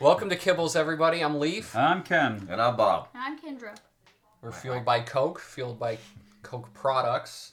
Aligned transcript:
Welcome 0.00 0.30
to 0.30 0.36
Kibbles, 0.36 0.76
everybody. 0.76 1.22
I'm 1.22 1.38
Leif. 1.38 1.76
I'm 1.76 2.02
Kenn. 2.02 2.48
And 2.50 2.58
I'm 2.58 2.74
Bob. 2.74 3.08
I'm 3.14 3.38
Kendra. 3.38 3.76
We're 4.40 4.50
fueled 4.50 4.82
by 4.82 5.00
Coke, 5.00 5.38
fueled 5.38 5.78
by 5.78 5.98
Coke 6.42 6.72
products. 6.72 7.52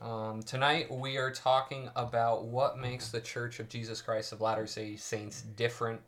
Um, 0.00 0.40
tonight 0.44 0.88
we 0.88 1.16
are 1.16 1.32
talking 1.32 1.90
about 1.96 2.44
what 2.44 2.78
makes 2.78 3.08
the 3.08 3.20
Church 3.20 3.58
of 3.58 3.68
Jesus 3.68 4.00
Christ 4.00 4.32
of 4.32 4.40
Latter-day 4.40 4.94
Saints 4.94 5.42
different, 5.42 6.00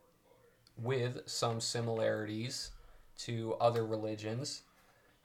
with 0.78 1.22
some 1.26 1.60
similarities 1.60 2.70
to 3.18 3.56
other 3.60 3.84
religions. 3.84 4.62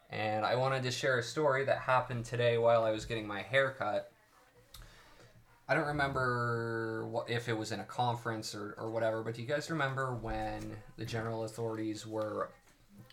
And 0.10 0.44
I 0.44 0.56
wanted 0.56 0.82
to 0.82 0.92
share 0.92 1.20
a 1.20 1.24
story 1.24 1.66
that 1.66 1.78
happened 1.78 2.26
today 2.26 2.58
while 2.58 2.84
I 2.84 2.90
was 2.90 3.06
getting 3.06 3.28
my 3.28 3.44
hair 3.44 3.76
cut. 3.78 4.11
I 5.72 5.74
don't 5.74 5.88
remember 5.88 7.08
what, 7.10 7.30
if 7.30 7.48
it 7.48 7.58
was 7.58 7.72
in 7.72 7.80
a 7.80 7.86
conference 7.86 8.54
or, 8.54 8.76
or 8.78 8.90
whatever, 8.92 9.24
but 9.24 9.36
do 9.36 9.42
you 9.42 9.48
guys 9.48 9.70
remember 9.70 10.14
when 10.16 10.76
the 10.98 11.06
general 11.06 11.46
authorities 11.46 12.06
were 12.06 12.50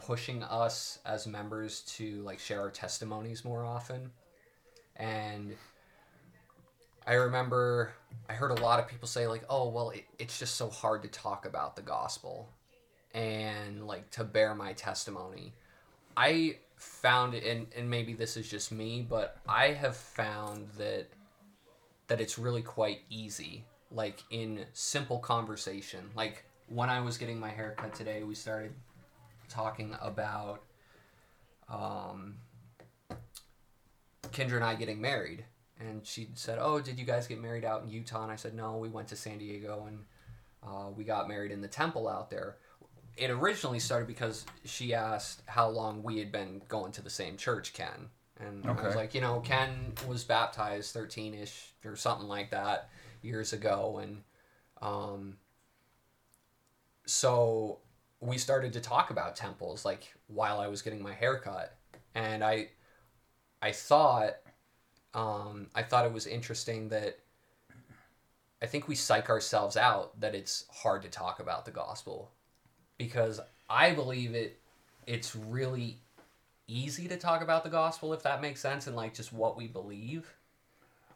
pushing 0.01 0.43
us 0.43 0.99
as 1.07 1.25
members 1.25 1.83
to 1.83 2.21
like 2.23 2.41
share 2.41 2.61
our 2.61 2.71
testimonies 2.71 3.45
more 3.45 3.65
often? 3.65 4.11
And 4.97 5.55
I 7.07 7.13
remember 7.13 7.93
I 8.29 8.33
heard 8.33 8.51
a 8.51 8.61
lot 8.61 8.81
of 8.81 8.89
people 8.89 9.07
say 9.07 9.29
like, 9.29 9.45
"Oh, 9.49 9.69
well, 9.69 9.91
it, 9.91 10.07
it's 10.19 10.41
just 10.41 10.57
so 10.57 10.69
hard 10.69 11.05
to 11.05 11.09
talk 11.09 11.47
about 11.47 11.77
the 11.77 11.83
gospel 11.83 12.49
and 13.15 13.87
like 13.87 14.11
to 14.11 14.25
bear 14.25 14.57
my 14.57 14.73
testimony." 14.73 15.53
I 16.17 16.57
found 16.75 17.35
it, 17.35 17.45
and, 17.45 17.69
and 17.77 17.89
maybe 17.89 18.15
this 18.15 18.37
is 18.37 18.51
just 18.51 18.73
me, 18.73 19.07
but 19.09 19.37
I 19.49 19.69
have 19.69 19.97
found 19.97 20.67
that 20.77 21.07
that 22.09 22.21
it's 22.21 22.39
really 22.39 22.63
quite 22.63 23.01
easy, 23.11 23.65
like 23.91 24.23
in 24.31 24.65
simple 24.73 25.19
conversation. 25.19 26.11
Like 26.17 26.45
when 26.69 26.91
I 26.91 27.01
was 27.01 27.17
getting 27.17 27.39
my 27.39 27.51
hair 27.51 27.75
cut 27.77 27.95
today, 27.95 28.23
we 28.23 28.35
started 28.35 28.73
talking 29.49 29.97
about 30.01 30.63
um, 31.69 32.37
Kendra 34.33 34.57
and 34.57 34.65
I 34.65 34.75
getting 34.75 35.01
married. 35.01 35.45
And 35.81 36.05
she 36.05 36.29
said, 36.35 36.59
Oh, 36.61 36.81
did 36.81 36.99
you 36.99 37.05
guys 37.05 37.27
get 37.27 37.41
married 37.41 37.65
out 37.65 37.85
in 37.85 37.91
Utah? 37.91 38.23
And 38.23 38.33
I 38.33 38.37
said, 38.37 38.55
No, 38.55 38.79
we 38.79 38.89
went 38.89 39.09
to 39.09 39.17
San 39.17 39.39
Diego 39.39 39.85
and 39.87 40.01
uh, 40.67 40.91
we 40.97 41.05
got 41.05 41.29
married 41.29 41.53
in 41.53 41.61
the 41.61 41.69
temple 41.69 42.09
out 42.09 42.31
there. 42.31 42.57
It 43.17 43.31
originally 43.31 43.79
started 43.79 44.07
because 44.07 44.45
she 44.65 44.95
asked 44.95 45.43
how 45.47 45.69
long 45.69 46.03
we 46.03 46.19
had 46.19 46.33
been 46.33 46.63
going 46.69 46.93
to 46.93 47.03
the 47.03 47.11
same 47.11 47.37
church, 47.37 47.75
Kenn. 47.75 48.11
And 48.41 48.65
I 48.67 48.73
was 48.87 48.95
like, 48.95 49.15
you 49.15 49.21
know, 49.21 49.41
Kenn 49.41 49.93
was 50.07 50.25
baptized 50.25 50.93
13 50.93 51.35
ish 51.35 51.73
or 51.85 51.97
something 51.97 52.29
like 52.29 52.51
that 52.51 52.91
years 53.23 53.53
ago. 53.53 54.01
And 54.03 54.23
um, 54.81 55.37
so 57.05 57.79
we 58.21 58.39
started 58.39 58.73
to 58.75 58.81
talk 58.81 59.11
about 59.11 59.37
temples 59.37 59.85
like 59.85 60.15
while 60.29 60.61
I 60.61 60.69
was 60.69 60.83
getting 60.83 61.03
my 61.03 61.15
haircut. 61.15 61.77
And 62.15 62.45
I, 62.45 62.69
I 63.61 63.73
thought, 63.73 64.35
um, 65.15 65.69
I 65.75 65.83
thought 65.83 66.05
it 66.05 66.13
was 66.13 66.27
interesting 66.27 66.91
that 66.91 67.19
I 68.63 68.67
think 68.67 68.89
we 68.89 68.95
psych 68.95 69.31
ourselves 69.31 69.77
out 69.77 70.21
that 70.21 70.35
it's 70.35 70.65
hard 70.71 71.03
to 71.03 71.09
talk 71.09 71.41
about 71.41 71.65
the 71.65 71.71
gospel 71.71 72.33
because 72.99 73.41
I 73.71 73.93
believe 73.93 74.35
it 74.35 74.61
it's 75.07 75.35
really 75.35 76.01
easy 76.69 77.09
to 77.09 77.17
talk 77.17 77.43
about 77.43 77.65
the 77.65 77.71
gospel 77.71 78.13
if 78.13 78.23
that 78.23 78.41
makes 78.41 78.61
sense 78.61 78.87
and 78.87 78.95
like 78.95 79.15
just 79.15 79.33
what 79.33 79.57
we 79.57 79.67
believe. 79.67 80.35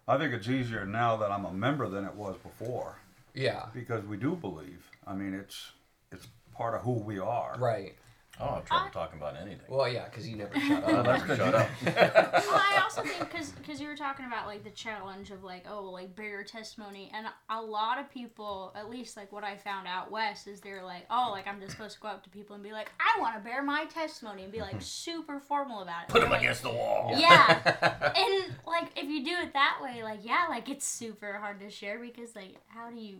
I 0.08 0.18
think 0.18 0.32
it's 0.34 0.48
easier 0.48 0.84
now 0.84 1.16
that 1.18 1.30
I'm 1.30 1.44
a 1.44 1.52
member 1.52 1.88
than 1.88 2.04
it 2.04 2.14
was 2.14 2.36
before 2.38 2.96
Yeah. 3.34 3.66
because 3.72 4.04
we 4.04 4.16
do 4.16 4.34
believe. 4.34 4.90
I 5.06 5.14
mean, 5.14 5.34
it's 5.34 5.70
it's 6.10 6.26
part 6.56 6.74
of 6.74 6.82
who 6.82 6.92
we 6.92 7.18
are. 7.18 7.54
Right. 7.58 7.94
Oh, 8.40 8.56
I'm 8.56 8.62
trouble 8.64 8.90
talking 8.92 9.18
about 9.20 9.36
anything. 9.36 9.60
Well, 9.68 9.88
yeah, 9.88 10.06
because 10.06 10.26
you 10.28 10.36
never 10.36 10.58
shut 10.60 10.82
Oh, 10.86 10.96
up. 10.96 11.04
that's 11.06 11.22
good. 11.24 11.36
Shut 11.38 11.54
up. 11.54 11.68
Well, 12.52 12.60
I 12.60 12.80
also 12.82 13.02
think 13.02 13.30
because 13.58 13.80
you 13.80 13.86
were 13.88 13.96
talking 13.96 14.26
about 14.26 14.46
like 14.46 14.64
the 14.64 14.70
challenge 14.70 15.30
of 15.30 15.44
like 15.44 15.64
oh 15.70 15.84
like 15.90 16.14
bear 16.16 16.28
your 16.28 16.42
testimony, 16.44 17.10
and 17.14 17.26
a 17.50 17.60
lot 17.62 17.98
of 17.98 18.10
people, 18.10 18.72
at 18.74 18.90
least 18.90 19.16
like 19.16 19.30
what 19.32 19.44
I 19.44 19.56
found 19.56 19.86
out 19.86 20.10
west, 20.10 20.48
is 20.48 20.60
they're 20.60 20.82
like 20.82 21.06
oh 21.10 21.28
like 21.30 21.46
I'm 21.46 21.60
just 21.60 21.72
supposed 21.72 21.96
to 21.96 22.00
go 22.00 22.08
up 22.08 22.24
to 22.24 22.30
people 22.30 22.54
and 22.54 22.64
be 22.64 22.72
like 22.72 22.90
I 22.98 23.20
want 23.20 23.36
to 23.36 23.40
bear 23.40 23.62
my 23.62 23.84
testimony 23.86 24.42
and 24.44 24.52
be 24.52 24.60
like 24.60 24.76
super 24.80 25.38
formal 25.38 25.80
about 25.82 26.04
it. 26.04 26.08
Put 26.08 26.22
them 26.22 26.30
Like, 26.30 26.40
against 26.40 26.62
the 26.62 26.70
wall. 26.70 27.14
Yeah, 27.16 28.12
and 28.16 28.54
like 28.66 28.90
if 28.96 29.08
you 29.08 29.24
do 29.24 29.32
it 29.42 29.52
that 29.52 29.78
way, 29.82 30.02
like 30.02 30.20
yeah, 30.24 30.46
like 30.48 30.68
it's 30.68 30.86
super 30.86 31.34
hard 31.34 31.60
to 31.60 31.70
share 31.70 31.98
because 31.98 32.34
like 32.34 32.56
how 32.68 32.90
do 32.90 32.96
you? 32.96 33.18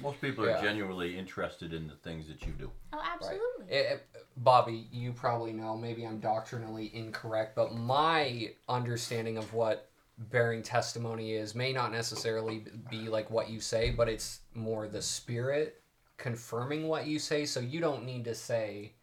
Most 0.00 0.20
people 0.20 0.46
Yeah. 0.46 0.58
are 0.58 0.62
genuinely 0.62 1.18
interested 1.18 1.72
in 1.72 1.88
the 1.88 1.96
things 1.96 2.26
that 2.28 2.42
you 2.46 2.52
do. 2.52 2.70
Oh, 2.92 2.98
Right. 2.98 3.08
absolutely. 3.14 3.66
Eh, 3.70 3.94
eh, 3.94 3.98
Bobby, 4.36 4.88
you 4.92 5.12
probably 5.12 5.52
know, 5.52 5.76
maybe 5.76 6.06
I'm 6.06 6.20
doctrinally 6.20 6.94
incorrect, 6.94 7.56
but 7.56 7.74
my 7.74 8.54
understanding 8.68 9.36
of 9.36 9.52
what 9.52 9.90
bearing 10.16 10.62
testimony 10.62 11.32
is 11.34 11.54
may 11.54 11.72
not 11.72 11.92
necessarily 11.92 12.64
be 12.90 13.08
like 13.08 13.30
what 13.30 13.48
you 13.50 13.60
say, 13.60 13.90
but 13.90 14.08
it's 14.08 14.40
more 14.54 14.86
the 14.88 15.02
spirit 15.02 15.82
confirming 16.16 16.88
what 16.88 17.06
you 17.06 17.18
say. 17.18 17.44
So 17.46 17.60
you 17.60 17.80
don't 17.80 18.04
need 18.04 18.24
to 18.24 18.34
say, 18.34 18.94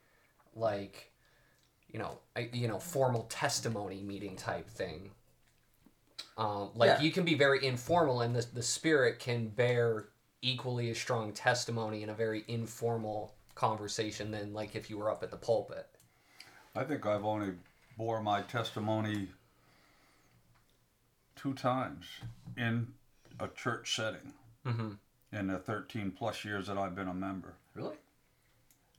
like, 0.53 1.11
you 1.89 1.99
know, 1.99 2.19
I- 2.35 2.49
you 2.53 2.67
know, 2.67 2.79
formal 2.79 3.23
testimony 3.23 4.01
meeting 4.01 4.35
type 4.35 4.69
thing. 4.69 5.11
Um, 6.37 6.71
like 6.75 6.87
Yeah. 6.89 7.01
you 7.01 7.11
can 7.11 7.23
be 7.23 7.35
very 7.35 7.65
informal, 7.65 8.21
and 8.21 8.35
the 8.35 8.41
the 8.53 8.63
spirit 8.63 9.19
can 9.19 9.47
bear 9.47 10.09
equally 10.45 10.91
as 10.91 10.97
strong 10.97 11.31
testimony 11.33 12.03
in 12.03 12.09
a 12.09 12.13
very 12.13 12.43
informal 12.47 13.33
conversation 13.55 14.29
than 14.29 14.53
like 14.53 14.75
if 14.75 14.89
you 14.89 14.97
were 14.97 15.09
up 15.09 15.23
at 15.23 15.31
the 15.31 15.37
pulpit. 15.37 15.87
I 16.75 16.83
think 16.83 17.05
I've 17.05 17.25
only 17.25 17.53
bore 17.97 18.21
my 18.21 18.41
testimony 18.41 19.29
two 21.35 21.53
times 21.53 22.05
in 22.57 22.87
a 23.39 23.47
church 23.49 23.95
setting 23.95 24.33
Mm-hmm. 24.65 24.93
in 25.31 25.45
the 25.47 25.59
13 25.59 26.09
plus 26.09 26.43
years 26.43 26.65
that 26.65 26.75
I've 26.75 26.95
been 26.95 27.07
a 27.07 27.13
member. 27.13 27.53
Really? 27.75 27.97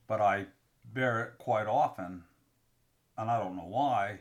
But 0.07 0.21
I 0.21 0.45
bear 0.93 1.21
it 1.23 1.37
quite 1.39 1.67
often, 1.67 2.23
and 3.17 3.29
I 3.29 3.37
don't 3.37 3.57
know 3.57 3.67
why, 3.67 4.19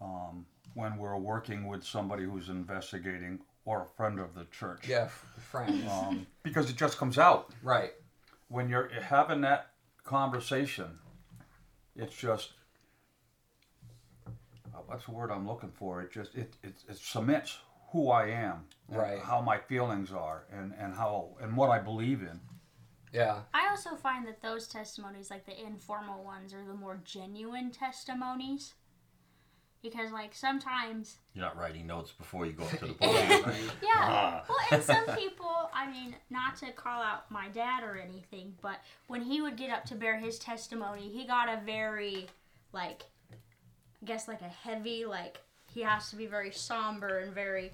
um, 0.00 0.46
when 0.74 0.96
we're 0.96 1.16
working 1.16 1.66
with 1.66 1.82
somebody 1.82 2.22
who's 2.22 2.48
investigating 2.50 3.40
or 3.64 3.82
a 3.82 3.86
friend 3.96 4.18
of 4.20 4.34
the 4.34 4.44
church. 4.50 4.86
Yeah, 4.88 5.04
f- 5.04 5.26
friends. 5.50 5.84
Um, 5.90 6.26
because 6.42 6.68
it 6.70 6.76
just 6.76 6.98
comes 6.98 7.18
out. 7.18 7.50
right. 7.62 7.92
when 8.48 8.68
you're 8.68 8.88
having 9.00 9.40
that 9.42 9.70
conversation, 10.04 10.98
it's 11.96 12.14
just 12.14 12.52
uh, 14.26 14.78
what's 14.86 15.06
the 15.06 15.12
word 15.12 15.30
I'm 15.30 15.46
looking 15.46 15.70
for? 15.72 16.02
It 16.02 16.12
just 16.12 16.34
it 16.34 16.54
it, 16.62 16.74
it 16.88 16.96
cements 16.98 17.58
who 17.92 18.10
I 18.10 18.26
am, 18.28 18.64
and 18.88 18.98
Right. 18.98 19.18
How 19.20 19.40
my 19.40 19.58
feelings 19.58 20.12
are, 20.12 20.44
and 20.52 20.72
and 20.78 20.94
how 20.94 21.36
and 21.40 21.56
what 21.56 21.70
I 21.70 21.78
believe 21.78 22.20
in. 22.22 22.40
Yeah. 23.12 23.42
I 23.54 23.68
also 23.70 23.94
find 23.94 24.26
that 24.26 24.42
those 24.42 24.66
testimonies, 24.66 25.30
like 25.30 25.46
the 25.46 25.56
informal 25.64 26.24
ones, 26.24 26.52
are 26.52 26.64
the 26.66 26.74
more 26.74 27.00
genuine 27.04 27.70
testimonies. 27.70 28.74
Because, 29.84 30.12
like, 30.12 30.34
sometimes, 30.34 31.18
You're 31.34 31.44
not 31.44 31.58
writing 31.58 31.86
notes 31.86 32.10
before 32.10 32.46
you 32.46 32.52
go 32.52 32.64
up 32.64 32.70
to 32.78 32.86
the 32.86 32.92
podium. 33.00 33.42
yeah. 33.82 33.90
Ah. 33.96 34.44
Well, 34.48 34.56
and 34.72 34.82
some 34.82 35.04
people, 35.14 35.70
I 35.74 35.90
mean, 35.90 36.16
not 36.30 36.56
to 36.56 36.72
call 36.72 37.02
out 37.02 37.30
my 37.30 37.48
dad 37.48 37.84
or 37.84 37.98
anything, 37.98 38.54
but 38.62 38.76
when 39.08 39.20
he 39.20 39.42
would 39.42 39.56
get 39.58 39.68
up 39.68 39.84
to 39.86 39.94
bear 39.94 40.16
his 40.16 40.38
testimony, 40.38 41.10
he 41.10 41.26
got 41.26 41.50
a 41.50 41.60
very, 41.66 42.28
like, 42.72 43.02
I 43.30 44.06
guess, 44.06 44.26
like 44.26 44.40
a 44.40 44.48
heavy, 44.48 45.04
like, 45.04 45.36
he 45.70 45.82
has 45.82 46.08
to 46.10 46.16
be 46.16 46.24
very 46.24 46.50
somber 46.50 47.18
and 47.18 47.34
very, 47.34 47.70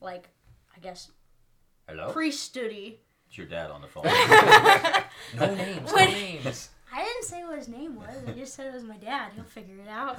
like, 0.00 0.30
I 0.74 0.80
guess, 0.80 1.10
Hello? 1.86 2.14
priesthoody. 2.14 2.94
It's 3.28 3.36
your 3.36 3.46
dad 3.46 3.70
on 3.70 3.82
the 3.82 3.88
phone. 3.88 4.04
No 5.38 5.54
names. 5.54 5.90
No 5.90 5.96
names. 5.96 6.70
I 6.92 7.02
didn't 7.04 7.24
say 7.24 7.42
what 7.44 7.58
his 7.58 7.68
name 7.68 7.96
was. 7.96 8.08
I 8.26 8.32
just 8.32 8.54
said 8.54 8.66
it 8.66 8.74
was 8.74 8.84
my 8.84 8.96
dad. 8.98 9.32
He'll 9.34 9.44
figure 9.44 9.76
it 9.80 9.88
out. 9.88 10.18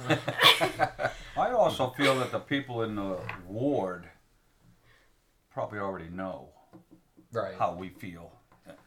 I 1.36 1.50
also 1.50 1.90
feel 1.90 2.18
that 2.18 2.32
the 2.32 2.40
people 2.40 2.82
in 2.82 2.96
the 2.96 3.18
ward 3.46 4.08
probably 5.52 5.78
already 5.78 6.08
know 6.10 6.48
Right. 7.32 7.54
how 7.58 7.74
we 7.74 7.88
feel 7.88 8.32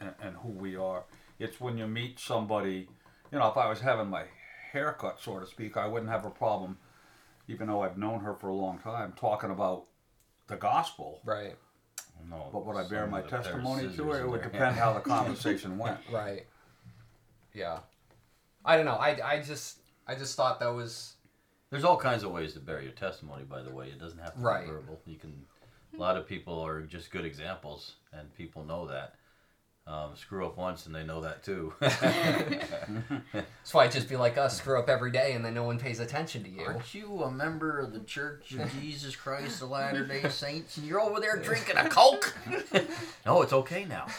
and, 0.00 0.14
and 0.22 0.36
who 0.36 0.48
we 0.50 0.76
are. 0.76 1.04
It's 1.38 1.60
when 1.60 1.78
you 1.78 1.86
meet 1.86 2.18
somebody, 2.18 2.88
you 3.32 3.38
know, 3.38 3.48
if 3.48 3.56
I 3.56 3.68
was 3.68 3.80
having 3.80 4.08
my 4.08 4.24
haircut, 4.72 5.18
so 5.20 5.38
to 5.38 5.46
speak, 5.46 5.76
I 5.76 5.86
wouldn't 5.86 6.10
have 6.10 6.24
a 6.26 6.30
problem, 6.30 6.78
even 7.46 7.68
though 7.68 7.82
I've 7.82 7.96
known 7.96 8.20
her 8.20 8.34
for 8.34 8.48
a 8.48 8.54
long 8.54 8.78
time, 8.78 9.14
talking 9.18 9.50
about 9.50 9.84
the 10.46 10.56
gospel. 10.56 11.20
Right. 11.24 11.56
no. 12.28 12.48
But 12.52 12.66
would 12.66 12.76
I 12.76 12.88
bear 12.88 13.06
my 13.06 13.20
of 13.20 13.24
the 13.24 13.30
pair 13.30 13.38
of 13.40 13.44
testimony 13.46 13.82
to 13.84 13.90
scissors 13.90 14.16
it? 14.16 14.22
It 14.24 14.28
would 14.30 14.42
depend 14.42 14.76
how 14.76 14.92
the 14.94 15.00
conversation 15.16 15.78
went. 15.78 15.98
Right. 16.12 16.46
Yeah. 17.58 17.78
I 18.64 18.76
don't 18.76 18.84
know. 18.86 18.94
I, 18.96 19.18
I 19.24 19.42
just 19.42 19.78
I 20.06 20.14
just 20.14 20.36
thought 20.36 20.60
that 20.60 20.68
was 20.74 21.14
There's 21.70 21.84
all 21.84 21.96
kinds 21.96 22.22
of 22.22 22.30
ways 22.30 22.52
to 22.54 22.60
bear 22.60 22.80
your 22.82 22.92
testimony, 22.92 23.44
by 23.44 23.62
the 23.62 23.72
way. 23.72 23.86
It 23.88 23.98
doesn't 24.00 24.18
have 24.18 24.34
to 24.34 24.40
Right. 24.40 24.64
be 24.66 24.70
verbal. 24.70 25.00
You 25.06 25.16
can. 25.16 25.44
A 25.94 25.98
lot 26.00 26.16
of 26.16 26.26
people 26.28 26.60
are 26.60 26.82
just 26.82 27.10
good 27.10 27.24
examples, 27.24 27.94
and 28.12 28.32
people 28.34 28.62
know 28.64 28.86
that. 28.88 29.14
um, 29.86 30.14
screw 30.16 30.44
up 30.46 30.58
once 30.58 30.84
and 30.84 30.94
they 30.94 31.02
know 31.02 31.22
that 31.22 31.42
too. 31.42 31.72
That's 31.80 33.72
why 33.72 33.84
I'd 33.84 33.92
just 33.92 34.06
be 34.06 34.16
like 34.16 34.36
us, 34.36 34.58
screw 34.58 34.78
up 34.78 34.88
every 34.90 35.10
day, 35.10 35.32
and 35.32 35.42
then 35.42 35.54
no 35.54 35.62
one 35.64 35.78
pays 35.78 35.98
attention 35.98 36.44
to 36.44 36.50
you. 36.50 36.66
Aren't 36.66 36.92
you 36.92 37.22
a 37.22 37.30
member 37.30 37.78
of 37.80 37.94
the 37.94 38.00
Church 38.00 38.52
of 38.52 38.70
Jesus 38.82 39.16
Christ 39.16 39.62
of 39.62 39.70
Latter 39.70 40.04
Day 40.04 40.28
Saints 40.28 40.76
and 40.76 40.86
you're 40.86 41.00
over 41.00 41.20
there 41.20 41.38
drinking 41.38 41.78
a 41.78 41.88
Coke? 41.88 42.36
no, 43.26 43.40
it's 43.40 43.54
okay 43.54 43.86
now. 43.86 44.06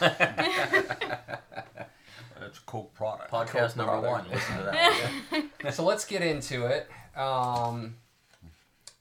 It's 2.50 2.58
a 2.58 2.62
Coke 2.62 2.92
product. 2.94 3.30
Podcast 3.30 3.76
number 3.76 4.00
one. 4.00 4.24
Listen 4.28 4.56
to 4.56 4.62
that. 4.64 5.72
so 5.72 5.84
let's 5.84 6.04
get 6.04 6.20
into 6.20 6.66
it. 6.66 6.90
Um, 7.16 7.94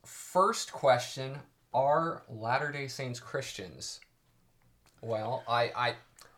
first 0.06 0.72
question: 0.72 1.36
Are 1.74 2.22
Latter 2.30 2.72
Day 2.72 2.88
Saints 2.88 3.20
Christians? 3.20 4.02
Well, 5.02 5.44
I, 5.48 5.72
I, 5.76 5.94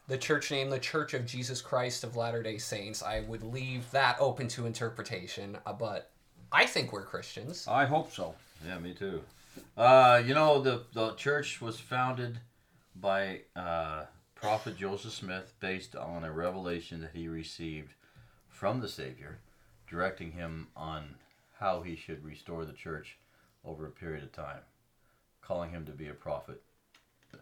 the 0.07 0.17
church 0.17 0.51
name, 0.51 0.69
the 0.69 0.79
Church 0.79 1.13
of 1.13 1.25
Jesus 1.25 1.61
Christ 1.61 2.05
of 2.05 2.15
Latter 2.15 2.41
Day 2.41 2.57
Saints. 2.57 3.03
I 3.03 3.21
would 3.21 3.43
leave 3.43 3.91
that 3.91 4.15
open 4.21 4.47
to 4.49 4.65
interpretation, 4.65 5.57
uh, 5.65 5.73
but 5.73 6.11
I 6.49 6.65
think 6.65 6.93
we're 6.93 7.03
Christians. 7.03 7.67
I 7.67 7.85
hope 7.85 8.13
so. 8.13 8.35
Yeah, 8.65 8.79
me 8.79 8.93
too. 8.93 9.21
Uh, 9.75 10.23
you 10.25 10.33
know, 10.33 10.61
the, 10.61 10.83
the 10.93 11.13
church 11.15 11.59
was 11.59 11.77
founded 11.77 12.39
by 12.95 13.41
uh, 13.53 14.03
Prophet 14.41 14.75
Joseph 14.75 15.13
Smith 15.13 15.53
based 15.59 15.95
on 15.95 16.23
a 16.23 16.31
revelation 16.31 17.01
that 17.01 17.11
he 17.13 17.27
received 17.27 17.93
from 18.49 18.81
the 18.81 18.87
Savior, 18.87 19.37
directing 19.87 20.31
him 20.31 20.67
on 20.75 21.13
how 21.59 21.83
he 21.83 21.95
should 21.95 22.25
restore 22.25 22.65
the 22.65 22.73
church 22.73 23.19
over 23.63 23.85
a 23.85 23.91
period 23.91 24.23
of 24.23 24.31
time, 24.31 24.61
calling 25.43 25.69
him 25.69 25.85
to 25.85 25.91
be 25.91 26.07
a 26.07 26.13
prophet. 26.13 26.63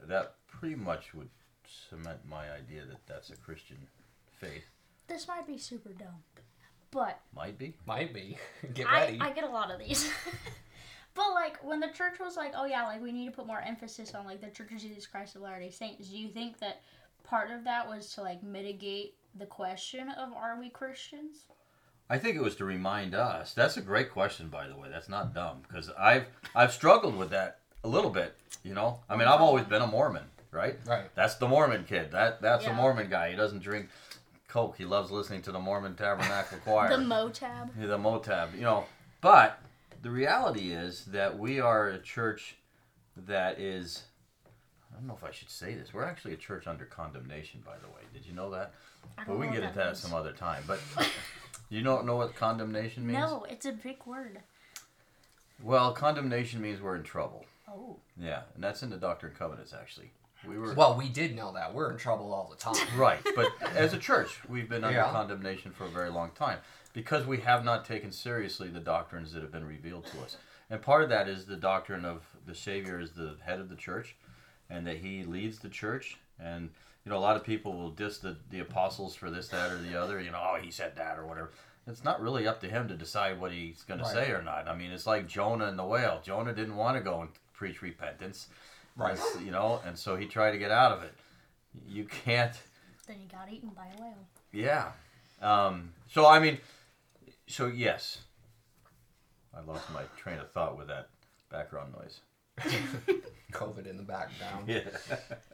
That 0.08 0.36
pretty 0.50 0.76
much 0.76 1.14
would 1.14 1.30
cement 1.66 2.20
my 2.28 2.52
idea 2.52 2.82
that 2.86 3.08
that's 3.08 3.30
a 3.30 3.38
Christian 3.38 3.78
faith. 4.38 4.66
This 5.08 5.26
might 5.26 5.48
be 5.48 5.58
super 5.58 5.94
dumb, 5.94 6.24
but 6.92 7.22
Might 7.34 7.58
be. 7.58 7.76
Might 7.86 8.14
be. 8.14 8.38
Get 8.74 8.88
I, 8.88 9.06
ready. 9.06 9.18
I 9.22 9.32
get 9.32 9.46
a 9.46 9.50
lot 9.50 9.72
of 9.72 9.80
these. 9.80 10.12
but 11.20 11.34
like 11.34 11.62
when 11.62 11.82
the 11.82 11.90
church 11.90 12.18
was 12.20 12.38
like, 12.38 12.54
oh 12.56 12.64
yeah, 12.66 12.84
like 12.86 13.02
we 13.02 13.12
need 13.12 13.26
to 13.26 13.32
put 13.32 13.46
more 13.46 13.60
emphasis 13.62 14.16
on 14.16 14.26
like 14.26 14.40
the 14.40 14.48
Church 14.50 14.72
of 14.72 14.80
Jesus 14.80 15.06
Christ 15.06 15.36
of 15.36 15.42
Latter 15.42 15.60
Day 15.60 15.70
Saints. 15.70 16.08
Do 16.08 16.18
you 16.18 16.30
think 16.30 16.60
that 16.60 16.82
part 17.26 17.52
of 17.52 17.66
that 17.66 17.88
was 17.90 18.14
to 18.16 18.22
like 18.22 18.42
mitigate 18.42 19.16
the 19.38 19.46
question 19.46 20.10
of 20.12 20.32
are 20.32 20.58
we 20.58 20.70
Christians? 20.70 21.44
I 22.10 22.18
think 22.18 22.38
it 22.38 22.42
was 22.42 22.56
to 22.56 22.66
remind 22.66 23.14
us. 23.14 23.54
That's 23.54 23.76
a 23.76 23.82
great 23.82 24.12
question, 24.12 24.48
by 24.48 24.68
the 24.70 24.78
way. 24.78 24.88
That's 24.90 25.10
not 25.10 25.34
dumb 25.34 25.58
because 25.68 25.92
I've 26.00 26.26
I've 26.56 26.72
struggled 26.72 27.18
with 27.18 27.32
that 27.32 27.60
a 27.84 27.90
little 27.90 28.10
bit. 28.12 28.36
You 28.64 28.74
know, 28.74 29.02
I 29.10 29.18
mean, 29.18 29.28
I've 29.28 29.42
always 29.42 29.66
been 29.66 29.82
a 29.82 29.88
Mormon, 29.88 30.24
right? 30.52 30.78
right. 30.88 31.14
That's 31.16 31.36
the 31.36 31.50
Mormon 31.50 31.84
kid. 31.84 32.12
That 32.12 32.42
that's 32.42 32.64
Yeah. 32.64 32.72
a 32.72 32.74
Mormon 32.74 33.10
guy. 33.10 33.30
He 33.32 33.36
doesn't 33.36 33.62
drink 33.62 33.90
Coke. 34.48 34.76
He 34.78 34.86
loves 34.86 35.12
listening 35.12 35.42
to 35.44 35.52
the 35.52 35.60
Mormon 35.60 35.96
Tabernacle 35.96 36.58
Choir. 36.64 36.90
The 36.90 37.04
Motab. 37.04 37.72
Yeah, 37.78 37.88
the 37.88 37.98
Motab, 37.98 38.56
you 38.56 38.62
know. 38.62 38.86
But 39.22 39.60
the 40.02 40.10
reality 40.12 40.72
is 40.72 41.06
that 41.06 41.38
we 41.38 41.60
are 41.60 41.88
a 41.90 42.00
church 42.00 42.56
that 43.16 43.60
is. 43.60 44.04
I 44.92 44.96
don't 44.96 45.08
know 45.08 45.16
if 45.16 45.24
I 45.24 45.32
should 45.32 45.50
say 45.52 45.76
this. 45.76 45.94
We're 45.94 46.04
actually 46.04 46.34
a 46.34 46.38
church 46.38 46.66
under 46.68 46.84
condemnation, 46.86 47.62
by 47.66 47.76
the 47.78 47.88
way. 47.88 48.02
Did 48.12 48.26
you 48.26 48.34
know 48.34 48.50
that? 48.52 48.74
I 49.18 49.24
don't 49.24 49.36
But 49.36 49.40
we 49.40 49.46
can 49.46 49.54
get 49.56 49.62
what 49.62 49.68
into 49.70 49.80
that 49.80 49.86
means. 49.88 50.00
some 50.00 50.14
other 50.14 50.32
time. 50.32 50.64
But 50.66 50.80
you 51.70 51.82
don't 51.84 52.06
know 52.06 52.16
what 52.16 52.36
condemnation 52.36 53.06
means? 53.06 53.20
No, 53.20 53.46
it's 53.50 53.66
a 53.66 53.72
big 53.72 53.98
word. 54.06 54.40
Well, 55.62 55.92
condemnation 55.94 56.62
means 56.62 56.82
we're 56.82 56.96
in 56.96 57.04
trouble. 57.04 57.46
Oh. 57.68 57.98
Yeah, 58.20 58.42
and 58.56 58.64
that's 58.64 58.82
in 58.82 58.90
the 58.90 58.98
Doctrine 58.98 59.32
and 59.32 59.40
Covenants, 59.40 59.74
actually. 59.74 60.12
We 60.48 60.58
were 60.58 60.74
Well, 60.74 60.96
we 60.98 61.10
did 61.10 61.36
know 61.36 61.52
that. 61.54 61.74
We're 61.74 61.92
in 61.92 61.98
trouble 61.98 62.34
all 62.34 62.48
the 62.50 62.56
time. 62.56 62.76
right, 62.98 63.20
but 63.36 63.52
as 63.76 63.94
a 63.94 63.98
church, 63.98 64.40
we've 64.48 64.70
been 64.70 64.84
under 64.84 64.98
Yeah. 65.00 65.12
condemnation 65.12 65.72
for 65.72 65.84
a 65.86 65.90
very 65.90 66.10
long 66.10 66.32
time 66.32 66.60
because 66.94 67.26
we 67.26 67.38
have 67.40 67.64
not 67.64 67.86
taken 67.86 68.12
seriously 68.12 68.70
the 68.70 68.80
doctrines 68.80 69.34
that 69.34 69.42
have 69.42 69.52
been 69.52 69.68
revealed 69.68 70.06
to 70.08 70.22
us. 70.22 70.38
And 70.70 70.82
part 70.82 71.04
of 71.04 71.10
that 71.10 71.28
is 71.28 71.46
the 71.46 71.56
doctrine 71.56 72.06
of 72.06 72.24
the 72.46 72.54
Savior 72.56 73.00
is 73.00 73.12
the 73.12 73.36
head 73.44 73.60
of 73.60 73.70
the 73.70 73.76
church, 73.76 74.16
and 74.70 74.86
that 74.88 74.98
He 74.98 75.24
leads 75.24 75.60
the 75.60 75.70
church. 75.70 76.18
And 76.40 76.70
you 77.06 77.12
know, 77.12 77.18
a 77.18 77.20
lot 77.20 77.36
of 77.36 77.44
people 77.44 77.74
will 77.74 77.90
diss 77.92 78.20
the, 78.20 78.38
the 78.52 78.60
apostles 78.60 79.16
for 79.16 79.32
this, 79.32 79.48
that, 79.50 79.72
or 79.72 79.78
the 79.78 80.00
other. 80.00 80.20
You 80.22 80.32
know, 80.32 80.42
oh, 80.42 80.60
he 80.62 80.70
said 80.72 80.96
that 80.98 81.18
or 81.18 81.26
whatever. 81.26 81.52
It's 81.88 82.04
not 82.04 82.22
really 82.22 82.46
up 82.46 82.62
to 82.62 82.68
him 82.68 82.88
to 82.88 82.94
decide 82.96 83.40
what 83.40 83.52
he's 83.52 83.82
going 83.84 84.00
Right. 84.00 84.10
to 84.10 84.14
say 84.26 84.32
or 84.32 84.44
not. 84.44 84.68
I 84.68 84.76
mean, 84.76 84.92
it's 84.92 85.08
like 85.08 85.28
Jonah 85.28 85.66
and 85.66 85.80
the 85.80 85.86
whale. 85.86 86.22
Jonah 86.24 86.54
didn't 86.54 86.76
want 86.76 86.98
to 86.98 87.02
go 87.04 87.22
and 87.22 87.30
preach 87.54 87.82
repentance, 87.82 88.48
Right. 88.96 89.14
It's, 89.14 89.42
you 89.42 89.52
know, 89.52 89.82
and 89.86 89.98
so 89.98 90.18
he 90.18 90.26
tried 90.26 90.52
to 90.52 90.58
get 90.58 90.72
out 90.72 90.92
of 90.92 91.04
it. 91.04 91.14
You 91.88 92.04
can't. 92.04 92.54
Then 93.08 93.16
he 93.20 93.28
got 93.28 93.52
eaten 93.52 93.70
by 93.70 93.88
a 93.98 94.02
whale. 94.02 94.18
Yeah. 94.52 94.92
Um, 95.42 95.94
so 96.12 96.28
I 96.28 96.40
mean, 96.40 96.58
so 97.50 97.68
yes, 97.68 98.20
I 99.56 99.62
lost 99.62 99.92
my 99.92 100.04
train 100.18 100.40
of 100.40 100.52
thought 100.52 100.78
with 100.78 100.88
that 100.88 101.10
background 101.52 101.94
noise. 101.94 102.22
COVID 103.52 103.88
in 103.88 103.98
the 103.98 104.04
background. 104.04 104.68
Yeah, 104.68 104.82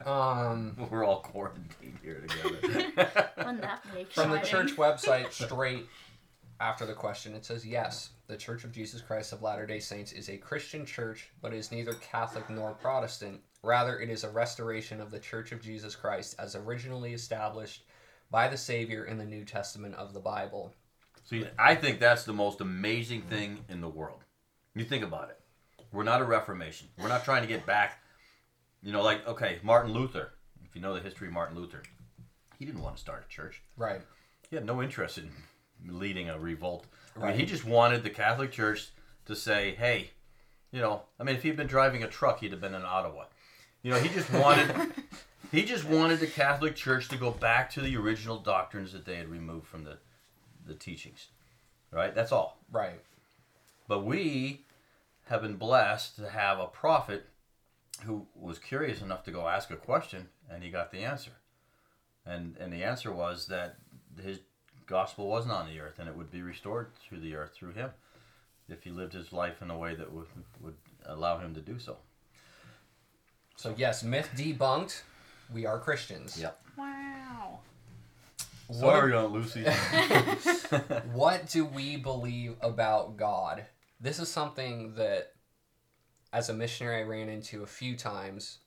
Um, 0.04 0.76
we're 0.90 1.04
all 1.04 1.20
quarantined 1.20 1.98
here 2.02 2.22
together. 2.26 2.92
That 3.36 4.12
from 4.12 4.30
the 4.32 4.40
church 4.40 4.76
website, 4.76 5.32
straight 5.32 5.86
after 6.60 6.84
the 6.84 6.92
question, 6.92 7.34
it 7.34 7.44
says 7.44 7.64
yes. 7.64 8.10
The 8.26 8.36
Church 8.36 8.64
of 8.64 8.72
Jesus 8.72 9.00
Christ 9.00 9.32
of 9.32 9.40
Latter 9.40 9.66
day 9.66 9.78
Saints 9.78 10.12
is 10.12 10.28
a 10.28 10.36
Christian 10.36 10.84
church, 10.84 11.30
but 11.40 11.54
is 11.54 11.70
neither 11.70 11.94
Catholic 11.94 12.50
nor 12.50 12.72
Protestant. 12.72 13.40
Rather, 13.62 14.00
it 14.00 14.10
is 14.10 14.24
a 14.24 14.30
restoration 14.30 15.00
of 15.00 15.10
the 15.10 15.20
Church 15.20 15.52
of 15.52 15.62
Jesus 15.62 15.94
Christ 15.94 16.34
as 16.38 16.56
originally 16.56 17.14
established 17.14 17.84
by 18.30 18.48
the 18.48 18.56
Savior 18.56 19.04
in 19.04 19.16
the 19.16 19.24
New 19.24 19.44
Testament 19.44 19.94
of 19.94 20.12
the 20.12 20.20
Bible. 20.20 20.74
See, 21.26 21.44
I 21.58 21.74
think 21.74 21.98
that's 21.98 22.22
the 22.22 22.32
most 22.32 22.60
amazing 22.60 23.22
thing 23.22 23.64
in 23.68 23.80
the 23.80 23.88
world. 23.88 24.20
You 24.76 24.84
think 24.84 25.02
about 25.02 25.28
it. 25.28 25.40
We're 25.92 26.04
not 26.04 26.20
a 26.20 26.24
Reformation. 26.24 26.86
We're 26.98 27.08
not 27.08 27.24
trying 27.24 27.42
to 27.42 27.48
get 27.48 27.66
back. 27.66 28.00
You 28.80 28.92
know, 28.92 29.02
like 29.02 29.26
okay, 29.26 29.58
Martin 29.64 29.92
Luther. 29.92 30.34
If 30.64 30.76
you 30.76 30.80
know 30.80 30.94
the 30.94 31.00
history 31.00 31.26
of 31.26 31.32
Martin 31.32 31.56
Luther, 31.56 31.82
he 32.58 32.64
didn't 32.64 32.80
want 32.80 32.94
to 32.94 33.00
start 33.00 33.24
a 33.26 33.28
church. 33.28 33.60
Right. 33.76 34.02
He 34.48 34.54
had 34.54 34.64
no 34.64 34.80
interest 34.80 35.18
in 35.18 35.30
leading 35.84 36.30
a 36.30 36.38
revolt. 36.38 36.86
I 37.20 37.28
mean, 37.28 37.38
he 37.38 37.44
just 37.44 37.64
wanted 37.64 38.04
the 38.04 38.10
Catholic 38.10 38.52
Church 38.52 38.90
to 39.24 39.34
say, 39.34 39.74
"Hey, 39.74 40.10
you 40.70 40.80
know, 40.80 41.02
I 41.18 41.24
mean, 41.24 41.34
if 41.34 41.42
he'd 41.42 41.56
been 41.56 41.66
driving 41.66 42.04
a 42.04 42.08
truck, 42.08 42.38
he'd 42.38 42.52
have 42.52 42.60
been 42.60 42.74
in 42.74 42.84
Ottawa." 42.84 43.24
You 43.82 43.90
know, 43.90 43.98
he 43.98 44.08
just 44.10 44.32
wanted 44.32 44.92
he 45.50 45.64
just 45.64 45.84
wanted 45.84 46.20
the 46.20 46.28
Catholic 46.28 46.76
Church 46.76 47.08
to 47.08 47.16
go 47.16 47.32
back 47.32 47.68
to 47.70 47.80
the 47.80 47.96
original 47.96 48.38
doctrines 48.38 48.92
that 48.92 49.04
they 49.04 49.16
had 49.16 49.28
removed 49.28 49.66
from 49.66 49.82
the 49.82 49.98
the 50.66 50.74
teachings. 50.74 51.28
Right? 51.90 52.14
That's 52.14 52.32
all. 52.32 52.58
Right. 52.70 53.00
But 53.88 54.04
we 54.04 54.62
have 55.26 55.42
been 55.42 55.56
blessed 55.56 56.16
to 56.16 56.28
have 56.28 56.58
a 56.58 56.66
prophet 56.66 57.26
who 58.04 58.26
was 58.34 58.58
curious 58.58 59.00
enough 59.00 59.24
to 59.24 59.30
go 59.30 59.48
ask 59.48 59.70
a 59.70 59.76
question 59.76 60.28
and 60.50 60.62
he 60.62 60.70
got 60.70 60.90
the 60.90 60.98
answer. 60.98 61.32
And 62.24 62.56
and 62.58 62.72
the 62.72 62.82
answer 62.82 63.12
was 63.12 63.46
that 63.46 63.76
his 64.22 64.40
gospel 64.86 65.28
wasn't 65.28 65.54
on 65.54 65.68
the 65.68 65.80
earth 65.80 65.98
and 65.98 66.08
it 66.08 66.16
would 66.16 66.30
be 66.30 66.42
restored 66.42 66.88
through 66.96 67.20
the 67.20 67.34
earth 67.34 67.52
through 67.54 67.72
him 67.72 67.90
if 68.68 68.82
he 68.82 68.90
lived 68.90 69.12
his 69.12 69.32
life 69.32 69.62
in 69.62 69.70
a 69.70 69.78
way 69.78 69.94
that 69.94 70.12
would 70.12 70.26
would 70.60 70.76
allow 71.06 71.38
him 71.38 71.54
to 71.54 71.60
do 71.60 71.78
so. 71.78 71.96
So, 73.56 73.74
yes, 73.76 74.02
myth 74.02 74.28
debunked. 74.36 75.02
We 75.52 75.64
are 75.64 75.78
Christians. 75.78 76.38
Yep. 76.38 76.60
Wow. 78.68 78.80
Sorry, 78.80 79.14
Aunt 79.14 79.32
Lucy. 79.32 79.64
what 81.12 81.48
do 81.48 81.64
we 81.64 81.96
believe 81.96 82.56
about 82.60 83.16
God? 83.16 83.64
This 84.00 84.18
is 84.18 84.28
something 84.28 84.94
that, 84.96 85.32
as 86.32 86.48
a 86.48 86.54
missionary, 86.54 87.00
I 87.00 87.02
ran 87.04 87.28
into 87.28 87.62
a 87.62 87.66
few 87.66 87.96
times, 87.96 88.58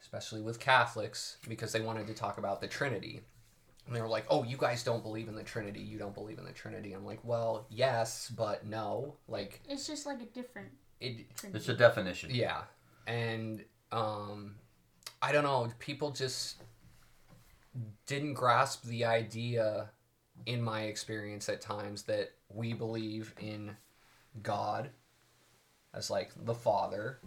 especially 0.00 0.40
with 0.42 0.60
Catholics, 0.60 1.38
because 1.48 1.72
they 1.72 1.80
wanted 1.80 2.06
to 2.08 2.14
talk 2.14 2.38
about 2.38 2.60
the 2.60 2.68
Trinity. 2.68 3.22
And 3.86 3.96
they 3.96 4.02
were 4.02 4.08
like, 4.08 4.26
oh, 4.28 4.44
you 4.44 4.58
guys 4.58 4.84
don't 4.84 5.02
believe 5.02 5.28
in 5.28 5.34
the 5.34 5.42
Trinity. 5.42 5.80
You 5.80 5.98
don't 5.98 6.14
believe 6.14 6.38
in 6.38 6.44
the 6.44 6.52
Trinity. 6.52 6.92
I'm 6.92 7.06
like, 7.06 7.20
well, 7.24 7.66
yes, 7.70 8.30
but 8.36 8.66
no. 8.66 9.16
Like, 9.26 9.62
It's 9.66 9.86
just 9.86 10.04
like 10.04 10.20
a 10.20 10.26
different 10.26 10.68
it, 11.00 11.34
Trinity. 11.36 11.58
it's 11.58 11.68
a 11.70 11.74
definition. 11.74 12.30
yeah. 12.32 12.62
And, 13.06 13.64
um, 13.90 14.56
I 15.22 15.32
don't 15.32 15.42
know. 15.42 15.68
People 15.78 16.10
just 16.10 16.62
didn't 18.06 18.34
grasp 18.34 18.84
the 18.84 19.04
idea, 19.04 19.90
in 20.46 20.62
my 20.62 20.82
experience 20.82 21.48
at 21.48 21.60
times, 21.60 22.04
that 22.04 22.32
we 22.48 22.72
believe 22.72 23.34
in 23.40 23.76
God 24.42 24.90
as 25.94 26.10
like 26.10 26.30
the 26.44 26.54
Father, 26.54 27.18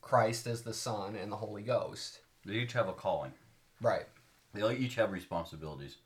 Christ 0.00 0.46
as 0.46 0.62
the 0.62 0.74
Son, 0.74 1.16
and 1.16 1.30
the 1.30 1.36
Holy 1.36 1.62
Ghost. 1.62 2.20
They 2.44 2.54
each 2.54 2.72
have 2.74 2.88
a 2.88 2.92
calling. 2.92 3.32
Right. 3.80 4.06
They 4.52 4.76
each 4.76 4.94
have 4.96 5.10
responsibilities. 5.10 5.96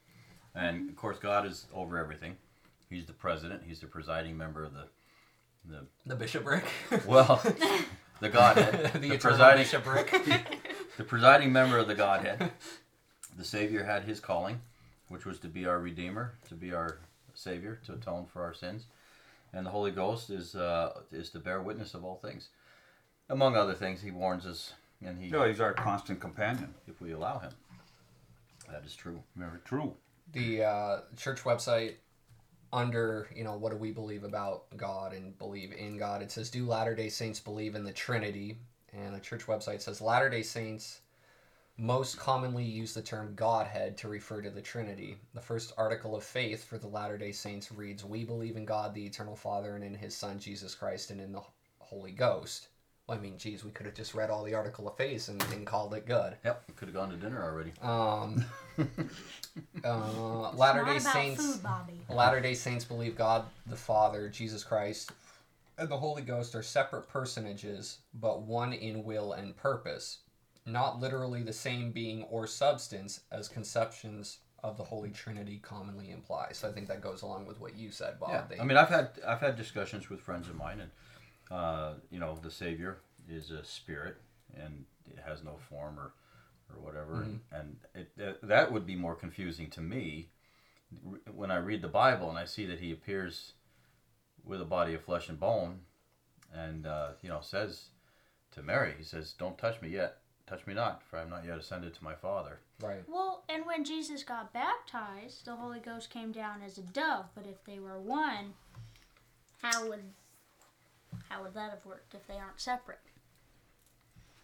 And 0.54 0.88
of 0.88 0.96
course 0.96 1.18
God 1.18 1.46
is 1.46 1.66
over 1.74 1.98
everything. 1.98 2.36
He's 2.88 3.04
the 3.06 3.12
president, 3.12 3.62
he's 3.66 3.80
the 3.80 3.86
presiding 3.86 4.36
member 4.36 4.64
of 4.64 4.72
the 4.72 4.86
the 5.68 5.86
The 6.06 6.16
bishopric. 6.16 6.64
well 7.06 7.42
the 8.20 8.28
Godhead. 8.28 8.92
the, 8.94 9.10
the 9.10 9.18
presiding 9.18 9.64
bishopric. 9.64 10.10
the 10.96 11.04
presiding 11.04 11.52
member 11.52 11.78
of 11.78 11.88
the 11.88 11.94
Godhead. 11.94 12.50
The 13.38 13.44
Savior 13.44 13.84
had 13.84 14.02
his 14.04 14.20
calling, 14.20 14.60
which 15.08 15.24
was 15.24 15.38
to 15.40 15.48
be 15.48 15.64
our 15.64 15.78
Redeemer, 15.78 16.34
to 16.48 16.54
be 16.54 16.74
our 16.74 16.98
Savior, 17.34 17.78
to 17.86 17.92
atone 17.94 18.26
for 18.30 18.42
our 18.42 18.52
sins, 18.52 18.84
and 19.54 19.64
the 19.64 19.70
Holy 19.70 19.90
Ghost 19.92 20.28
is 20.28 20.54
uh, 20.54 21.00
is 21.10 21.30
to 21.30 21.38
bear 21.38 21.62
witness 21.62 21.94
of 21.94 22.04
all 22.04 22.16
things. 22.16 22.48
Among 23.30 23.56
other 23.56 23.74
things, 23.74 24.02
he 24.02 24.10
warns 24.10 24.44
us, 24.46 24.74
and 25.04 25.18
he, 25.18 25.28
Yeah, 25.28 25.46
he's 25.48 25.60
our 25.60 25.72
constant 25.72 26.20
companion. 26.20 26.74
if 26.86 27.00
we 27.00 27.12
allow 27.12 27.38
him, 27.38 27.52
that 28.70 28.84
is 28.84 28.94
true. 28.94 29.22
Very 29.36 29.58
true. 29.64 29.94
the 30.32 30.64
uh, 30.64 31.00
church 31.16 31.42
website 31.44 31.94
under 32.72 33.28
you 33.34 33.44
know 33.44 33.56
what 33.56 33.72
do 33.72 33.78
we 33.78 33.90
believe 33.90 34.24
about 34.24 34.64
god 34.76 35.14
and 35.14 35.38
believe 35.38 35.72
in 35.72 35.96
god 35.96 36.20
it 36.20 36.30
says 36.30 36.50
do 36.50 36.66
latter 36.66 36.94
day 36.94 37.08
saints 37.08 37.40
believe 37.40 37.74
in 37.74 37.82
the 37.82 37.92
trinity 37.92 38.58
and 38.92 39.14
the 39.14 39.20
church 39.20 39.46
website 39.46 39.80
says 39.80 40.02
latter 40.02 40.28
day 40.28 40.42
saints 40.42 41.00
most 41.78 42.18
commonly 42.18 42.64
use 42.64 42.92
the 42.92 43.00
term 43.00 43.32
godhead 43.36 43.96
to 43.98 44.08
refer 44.08 44.42
to 44.42 44.50
the 44.50 44.60
trinity. 44.60 45.16
The 45.32 45.40
first 45.40 45.72
article 45.78 46.16
of 46.16 46.24
faith 46.24 46.64
for 46.64 46.76
the 46.76 46.88
latter 46.88 47.16
day 47.16 47.30
saints 47.30 47.70
reads 47.70 48.04
we 48.04 48.24
believe 48.24 48.56
in 48.56 48.64
god 48.64 48.92
the 48.94 49.06
eternal 49.06 49.36
father 49.36 49.76
and 49.76 49.84
in 49.84 49.94
his 49.94 50.16
son 50.16 50.38
jesus 50.40 50.74
christ 50.74 51.10
and 51.10 51.20
in 51.20 51.32
the 51.32 51.42
holy 51.78 52.10
ghost. 52.10 52.68
Well, 53.06 53.16
i 53.16 53.20
mean 53.20 53.38
geez 53.38 53.64
we 53.64 53.70
could 53.70 53.86
have 53.86 53.94
just 53.94 54.14
read 54.14 54.28
all 54.28 54.42
the 54.42 54.54
article 54.54 54.88
of 54.88 54.96
faith 54.96 55.28
and, 55.28 55.40
and 55.52 55.64
called 55.64 55.94
it 55.94 56.04
good. 56.04 56.36
Yep, 56.44 56.64
we 56.66 56.74
could 56.74 56.88
have 56.88 56.94
gone 56.94 57.10
to 57.10 57.16
dinner 57.16 57.42
already. 57.42 57.72
um, 57.80 58.44
uh, 59.84 60.50
latter 60.52 60.84
day 60.84 60.98
saints 60.98 61.44
food, 61.54 61.62
Latter 62.10 62.40
day 62.40 62.54
Saints 62.54 62.84
believe 62.84 63.16
God 63.16 63.44
the 63.66 63.76
Father, 63.76 64.28
Jesus 64.28 64.64
Christ, 64.64 65.12
and 65.76 65.88
the 65.88 65.96
Holy 65.96 66.22
Ghost 66.22 66.54
are 66.54 66.62
separate 66.62 67.08
personages, 67.08 67.98
but 68.14 68.42
one 68.42 68.72
in 68.72 69.04
will 69.04 69.32
and 69.32 69.56
purpose, 69.56 70.18
not 70.72 71.00
literally 71.00 71.42
the 71.42 71.52
same 71.52 71.92
being 71.92 72.22
or 72.24 72.46
substance 72.46 73.20
as 73.32 73.48
conceptions 73.48 74.38
of 74.64 74.76
the 74.76 74.84
Holy 74.84 75.10
Trinity 75.10 75.58
commonly 75.58 76.10
imply. 76.10 76.48
So 76.52 76.68
I 76.68 76.72
think 76.72 76.88
that 76.88 77.00
goes 77.00 77.22
along 77.22 77.46
with 77.46 77.60
what 77.60 77.76
you 77.76 77.90
said, 77.90 78.18
Bob. 78.18 78.30
Yeah, 78.30 78.44
They- 78.48 78.58
I 78.60 78.64
mean, 78.64 78.76
I've 78.76 78.88
had 78.88 79.10
I've 79.26 79.40
had 79.40 79.56
discussions 79.56 80.10
with 80.10 80.20
friends 80.20 80.48
of 80.48 80.56
mine, 80.56 80.80
and 80.80 80.90
uh, 81.50 81.94
you 82.10 82.18
know, 82.18 82.36
the 82.42 82.50
Savior 82.50 82.98
is 83.28 83.50
a 83.50 83.64
spirit, 83.64 84.16
and 84.56 84.84
it 85.10 85.18
has 85.24 85.42
no 85.44 85.56
form 85.68 85.98
or 85.98 86.12
or 86.70 86.80
whatever, 86.82 87.22
and, 87.22 87.40
and 87.50 87.76
it, 87.94 88.16
that- 88.18 88.42
that 88.42 88.72
would 88.72 88.84
be 88.86 88.94
more 88.96 89.14
confusing 89.14 89.70
to 89.70 89.80
me 89.80 90.28
when 91.34 91.50
I 91.50 91.56
read 91.56 91.80
the 91.82 91.88
Bible 91.88 92.28
and 92.28 92.38
I 92.38 92.44
see 92.44 92.66
that 92.66 92.80
He 92.80 92.92
appears 92.92 93.52
with 94.44 94.60
a 94.60 94.64
body 94.66 94.94
of 94.94 95.02
flesh 95.02 95.28
and 95.28 95.38
bone, 95.40 95.80
and 96.52 96.86
uh, 96.86 97.10
you 97.22 97.28
know, 97.28 97.40
says 97.40 97.88
to 98.52 98.62
Mary, 98.62 98.94
He 98.98 99.04
says, 99.04 99.32
"Don't 99.32 99.56
touch 99.56 99.80
me 99.80 99.88
yet." 99.90 100.18
Touch 100.48 100.66
me 100.66 100.72
not, 100.72 101.02
for 101.02 101.18
I 101.18 101.22
am 101.22 101.30
not 101.30 101.44
yet 101.44 101.58
ascended 101.58 101.94
to 101.94 102.02
my 102.04 102.14
Father. 102.14 102.58
right. 102.80 103.02
Well, 103.06 103.44
and 103.50 103.66
when 103.66 103.84
Jesus 103.84 104.22
got 104.22 104.52
baptized, 104.52 105.44
the 105.44 105.56
Holy 105.56 105.78
Ghost 105.78 106.08
came 106.08 106.32
down 106.32 106.62
as 106.64 106.78
a 106.78 106.82
dove. 106.82 107.26
But 107.34 107.46
if 107.46 107.62
they 107.64 107.78
were 107.78 107.98
one, 107.98 108.54
how 109.62 109.86
would 109.88 110.04
how 111.28 111.42
would 111.42 111.52
that 111.54 111.70
have 111.70 111.84
worked 111.84 112.14
if 112.14 112.26
they 112.26 112.34
aren't 112.38 112.60
separate? 112.60 113.00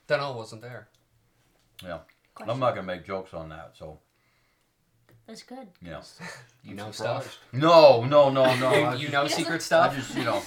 Dunno 0.06 0.36
wasn't 0.36 0.60
there. 0.60 0.88
Yeah, 1.82 2.00
Question. 2.34 2.50
I'm 2.52 2.60
not 2.60 2.74
gonna 2.74 2.86
make 2.86 3.06
jokes 3.06 3.32
on 3.32 3.48
that. 3.48 3.72
So, 3.78 3.98
That's 5.26 5.42
good. 5.42 5.68
you 5.82 5.90
know, 5.90 6.00
You 6.62 6.74
know 6.74 6.90
stuff. 6.90 7.38
no, 7.52 8.04
no, 8.04 8.28
no, 8.28 8.54
no. 8.56 8.92
You, 8.94 9.06
you 9.06 9.08
know 9.08 9.22
He 9.22 9.30
secret 9.30 9.56
I 9.56 9.58
stuff. 9.58 9.96
just, 9.96 10.14
you 10.14 10.24
know, 10.24 10.42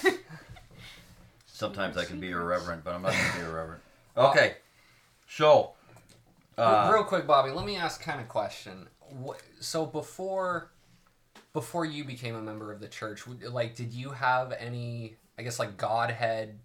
sometimes 1.46 1.96
I 1.96 2.04
can 2.04 2.20
be 2.20 2.30
irreverent, 2.30 2.84
but 2.84 2.94
I'm 2.94 3.02
not 3.02 3.12
going 3.12 3.30
to 3.32 3.36
be 3.38 3.44
irreverent. 3.44 3.82
Okay, 4.16 4.56
so, 5.28 5.74
uh, 6.56 6.90
Real 6.92 7.04
quick, 7.04 7.26
Bobby, 7.26 7.50
let 7.50 7.64
me 7.66 7.76
ask 7.76 8.00
kind 8.02 8.20
of 8.20 8.28
question. 8.28 8.88
So 9.60 9.86
before 9.86 10.72
before 11.52 11.84
you 11.84 12.04
became 12.04 12.34
a 12.34 12.42
member 12.42 12.72
of 12.72 12.80
the 12.80 12.88
church, 12.88 13.22
like, 13.50 13.74
did 13.74 13.92
you 13.92 14.10
have 14.10 14.52
any, 14.52 15.16
I 15.38 15.42
guess, 15.42 15.58
like 15.58 15.76
Godhead 15.76 16.58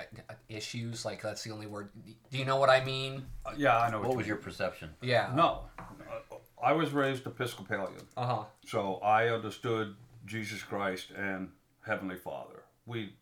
uh, 0.00 0.04
issues? 0.48 1.04
Like, 1.04 1.22
that's 1.22 1.42
the 1.42 1.50
only 1.52 1.66
word. 1.66 1.90
Do 2.30 2.38
you 2.38 2.44
know 2.44 2.56
what 2.56 2.70
I 2.70 2.84
mean? 2.84 3.24
Uh, 3.46 3.52
yeah, 3.56 3.78
I 3.78 3.90
know. 3.90 3.98
what 4.00 4.10
you 4.10 4.16
was 4.16 4.24
mean. 4.24 4.28
your 4.28 4.36
perception? 4.36 4.90
Yeah. 5.00 5.32
No, 5.34 5.64
Uh, 5.78 6.36
I 6.62 6.72
was 6.72 6.90
raised 6.92 7.26
Episcopalian, 7.26 8.06
Uh 8.16 8.26
huh. 8.26 8.44
so 8.66 8.96
I 8.96 9.28
understood 9.28 9.94
Jesus 10.26 10.62
Christ 10.62 11.10
and 11.16 11.50
Heavenly 11.86 12.16
Father. 12.16 12.62
We 12.84 13.14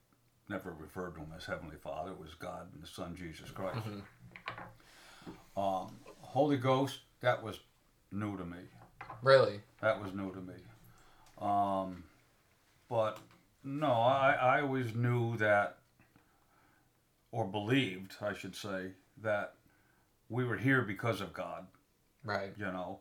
never 0.49 0.73
referred 0.79 1.15
to 1.15 1.21
him 1.21 1.33
as 1.37 1.45
Heavenly 1.45 1.77
Father. 1.83 2.13
It 2.13 2.21
was 2.21 2.35
God 2.35 2.67
and 2.73 2.83
the 2.83 2.87
Son 2.87 3.15
Jesus 3.17 3.51
Christ. 3.51 3.79
Um, 5.57 5.97
Holy 6.21 6.57
Ghost, 6.57 7.01
that 7.21 7.43
was 7.43 7.61
new 8.13 8.37
to 8.37 8.45
me. 8.45 8.59
Really? 9.23 9.61
That 9.81 10.01
was 10.03 10.13
new 10.15 10.33
to 10.33 10.41
me. 10.41 10.55
Um, 11.41 12.05
but 12.89 13.19
no, 13.65 13.93
I, 13.93 14.33
I 14.41 14.61
always 14.63 14.95
knew 14.95 15.37
that, 15.39 15.79
or 17.33 17.45
believed, 17.45 18.15
I 18.21 18.33
should 18.35 18.55
say, 18.57 18.93
that 19.23 19.55
we 20.29 20.45
were 20.45 20.57
here 20.57 20.83
because 20.83 21.21
of 21.21 21.33
God. 21.33 21.67
Right. 22.25 22.53
You 22.57 22.67
know, 22.67 23.01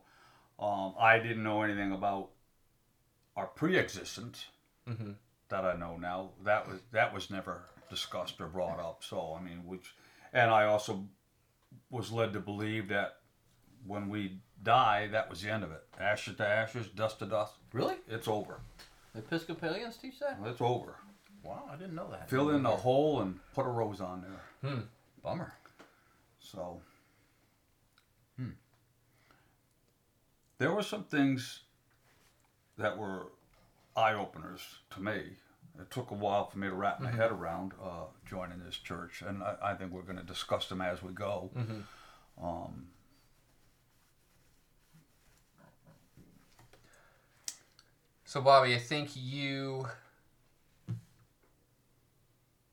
um, 0.58 0.94
I 0.98 1.18
didn't 1.18 1.42
know 1.42 1.62
anything 1.62 1.92
about 1.92 2.30
our 3.36 3.46
pre-existence 3.46 4.46
Mhm. 4.88 5.14
That 5.48 5.64
I 5.64 5.76
know 5.76 5.96
now. 5.96 6.30
That 6.44 6.68
was 6.68 6.80
that 6.92 7.12
was 7.12 7.30
never 7.30 7.62
discussed 7.90 8.40
or 8.40 8.46
brought 8.46 8.80
up. 8.80 9.02
So 9.02 9.36
I 9.38 9.42
mean, 9.42 9.66
which, 9.66 9.94
and 10.32 10.50
I 10.50 10.64
also 10.64 11.06
was 11.90 12.10
led 12.12 12.32
to 12.34 12.40
believe 12.40 12.88
that 12.88 13.16
when 13.86 14.08
we 14.08 14.38
die, 14.62 15.08
that 15.08 15.30
was 15.30 15.42
the 15.42 15.50
end 15.50 15.64
of 15.64 15.70
it. 15.70 15.84
Ashes 15.98 16.36
to 16.36 16.46
ashes, 16.46 16.88
dust 16.88 17.18
to 17.20 17.26
dust. 17.26 17.54
Really? 17.72 17.96
It's 18.08 18.28
over. 18.28 18.60
Episcopalians 19.14 19.96
teach 19.96 20.20
that? 20.20 20.38
It's 20.44 20.60
over. 20.60 20.96
Wow, 21.42 21.68
I 21.72 21.76
didn't 21.76 21.94
know 21.94 22.10
that. 22.10 22.28
Fill 22.28 22.50
in 22.50 22.62
the 22.62 22.70
hole 22.70 23.20
and 23.20 23.38
put 23.54 23.64
a 23.64 23.68
rose 23.68 24.00
on 24.00 24.22
there. 24.22 24.70
Hmm. 24.70 24.80
Bummer. 25.22 25.54
So, 26.40 26.80
hmm. 28.36 28.50
There 30.58 30.72
were 30.72 30.82
some 30.82 31.04
things 31.04 31.62
that 32.76 32.96
were 32.98 33.26
eye 33.98 34.14
openers 34.14 34.60
to 34.90 35.00
me. 35.02 35.18
It 35.80 35.90
took 35.90 36.10
a 36.10 36.14
while 36.14 36.46
for 36.50 36.58
me 36.58 36.68
to 36.68 36.74
wrap 36.74 37.00
my 37.00 37.10
head 37.10 37.30
around 37.30 37.72
uh, 37.82 38.06
joining 38.28 38.58
this 38.64 38.76
church, 38.76 39.22
and 39.26 39.42
I, 39.42 39.54
I 39.62 39.74
think 39.74 39.92
we're 39.92 40.02
going 40.02 40.18
to 40.18 40.24
discuss 40.24 40.68
them 40.68 40.80
as 40.80 41.02
we 41.02 41.12
go. 41.12 41.50
Um, 42.42 42.88
So, 48.24 48.42
Bobby, 48.42 48.74
I 48.74 48.78
think 48.78 49.08
you 49.14 49.86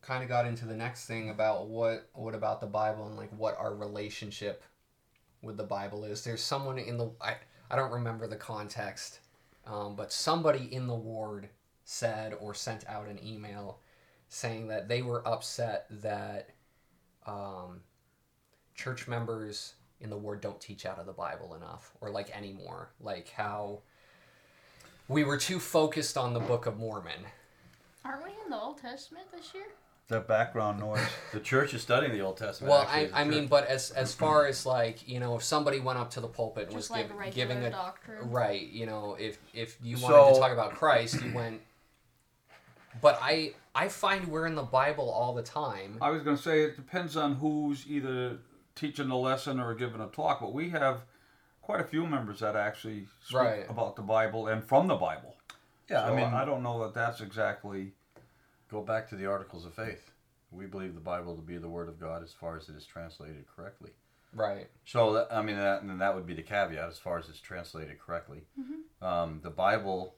kind 0.02 0.22
of 0.22 0.28
got 0.28 0.46
into 0.46 0.66
the 0.66 0.76
next 0.76 1.06
thing 1.06 1.30
about 1.30 1.68
what 1.68 2.10
what 2.12 2.34
about 2.34 2.60
the 2.60 2.66
Bible 2.66 3.06
and 3.06 3.16
like 3.16 3.30
what 3.30 3.56
our 3.58 3.74
relationship 3.74 4.62
with 5.40 5.56
the 5.56 5.64
Bible 5.64 6.04
is. 6.04 6.22
There's 6.22 6.42
someone 6.42 6.78
in 6.78 6.98
the 6.98 7.10
I 7.22 7.36
I 7.70 7.76
don't 7.76 7.90
remember 7.90 8.26
the 8.26 8.36
context, 8.36 9.20
um, 9.66 9.96
but 9.96 10.12
somebody 10.12 10.72
in 10.72 10.86
the 10.86 10.94
ward 10.94 11.48
said 11.84 12.34
or 12.40 12.54
sent 12.54 12.86
out 12.88 13.08
an 13.08 13.18
email 13.24 13.80
saying 14.28 14.68
that 14.68 14.88
they 14.88 15.02
were 15.02 15.26
upset 15.26 15.86
that 15.90 16.50
um, 17.26 17.80
church 18.74 19.06
members 19.08 19.74
in 20.00 20.10
the 20.10 20.16
ward 20.16 20.40
don't 20.40 20.60
teach 20.60 20.84
out 20.84 20.98
of 20.98 21.06
the 21.06 21.12
Bible 21.12 21.54
enough 21.54 21.92
or 22.00 22.10
like 22.10 22.36
anymore, 22.36 22.90
like 23.00 23.30
how 23.30 23.80
we 25.08 25.24
were 25.24 25.38
too 25.38 25.58
focused 25.58 26.16
on 26.16 26.34
the 26.34 26.40
Book 26.40 26.66
of 26.66 26.76
Mormon. 26.78 27.24
Aren't 28.04 28.24
we 28.24 28.30
in 28.44 28.50
the 28.50 28.60
Old 28.60 28.78
Testament 28.78 29.26
this 29.32 29.54
year? 29.54 29.66
That 30.08 30.28
background 30.28 30.78
noise. 30.78 31.00
The 31.32 31.40
church 31.40 31.74
is 31.74 31.82
studying 31.82 32.12
the 32.12 32.20
Old 32.20 32.36
Testament. 32.36 32.70
Well, 32.70 32.82
actually, 32.82 33.00
I, 33.00 33.04
as 33.04 33.12
a 33.12 33.16
I 33.18 33.24
mean, 33.24 33.46
but 33.48 33.66
as 33.66 33.90
as 33.90 34.14
far 34.14 34.46
as 34.46 34.64
like 34.64 35.08
you 35.08 35.18
know, 35.20 35.36
if 35.36 35.42
somebody 35.42 35.80
went 35.80 35.98
up 35.98 36.10
to 36.12 36.20
the 36.20 36.28
pulpit 36.28 36.66
and 36.68 36.74
was 36.76 36.84
Just 36.84 36.90
like 36.92 37.08
giv- 37.08 37.16
regular 37.16 37.48
giving 37.48 37.64
a 37.64 37.70
doctrine. 37.70 38.30
right, 38.30 38.68
you 38.68 38.86
know, 38.86 39.16
if 39.18 39.38
if 39.52 39.76
you 39.82 39.98
wanted 39.98 40.34
to 40.34 40.40
talk 40.40 40.52
about 40.52 40.72
Christ, 40.74 41.22
you 41.22 41.32
went. 41.34 41.60
But 43.02 43.18
I 43.20 43.52
I 43.74 43.88
find 43.88 44.26
we're 44.28 44.46
in 44.46 44.54
the 44.54 44.62
Bible 44.62 45.10
all 45.10 45.34
the 45.34 45.42
time. 45.42 45.98
I 46.00 46.08
was 46.10 46.22
going 46.22 46.36
to 46.36 46.42
say 46.42 46.62
it 46.62 46.76
depends 46.76 47.14
on 47.14 47.34
who's 47.34 47.84
either 47.86 48.38
teaching 48.74 49.08
the 49.08 49.16
lesson 49.16 49.60
or 49.60 49.74
giving 49.74 50.00
a 50.00 50.06
talk, 50.06 50.40
but 50.40 50.54
we 50.54 50.70
have 50.70 51.02
quite 51.60 51.80
a 51.80 51.84
few 51.84 52.06
members 52.06 52.40
that 52.40 52.56
actually 52.56 53.06
speak 53.22 53.36
Right. 53.38 53.66
about 53.70 53.96
the 53.96 54.02
Bible 54.02 54.46
and 54.46 54.64
from 54.64 54.86
the 54.86 54.94
Bible. 54.94 55.36
yeah, 55.90 56.06
So 56.06 56.12
I 56.14 56.16
mean, 56.16 56.32
I 56.32 56.46
don't 56.46 56.62
know 56.62 56.82
that 56.84 56.94
that's 56.94 57.20
exactly. 57.20 57.92
Go 58.70 58.82
back 58.82 59.08
to 59.08 59.16
the 59.16 59.26
Articles 59.26 59.64
of 59.64 59.74
Faith. 59.74 60.10
We 60.50 60.66
believe 60.66 60.94
the 60.94 61.00
Bible 61.00 61.34
to 61.36 61.42
be 61.42 61.58
the 61.58 61.68
Word 61.68 61.88
of 61.88 62.00
God 62.00 62.22
as 62.22 62.32
far 62.32 62.56
as 62.56 62.68
it 62.68 62.76
is 62.76 62.86
translated 62.86 63.44
correctly. 63.54 63.90
Right. 64.34 64.68
So 64.84 65.12
that, 65.14 65.28
I 65.30 65.42
mean, 65.42 65.56
that, 65.56 65.82
and 65.82 66.00
that 66.00 66.14
would 66.14 66.26
be 66.26 66.34
the 66.34 66.42
caveat 66.42 66.88
as 66.88 66.98
far 66.98 67.18
as 67.18 67.28
it's 67.28 67.40
translated 67.40 67.98
correctly. 67.98 68.42
Um, 69.02 69.40
the 69.42 69.50
Bible 69.50 70.14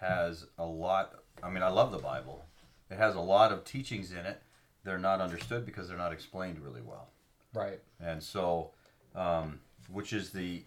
has 0.00 0.46
a 0.58 0.64
lot. 0.64 1.14
I 1.42 1.50
mean, 1.50 1.62
I 1.62 1.68
love 1.68 1.92
the 1.92 1.98
Bible. 1.98 2.44
It 2.90 2.98
has 2.98 3.14
a 3.14 3.20
lot 3.20 3.52
of 3.52 3.64
teachings 3.64 4.12
in 4.12 4.26
it. 4.26 4.42
They're 4.84 4.98
not 4.98 5.20
understood 5.20 5.64
because 5.64 5.88
they're 5.88 5.96
not 5.96 6.12
explained 6.12 6.58
really 6.60 6.82
well. 6.82 7.08
Right. 7.54 7.80
And 8.00 8.22
so, 8.22 8.72
um, 9.14 9.60
which 9.90 10.12
is 10.12 10.30
the 10.30 10.62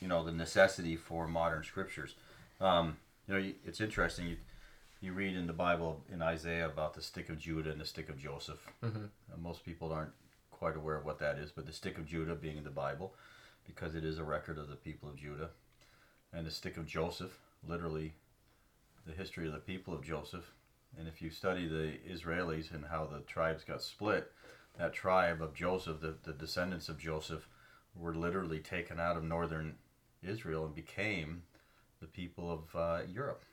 you 0.00 0.08
know 0.08 0.24
the 0.24 0.32
necessity 0.32 0.96
for 0.96 1.28
modern 1.28 1.62
scriptures. 1.62 2.14
Um, 2.60 2.96
you 3.28 3.34
know, 3.34 3.52
it's 3.64 3.80
interesting. 3.80 4.26
You, 4.26 4.36
you 5.00 5.12
read 5.12 5.36
in 5.36 5.46
the 5.46 5.52
Bible 5.52 6.04
in 6.12 6.20
Isaiah 6.22 6.66
about 6.66 6.94
the 6.94 7.02
stick 7.02 7.28
of 7.28 7.38
Judah 7.38 7.70
and 7.70 7.80
the 7.80 7.86
stick 7.86 8.08
of 8.08 8.18
Joseph. 8.18 8.66
Mhm. 8.82 9.10
Uh, 9.32 9.36
most 9.38 9.64
people 9.64 9.92
aren't 9.92 10.12
quite 10.50 10.76
aware 10.76 10.96
of 10.96 11.04
what 11.04 11.18
that 11.18 11.38
is, 11.38 11.50
but 11.50 11.66
the 11.66 11.72
stick 11.72 11.96
of 11.96 12.06
Judah 12.06 12.34
being 12.34 12.58
in 12.58 12.64
the 12.64 12.70
Bible, 12.70 13.14
because 13.66 13.94
it 13.94 14.04
is 14.04 14.18
a 14.18 14.24
record 14.24 14.58
of 14.58 14.68
the 14.68 14.76
people 14.76 15.08
of 15.08 15.16
Judah, 15.16 15.50
and 16.32 16.46
the 16.46 16.50
stick 16.50 16.76
of 16.76 16.86
Joseph, 16.86 17.38
literally, 17.66 18.14
the 19.06 19.12
history 19.12 19.46
of 19.46 19.52
the 19.54 19.58
people 19.58 19.94
of 19.94 20.04
Joseph. 20.04 20.52
And 20.98 21.08
if 21.08 21.22
you 21.22 21.30
study 21.30 21.66
the 21.66 21.98
Israelis 22.06 22.70
and 22.70 22.84
how 22.84 23.06
the 23.06 23.20
tribes 23.20 23.64
got 23.64 23.82
split, 23.82 24.30
that 24.76 24.92
tribe 24.92 25.40
of 25.40 25.54
Joseph, 25.54 26.00
the, 26.00 26.16
the 26.22 26.32
descendants 26.32 26.88
of 26.88 26.98
Joseph, 26.98 27.48
were 27.94 28.14
literally 28.14 28.60
taken 28.60 29.00
out 29.00 29.16
of 29.16 29.24
northern 29.24 29.78
Israel 30.22 30.66
and 30.66 30.74
became 30.74 31.42
the 32.00 32.06
people 32.06 32.50
of 32.50 32.76
uh, 32.76 33.02
Europe. 33.08 33.44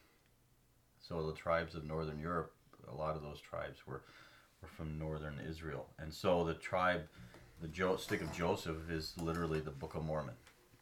So 0.99 1.25
the 1.25 1.33
tribes 1.33 1.75
of 1.75 1.85
northern 1.85 2.19
Europe, 2.19 2.53
a 2.91 2.95
lot 2.95 3.15
of 3.15 3.21
those 3.21 3.39
tribes 3.39 3.85
were, 3.85 4.01
were 4.61 4.67
from 4.67 4.99
northern 4.99 5.39
Israel. 5.47 5.87
And 5.99 6.13
so 6.13 6.43
the 6.43 6.53
tribe, 6.53 7.03
the 7.61 7.67
jo- 7.67 7.97
stick 7.97 8.21
of 8.21 8.33
Joseph 8.33 8.89
is 8.89 9.13
literally 9.17 9.59
the 9.59 9.71
Book 9.71 9.95
of 9.95 10.03
Mormon. 10.03 10.35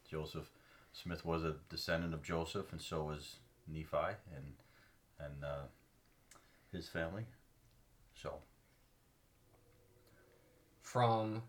Joseph 0.09 0.49
Smith 0.93 1.25
was 1.25 1.43
a 1.43 1.55
descendant 1.69 2.13
of 2.13 2.23
Joseph, 2.23 2.71
and 2.71 2.81
so 2.81 3.03
was 3.03 3.35
Nephi 3.67 4.15
and 4.35 4.53
and 5.19 5.43
uh, 5.43 5.63
his 6.71 6.87
family. 6.87 7.23
So 8.13 8.35
from 10.81 11.41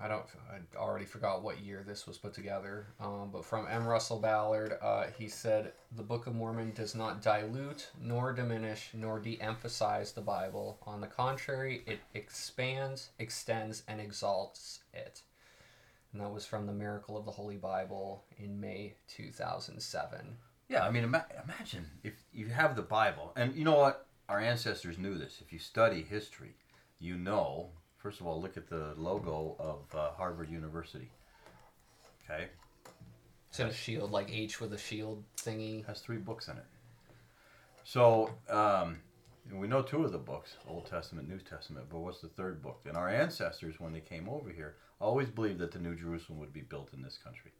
I 0.00 0.08
don't 0.08 0.24
I 0.50 0.76
already 0.76 1.04
forgot 1.04 1.42
what 1.42 1.60
year 1.60 1.84
this 1.86 2.06
was 2.06 2.18
put 2.18 2.34
together, 2.34 2.86
um, 3.00 3.30
but 3.32 3.44
from 3.44 3.66
M. 3.68 3.86
Russell 3.86 4.18
Ballard, 4.18 4.76
uh, 4.82 5.06
he 5.16 5.28
said 5.28 5.72
the 5.94 6.02
Book 6.02 6.26
of 6.26 6.34
Mormon 6.34 6.72
does 6.72 6.94
not 6.94 7.22
dilute 7.22 7.90
nor 8.00 8.32
diminish 8.32 8.90
nor 8.92 9.20
de-emphasize 9.20 10.12
the 10.12 10.20
Bible. 10.20 10.78
On 10.86 11.00
the 11.00 11.06
contrary, 11.06 11.82
it 11.86 12.00
expands, 12.12 13.10
extends, 13.18 13.82
and 13.86 14.00
exalts 14.00 14.80
it. 14.92 15.22
And 16.12 16.20
that 16.20 16.32
was 16.32 16.46
from 16.46 16.66
the 16.66 16.72
Miracle 16.72 17.16
of 17.16 17.24
the 17.24 17.32
Holy 17.32 17.56
Bible 17.56 18.24
in 18.36 18.60
May 18.60 18.94
2007. 19.08 20.36
Yeah, 20.68 20.84
I 20.84 20.90
mean, 20.90 21.04
ima- 21.04 21.26
imagine 21.44 21.86
if 22.02 22.14
you 22.32 22.46
have 22.46 22.76
the 22.76 22.82
Bible, 22.82 23.32
and 23.36 23.54
you 23.54 23.64
know 23.64 23.76
what? 23.76 24.06
Our 24.28 24.40
ancestors 24.40 24.96
knew 24.96 25.18
this. 25.18 25.40
If 25.40 25.52
you 25.52 25.58
study 25.58 26.02
history, 26.02 26.54
you 26.98 27.16
know. 27.16 27.70
First 28.04 28.20
of 28.20 28.26
all, 28.26 28.38
look 28.38 28.58
at 28.58 28.68
the 28.68 28.92
logo 28.98 29.56
of 29.58 29.98
uh, 29.98 30.10
Harvard 30.10 30.50
University. 30.50 31.10
Okay, 32.22 32.48
It's 33.48 33.60
in 33.60 33.68
a 33.68 33.72
shield, 33.72 34.10
like 34.10 34.30
H 34.30 34.60
with 34.60 34.74
a 34.74 34.78
shield 34.78 35.24
thingy. 35.38 35.86
has 35.86 36.00
three 36.02 36.18
books 36.18 36.48
in 36.48 36.58
it. 36.58 36.66
So 37.82 38.28
um, 38.50 38.98
we 39.50 39.66
know 39.66 39.80
two 39.80 40.04
of 40.04 40.12
the 40.12 40.18
books, 40.18 40.56
Old 40.68 40.84
Testament, 40.84 41.30
New 41.30 41.38
Testament. 41.38 41.86
But 41.88 42.00
what's 42.00 42.20
the 42.20 42.28
third 42.28 42.60
book? 42.60 42.82
And 42.84 42.94
our 42.94 43.08
ancestors, 43.08 43.80
when 43.80 43.94
they 43.94 44.00
came 44.00 44.28
over 44.28 44.50
here, 44.50 44.74
always 45.00 45.30
believed 45.30 45.60
that 45.60 45.72
the 45.72 45.78
New 45.78 45.96
Jerusalem 45.96 46.38
would 46.40 46.52
be 46.52 46.60
built 46.60 46.92
in 46.92 47.00
this 47.00 47.16
country. 47.16 47.52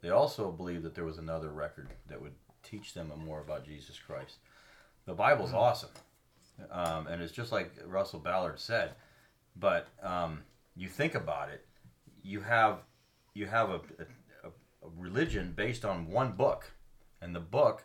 They 0.00 0.10
also 0.10 0.50
believed 0.50 0.82
that 0.82 0.96
there 0.96 1.04
was 1.04 1.18
another 1.18 1.50
record 1.50 1.90
that 2.08 2.20
would 2.20 2.34
teach 2.64 2.94
them 2.94 3.12
more 3.24 3.42
about 3.42 3.64
Jesus 3.64 4.00
Christ. 4.04 4.38
The 5.06 5.14
Bible's 5.14 5.52
awesome, 5.52 5.90
um, 6.72 7.06
and 7.06 7.22
it's 7.22 7.32
just 7.32 7.52
like 7.52 7.70
Russell 7.86 8.18
Ballard 8.18 8.58
said. 8.58 8.94
But 9.56 9.88
um, 10.02 10.42
you 10.76 10.88
think 10.88 11.14
about 11.14 11.50
it, 11.50 11.64
you 12.22 12.40
have 12.40 12.78
you 13.34 13.46
have 13.46 13.70
a, 13.70 13.74
a, 13.76 14.48
a 14.48 14.88
religion 14.98 15.52
based 15.56 15.84
on 15.84 16.08
one 16.08 16.32
book, 16.32 16.70
and 17.20 17.34
the 17.34 17.40
book 17.40 17.84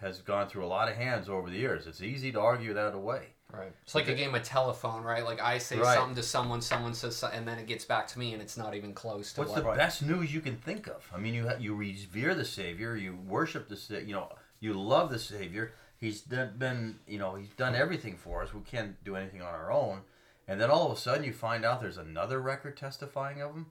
has 0.00 0.20
gone 0.20 0.48
through 0.48 0.64
a 0.64 0.66
lot 0.66 0.88
of 0.88 0.96
hands 0.96 1.28
over 1.28 1.48
the 1.48 1.56
years. 1.56 1.86
It's 1.86 2.02
easy 2.02 2.32
to 2.32 2.40
argue 2.40 2.74
that 2.74 2.94
away. 2.94 3.28
Right. 3.52 3.72
It's 3.84 3.94
like 3.94 4.08
a 4.08 4.14
game 4.14 4.34
of 4.34 4.42
telephone, 4.42 5.02
right? 5.04 5.22
Like 5.24 5.40
I 5.40 5.58
say 5.58 5.78
Right. 5.78 5.94
something 5.94 6.16
to 6.16 6.22
someone, 6.22 6.60
someone 6.62 6.94
says, 6.94 7.14
so- 7.16 7.28
and 7.28 7.46
then 7.46 7.58
it 7.58 7.66
gets 7.66 7.84
back 7.84 8.06
to 8.08 8.18
me, 8.18 8.32
and 8.32 8.40
it's 8.42 8.56
not 8.56 8.74
even 8.74 8.94
close 8.94 9.32
to 9.34 9.40
What's 9.42 9.52
what. 9.52 9.62
the 9.64 9.72
best 9.72 10.02
news 10.02 10.32
you 10.34 10.40
can 10.40 10.56
think 10.56 10.86
of? 10.88 11.06
I 11.14 11.18
mean, 11.18 11.34
you 11.34 11.46
ha- 11.46 11.56
you 11.60 11.74
revere 11.74 12.34
the 12.34 12.46
Savior, 12.46 12.96
you 12.96 13.14
worship 13.14 13.68
the 13.68 13.76
Sa- 13.76 13.98
you 13.98 14.14
know, 14.14 14.30
you 14.58 14.72
love 14.72 15.10
the 15.10 15.18
Savior. 15.18 15.72
He's 15.98 16.22
done, 16.22 16.54
been, 16.58 16.98
you 17.06 17.18
know, 17.18 17.34
he's 17.36 17.50
done 17.50 17.74
everything 17.76 18.16
for 18.16 18.42
us. 18.42 18.52
We 18.54 18.62
can't 18.62 19.02
do 19.04 19.14
anything 19.16 19.42
on 19.42 19.54
our 19.54 19.70
own. 19.70 20.00
And 20.48 20.60
then 20.60 20.70
all 20.70 20.86
of 20.86 20.96
a 20.96 21.00
sudden, 21.00 21.24
you 21.24 21.32
find 21.32 21.64
out 21.64 21.80
there's 21.80 21.96
another 21.96 22.40
record 22.40 22.76
testifying 22.76 23.40
of 23.40 23.54
him. 23.54 23.66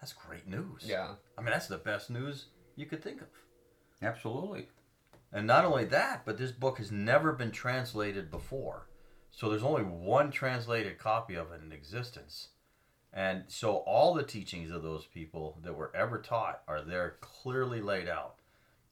That's 0.00 0.12
great 0.12 0.46
news. 0.46 0.84
Yeah. 0.84 1.14
I 1.36 1.40
mean, 1.40 1.50
that's 1.50 1.68
the 1.68 1.78
best 1.78 2.10
news 2.10 2.46
you 2.76 2.86
could 2.86 3.02
think 3.02 3.20
of. 3.20 3.28
Absolutely. 4.02 4.68
And 5.32 5.46
not 5.46 5.64
only 5.64 5.84
that, 5.86 6.22
but 6.24 6.38
this 6.38 6.52
book 6.52 6.78
has 6.78 6.90
never 6.90 7.32
been 7.32 7.50
translated 7.50 8.30
before. 8.30 8.88
So 9.30 9.48
there's 9.48 9.62
only 9.62 9.82
one 9.82 10.30
translated 10.30 10.98
copy 10.98 11.34
of 11.34 11.52
it 11.52 11.60
in 11.64 11.72
existence. 11.72 12.48
And 13.12 13.44
so 13.48 13.76
all 13.76 14.14
the 14.14 14.22
teachings 14.22 14.70
of 14.70 14.82
those 14.82 15.06
people 15.06 15.58
that 15.62 15.74
were 15.74 15.94
ever 15.94 16.18
taught 16.18 16.62
are 16.66 16.82
there 16.82 17.16
clearly 17.20 17.80
laid 17.80 18.08
out. 18.08 18.36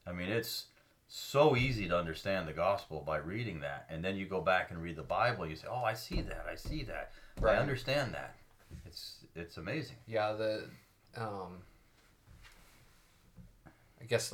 I 0.06 0.12
mean, 0.12 0.28
it's 0.28 0.66
so 1.08 1.56
easy 1.56 1.88
to 1.88 1.96
understand 1.96 2.46
the 2.46 2.52
gospel 2.52 3.02
by 3.04 3.16
reading 3.16 3.60
that. 3.60 3.86
And 3.90 4.04
then 4.04 4.16
you 4.16 4.26
go 4.26 4.40
back 4.42 4.70
and 4.70 4.80
read 4.80 4.96
the 4.96 5.02
Bible, 5.02 5.46
you 5.46 5.56
say, 5.56 5.66
"Oh, 5.70 5.82
I 5.82 5.94
see 5.94 6.20
that. 6.20 6.46
I 6.50 6.54
see 6.54 6.84
that. 6.84 7.12
Right. 7.40 7.56
I 7.56 7.58
understand 7.58 8.12
that." 8.14 8.36
It's 8.86 9.24
it's 9.34 9.56
amazing. 9.56 9.96
Yeah. 10.06 10.32
The, 10.34 10.64
um, 11.16 11.62
I 14.00 14.04
guess 14.04 14.32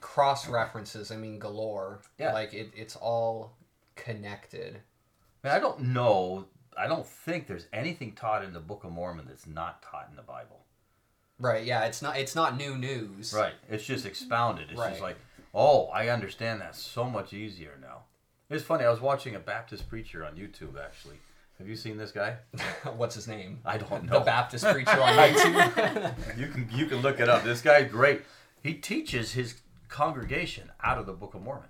cross 0.00 0.48
references. 0.48 1.10
I 1.10 1.16
mean, 1.16 1.38
galore. 1.38 2.02
Yeah. 2.18 2.32
Like 2.34 2.52
it, 2.52 2.70
it's 2.76 2.96
all 2.96 3.56
connected. 3.96 4.80
I, 5.42 5.48
mean, 5.48 5.56
I 5.56 5.58
don't 5.58 5.80
know. 5.80 6.46
I 6.76 6.86
don't 6.86 7.06
think 7.06 7.46
there's 7.46 7.66
anything 7.72 8.12
taught 8.12 8.44
in 8.44 8.52
the 8.52 8.60
Book 8.60 8.84
of 8.84 8.92
Mormon 8.92 9.24
that's 9.26 9.46
not 9.46 9.82
taught 9.82 10.08
in 10.10 10.16
the 10.16 10.22
Bible. 10.22 10.64
Right. 11.40 11.64
Yeah. 11.64 11.84
It's 11.86 12.02
not. 12.02 12.18
It's 12.18 12.34
not 12.34 12.58
new 12.58 12.76
news. 12.76 13.32
Right. 13.32 13.54
It's 13.70 13.86
just 13.86 14.04
expounded. 14.04 14.70
It's 14.70 14.78
Right. 14.78 14.90
just 14.90 15.02
like, 15.02 15.16
oh, 15.58 15.86
I 15.92 16.08
understand 16.08 16.60
that 16.60 16.76
so 16.76 17.04
much 17.04 17.32
easier 17.32 17.72
now. 17.82 18.04
It's 18.48 18.64
funny. 18.64 18.84
I 18.84 18.90
was 18.90 19.00
watching 19.00 19.34
a 19.34 19.40
Baptist 19.40 19.88
preacher 19.88 20.24
on 20.24 20.36
YouTube. 20.36 20.82
Actually, 20.82 21.16
have 21.58 21.68
you 21.68 21.76
seen 21.76 21.98
this 21.98 22.12
guy? 22.12 22.36
What's 22.96 23.16
his 23.16 23.26
name? 23.26 23.58
I 23.64 23.76
don't 23.76 24.04
know. 24.04 24.20
The. 24.20 24.24
Baptist 24.24 24.64
preacher 24.64 25.02
on 25.02 25.12
YouTube. 25.18 26.38
you 26.38 26.46
can 26.46 26.68
you 26.72 26.86
can 26.86 26.98
look 26.98 27.20
it 27.20 27.28
up. 27.28 27.42
This 27.44 27.60
guy's 27.60 27.90
great. 27.90 28.22
He 28.62 28.74
teaches 28.74 29.32
his 29.32 29.60
congregation 29.88 30.70
out 30.82 30.98
of 30.98 31.06
the 31.06 31.12
Book 31.12 31.34
of 31.34 31.42
Mormon. 31.42 31.68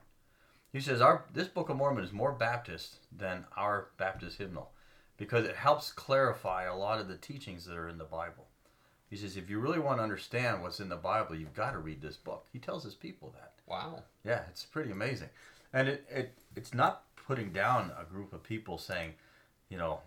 He 0.70 0.80
says 0.80 1.00
our 1.00 1.24
this 1.32 1.48
Book 1.48 1.70
of 1.70 1.76
Mormon 1.76 2.04
is 2.04 2.12
more 2.12 2.32
Baptist 2.32 2.98
than 3.10 3.46
our 3.56 3.88
Baptist 3.96 4.38
hymnal 4.38 4.70
because 5.16 5.46
it 5.46 5.56
helps 5.56 5.90
clarify 5.90 6.64
a 6.64 6.76
lot 6.76 7.00
of 7.00 7.08
the 7.08 7.16
teachings 7.16 7.64
that 7.64 7.76
are 7.76 7.88
in 7.88 7.98
the 7.98 8.04
Bible. 8.04 8.47
He 9.10 9.16
says 9.16 9.36
if 9.36 9.48
you 9.48 9.58
really 9.58 9.78
want 9.78 9.98
to 9.98 10.02
understand 10.02 10.62
what's 10.62 10.80
in 10.80 10.88
the 10.88 10.96
Bible, 10.96 11.34
you've 11.34 11.54
got 11.54 11.72
to 11.72 11.78
read 11.78 12.02
this 12.02 12.16
book. 12.16 12.46
He 12.52 12.58
tells 12.58 12.84
his 12.84 12.94
people 12.94 13.34
that. 13.36 13.52
wow. 13.66 14.02
Yeah, 14.24 14.42
it's 14.50 14.64
pretty 14.64 14.90
amazing. 14.90 15.30
And 15.72 15.88
it, 15.88 16.06
it 16.10 16.38
it's 16.56 16.74
not 16.74 17.04
putting 17.26 17.52
down 17.52 17.92
a 17.98 18.04
group 18.04 18.32
of 18.32 18.42
people 18.42 18.78
saying, 18.78 19.14
you 19.68 19.78
know, 19.78 20.00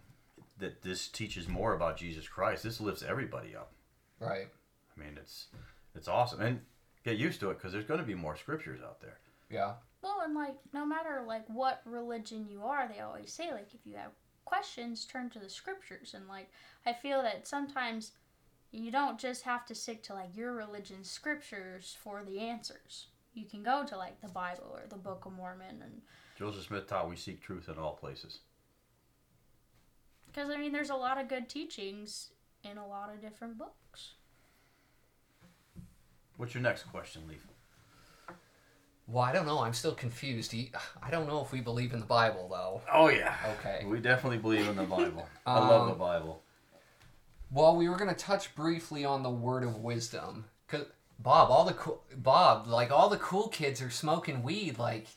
that 0.59 0.81
this 0.81 1.07
teaches 1.07 1.47
more 1.47 1.73
about 1.73 1.97
Jesus 1.97 2.27
Christ. 2.27 2.63
This 2.63 2.79
lifts 2.79 3.03
everybody 3.03 3.55
up. 3.55 3.71
Right. 4.19 4.47
I 4.95 4.99
mean, 4.99 5.17
it's 5.17 5.47
it's 5.95 6.07
awesome. 6.07 6.41
And 6.41 6.61
get 7.03 7.17
used 7.17 7.39
to 7.39 7.49
it 7.49 7.57
because 7.57 7.73
there's 7.73 7.85
going 7.85 7.99
to 7.99 8.05
be 8.05 8.15
more 8.15 8.35
scriptures 8.35 8.81
out 8.83 9.01
there. 9.01 9.17
Yeah. 9.49 9.73
Well, 10.01 10.21
and 10.23 10.33
like 10.35 10.55
no 10.73 10.85
matter 10.85 11.23
like 11.27 11.45
what 11.47 11.81
religion 11.85 12.47
you 12.49 12.63
are, 12.63 12.87
they 12.87 13.01
always 13.01 13.31
say 13.31 13.51
like 13.51 13.69
if 13.73 13.85
you 13.85 13.95
have 13.95 14.11
questions, 14.45 15.05
turn 15.05 15.29
to 15.31 15.39
the 15.39 15.49
scriptures. 15.49 16.13
And 16.15 16.27
like 16.27 16.49
I 16.85 16.93
feel 16.93 17.21
that 17.21 17.47
sometimes 17.47 18.11
you 18.71 18.91
don't 18.91 19.19
just 19.19 19.43
have 19.43 19.65
to 19.67 19.75
stick 19.75 20.01
to 20.03 20.13
like 20.13 20.35
your 20.35 20.53
religion's 20.53 21.09
scriptures 21.09 21.97
for 22.01 22.23
the 22.23 22.39
answers. 22.39 23.07
You 23.33 23.45
can 23.45 23.63
go 23.63 23.85
to 23.85 23.97
like 23.97 24.19
the 24.21 24.27
Bible 24.29 24.71
or 24.73 24.83
the 24.89 24.95
Book 24.97 25.25
of 25.25 25.33
Mormon, 25.33 25.81
and 25.81 26.01
Joseph 26.37 26.65
Smith 26.65 26.87
taught 26.87 27.09
we 27.09 27.15
seek 27.15 27.41
truth 27.41 27.69
in 27.69 27.77
all 27.77 27.93
places. 27.93 28.39
because 30.27 30.49
I 30.49 30.57
mean, 30.57 30.71
there's 30.71 30.89
a 30.89 30.95
lot 30.95 31.19
of 31.19 31.27
good 31.27 31.47
teachings 31.49 32.29
in 32.63 32.77
a 32.77 32.85
lot 32.87 33.09
of 33.13 33.21
different 33.21 33.57
books. 33.57 34.13
What's 36.37 36.53
your 36.53 36.63
next 36.63 36.83
question, 36.83 37.21
Leif? 37.27 37.45
Well, 39.07 39.23
I 39.23 39.31
don't 39.33 39.45
know. 39.45 39.59
I'm 39.59 39.73
still 39.73 39.93
confused. 39.93 40.55
I 41.03 41.11
don't 41.11 41.27
know 41.27 41.41
if 41.41 41.51
we 41.51 41.59
believe 41.59 41.93
in 41.93 41.99
the 41.99 42.05
Bible, 42.05 42.47
though. 42.49 42.81
Oh 42.91 43.09
yeah. 43.09 43.35
Okay. 43.59 43.85
We 43.85 43.99
definitely 43.99 44.37
believe 44.37 44.67
in 44.67 44.75
the 44.75 44.83
Bible. 44.83 45.27
I 45.45 45.59
love 45.59 45.87
the 45.87 45.93
Um, 45.93 45.99
Bible. 45.99 46.41
Well, 47.51 47.75
we 47.75 47.89
were 47.89 47.97
gonna 47.97 48.13
touch 48.15 48.55
briefly 48.55 49.03
on 49.05 49.23
the 49.23 49.29
word 49.29 49.63
of 49.63 49.77
wisdom, 49.77 50.45
cause 50.67 50.85
Bob, 51.19 51.51
all 51.51 51.65
the 51.65 51.73
cool 51.73 52.01
Bob, 52.15 52.67
like 52.67 52.91
all 52.91 53.09
the 53.09 53.17
cool 53.17 53.47
kids 53.49 53.81
are 53.81 53.89
smoking 53.89 54.41
weed, 54.43 54.77
like, 54.79 55.07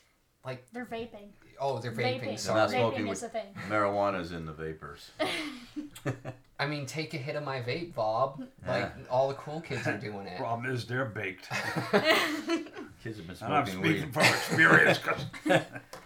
like 0.45 0.65
They're 0.73 0.85
vaping. 0.85 1.29
oh, 1.59 1.79
they're 1.79 1.91
vaping. 1.91 2.21
Vaping. 2.21 2.39
Sorry. 2.39 2.59
not 2.59 2.69
smoking 2.71 3.05
Vaping 3.05 3.11
is 3.11 3.23
a 3.23 3.29
thing. 3.29 3.47
Marijuana's 3.69 4.31
in 4.31 4.45
the 4.45 4.51
vapors. 4.53 5.11
I 6.59 6.67
mean, 6.67 6.85
take 6.85 7.13
a 7.13 7.17
hit 7.17 7.35
of 7.35 7.43
my 7.43 7.59
vape, 7.61 7.95
Bob. 7.95 8.43
Like 8.67 8.91
all 9.09 9.27
the 9.29 9.33
cool 9.35 9.61
kids 9.61 9.87
are 9.87 9.97
doing 9.97 10.27
it. 10.27 10.37
Problem 10.37 10.71
is, 10.73 10.85
they're 10.85 11.05
baked. 11.05 11.49
Kids 13.03 13.17
have 13.17 13.27
been 13.27 13.35
And 13.41 13.53
I'm 13.53 13.65
speaking 13.65 13.81
weed. 13.81 14.13
from 14.13 14.23
experience 14.23 14.97
'cause, 14.99 15.21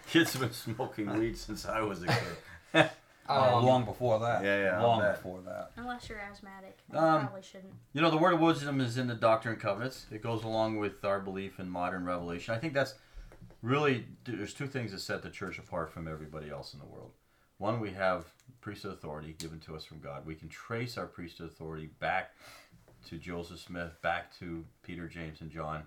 Kids 0.08 0.32
have 0.34 0.42
been 0.42 0.52
smoking 0.52 1.18
weed 1.18 1.36
since 1.38 1.64
I 1.66 1.80
was 1.80 2.02
a 2.02 2.06
kid. 2.08 2.90
Uh, 3.30 3.56
Um, 3.58 3.64
long 3.64 3.84
before 3.84 4.18
that. 4.20 4.42
Yeah, 4.44 4.62
yeah, 4.62 4.82
Long 4.82 5.00
before 5.00 5.40
that. 5.42 5.72
Unless 5.76 6.08
you're 6.08 6.18
asthmatic, 6.18 6.78
you 6.92 6.98
Um, 6.98 7.22
probably 7.26 7.42
shouldn't. 7.42 7.72
You 7.92 8.00
know, 8.00 8.10
the 8.10 8.18
word 8.18 8.34
of 8.34 8.40
wisdom 8.40 8.80
is 8.80 8.98
in 8.98 9.06
the 9.06 9.14
Doctrine 9.14 9.54
and 9.54 9.62
Covenants. 9.62 10.06
It 10.10 10.22
goes 10.22 10.42
along 10.44 10.78
with 10.78 11.04
our 11.04 11.20
belief 11.20 11.60
in 11.60 11.68
modern 11.70 12.04
revelation. 12.04 12.54
I 12.54 12.58
think 12.58 12.74
that's 12.74 12.94
really, 13.62 14.06
there's 14.24 14.54
two 14.54 14.66
things 14.66 14.92
that 14.92 15.00
set 15.00 15.22
the 15.22 15.30
church 15.30 15.58
apart 15.58 15.90
from 15.92 16.08
everybody 16.08 16.50
else 16.50 16.72
in 16.74 16.80
the 16.80 16.86
world. 16.86 17.12
One, 17.58 17.78
we 17.80 17.90
have 17.90 18.24
priesthood 18.60 18.92
authority 18.94 19.34
given 19.38 19.60
to 19.60 19.76
us 19.76 19.84
from 19.84 20.00
God. 20.00 20.24
We 20.26 20.34
can 20.34 20.48
trace 20.48 20.96
our 20.98 21.06
priesthood 21.06 21.50
authority 21.50 21.90
back 21.98 22.34
to 23.08 23.16
Joseph 23.18 23.60
Smith, 23.60 23.92
back 24.02 24.36
to 24.38 24.64
Peter, 24.82 25.06
James, 25.08 25.40
and 25.40 25.50
John. 25.50 25.84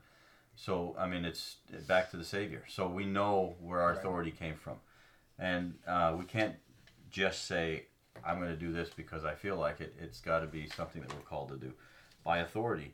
So, 0.56 0.96
I 1.00 1.08
mean, 1.08 1.26
it's 1.26 1.58
back 1.88 2.12
to 2.12 2.18
the 2.18 2.24
Savior. 2.24 2.64
So 2.68 2.88
we 2.88 3.06
know 3.06 3.56
where 3.60 3.82
our 3.82 3.90
Right. 3.90 3.98
authority 3.98 4.32
came 4.32 4.56
from. 4.56 4.78
And 5.40 5.80
uh, 5.88 6.16
we 6.18 6.26
can't 6.26 6.56
just 7.14 7.46
say, 7.48 7.86
I'm 8.26 8.40
going 8.40 8.50
to 8.50 8.58
do 8.58 8.74
this 8.74 8.90
because 8.90 9.24
I 9.24 9.36
feel 9.36 9.56
like 9.56 9.80
it. 9.80 9.96
It's 10.02 10.20
got 10.20 10.40
to 10.40 10.48
be 10.48 10.68
something 10.68 11.02
that 11.02 11.14
we're 11.14 11.22
called 11.22 11.50
to 11.50 11.58
do 11.58 11.72
by 12.26 12.40
authority. 12.40 12.94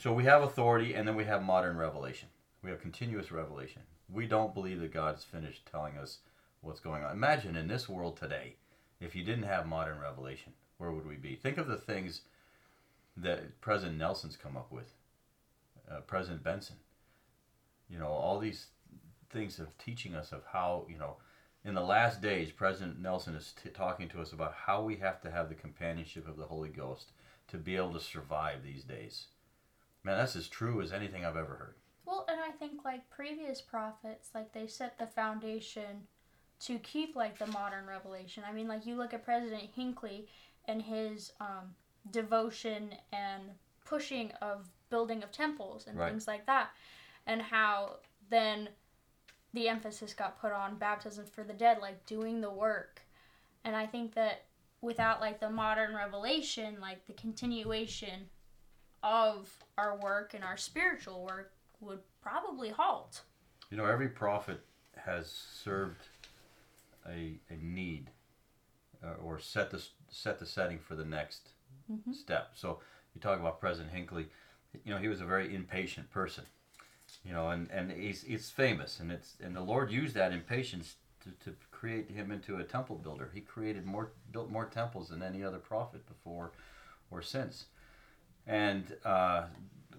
So 0.00 0.12
we 0.12 0.24
have 0.24 0.42
authority, 0.42 0.94
and 0.94 1.06
then 1.06 1.14
we 1.14 1.24
have 1.24 1.42
modern 1.42 1.76
revelation. 1.76 2.28
We 2.62 2.70
have 2.70 2.80
continuous 2.80 3.30
revelation. 3.30 3.82
We 4.12 4.26
don't 4.26 4.54
believe 4.54 4.80
that 4.80 4.92
God's 4.92 5.22
finished 5.22 5.68
telling 5.70 5.98
us 5.98 6.18
what's 6.62 6.80
going 6.80 7.04
on. 7.04 7.12
Imagine 7.12 7.56
in 7.56 7.68
this 7.68 7.88
world 7.88 8.16
today, 8.16 8.54
if 9.00 9.14
you 9.14 9.22
didn't 9.22 9.44
have 9.44 9.66
modern 9.66 10.00
revelation, 10.00 10.54
where 10.78 10.90
would 10.90 11.06
we 11.06 11.16
be? 11.16 11.34
Think 11.34 11.58
of 11.58 11.68
the 11.68 11.76
things 11.76 12.22
that 13.16 13.60
President 13.60 13.98
Nelson's 13.98 14.36
come 14.36 14.56
up 14.56 14.72
with, 14.72 14.94
uh, 15.90 16.00
President 16.06 16.42
Benson. 16.42 16.76
You 17.90 17.98
know, 17.98 18.08
all 18.08 18.38
these 18.38 18.66
things 19.30 19.58
of 19.58 19.76
teaching 19.76 20.14
us 20.14 20.32
of 20.32 20.42
how, 20.52 20.86
you 20.88 20.98
know, 20.98 21.16
in 21.64 21.74
the 21.74 21.80
last 21.82 22.20
days, 22.22 22.50
President 22.50 23.00
Nelson 23.00 23.34
is 23.34 23.52
t- 23.62 23.70
talking 23.70 24.08
to 24.10 24.20
us 24.20 24.32
about 24.32 24.54
how 24.54 24.82
we 24.82 24.96
have 24.96 25.20
to 25.22 25.30
have 25.30 25.48
the 25.48 25.54
companionship 25.54 26.28
of 26.28 26.36
the 26.36 26.46
Holy 26.46 26.68
Ghost 26.68 27.12
to 27.48 27.56
be 27.56 27.76
able 27.76 27.92
to 27.92 28.00
survive 28.00 28.62
these 28.62 28.84
days. 28.84 29.26
Man, 30.04 30.16
that's 30.16 30.36
as 30.36 30.48
true 30.48 30.80
as 30.80 30.92
anything 30.92 31.24
I've 31.24 31.36
ever 31.36 31.54
heard. 31.56 31.74
Well, 32.06 32.24
and 32.28 32.40
I 32.40 32.50
think 32.52 32.84
like 32.84 33.08
previous 33.10 33.60
prophets, 33.60 34.30
like 34.34 34.52
they 34.52 34.66
set 34.66 34.98
the 34.98 35.06
foundation 35.06 36.06
to 36.60 36.78
keep 36.78 37.14
like 37.14 37.38
the 37.38 37.46
modern 37.48 37.86
revelation. 37.86 38.44
I 38.48 38.52
mean, 38.52 38.68
like 38.68 38.86
you 38.86 38.94
look 38.96 39.12
at 39.12 39.24
President 39.24 39.64
Hinckley 39.74 40.26
and 40.66 40.80
his 40.80 41.32
um, 41.40 41.74
devotion 42.10 42.90
and 43.12 43.42
pushing 43.84 44.30
of 44.40 44.68
building 44.90 45.22
of 45.22 45.32
temples 45.32 45.86
and 45.86 45.98
Right. 45.98 46.10
things 46.10 46.26
like 46.26 46.46
that, 46.46 46.70
and 47.26 47.42
how 47.42 47.96
then 48.30 48.68
the 49.52 49.68
emphasis 49.68 50.14
got 50.14 50.40
put 50.40 50.52
on 50.52 50.76
baptism 50.76 51.24
for 51.26 51.42
the 51.42 51.52
dead, 51.52 51.78
like 51.80 52.04
doing 52.06 52.40
the 52.40 52.50
work. 52.50 53.02
And 53.64 53.74
I 53.76 53.86
think 53.86 54.14
that 54.14 54.42
without 54.80 55.20
like 55.20 55.40
the 55.40 55.50
modern 55.50 55.94
revelation, 55.94 56.78
like 56.80 57.06
the 57.06 57.12
continuation 57.14 58.28
of 59.02 59.48
our 59.76 59.96
work 59.96 60.34
and 60.34 60.44
our 60.44 60.56
spiritual 60.56 61.22
work 61.24 61.52
would 61.80 62.00
probably 62.20 62.70
halt. 62.70 63.22
You 63.70 63.76
know, 63.76 63.84
every 63.84 64.08
prophet 64.08 64.60
has 64.96 65.30
served 65.30 66.08
a, 67.08 67.34
a 67.50 67.56
need 67.60 68.10
uh, 69.02 69.14
or 69.22 69.38
set 69.38 69.70
the, 69.70 69.82
set 70.10 70.38
the 70.38 70.46
setting 70.46 70.78
for 70.78 70.94
the 70.94 71.04
next 71.04 71.50
Mhm. 71.90 72.14
step. 72.14 72.50
So 72.54 72.80
you 73.14 73.20
talk 73.20 73.38
about 73.40 73.60
President 73.60 73.94
Hinckley, 73.94 74.28
you 74.84 74.92
know, 74.92 74.98
he 74.98 75.08
was 75.08 75.20
a 75.20 75.24
very 75.24 75.54
impatient 75.54 76.10
person. 76.10 76.44
You 77.28 77.34
know, 77.34 77.50
and, 77.50 77.70
and 77.70 77.92
he's, 77.92 78.22
he's 78.22 78.48
famous, 78.48 79.00
and 79.00 79.12
it's 79.12 79.34
and 79.44 79.54
the 79.54 79.60
Lord 79.60 79.90
used 79.90 80.14
that 80.14 80.32
impatience 80.32 80.96
to, 81.24 81.30
to 81.44 81.54
create 81.70 82.10
him 82.10 82.30
into 82.30 82.56
a 82.56 82.64
temple 82.64 82.96
builder. 82.96 83.30
He 83.34 83.42
created 83.42 83.84
more 83.84 84.12
built 84.32 84.50
more 84.50 84.64
temples 84.64 85.10
than 85.10 85.22
any 85.22 85.44
other 85.44 85.58
prophet 85.58 86.08
before 86.08 86.52
or 87.10 87.20
since, 87.20 87.66
and 88.46 88.96
uh, 89.04 89.42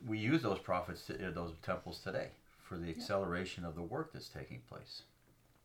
we 0.08 0.18
use 0.18 0.42
those 0.42 0.58
prophets 0.58 1.06
to, 1.06 1.28
uh, 1.28 1.32
those 1.32 1.54
temples 1.62 2.00
today 2.00 2.30
for 2.68 2.78
the 2.80 2.90
acceleration 2.90 3.64
of 3.64 3.76
the 3.76 3.84
work 3.84 4.12
that's 4.12 4.30
taking 4.30 4.62
place. 4.68 5.04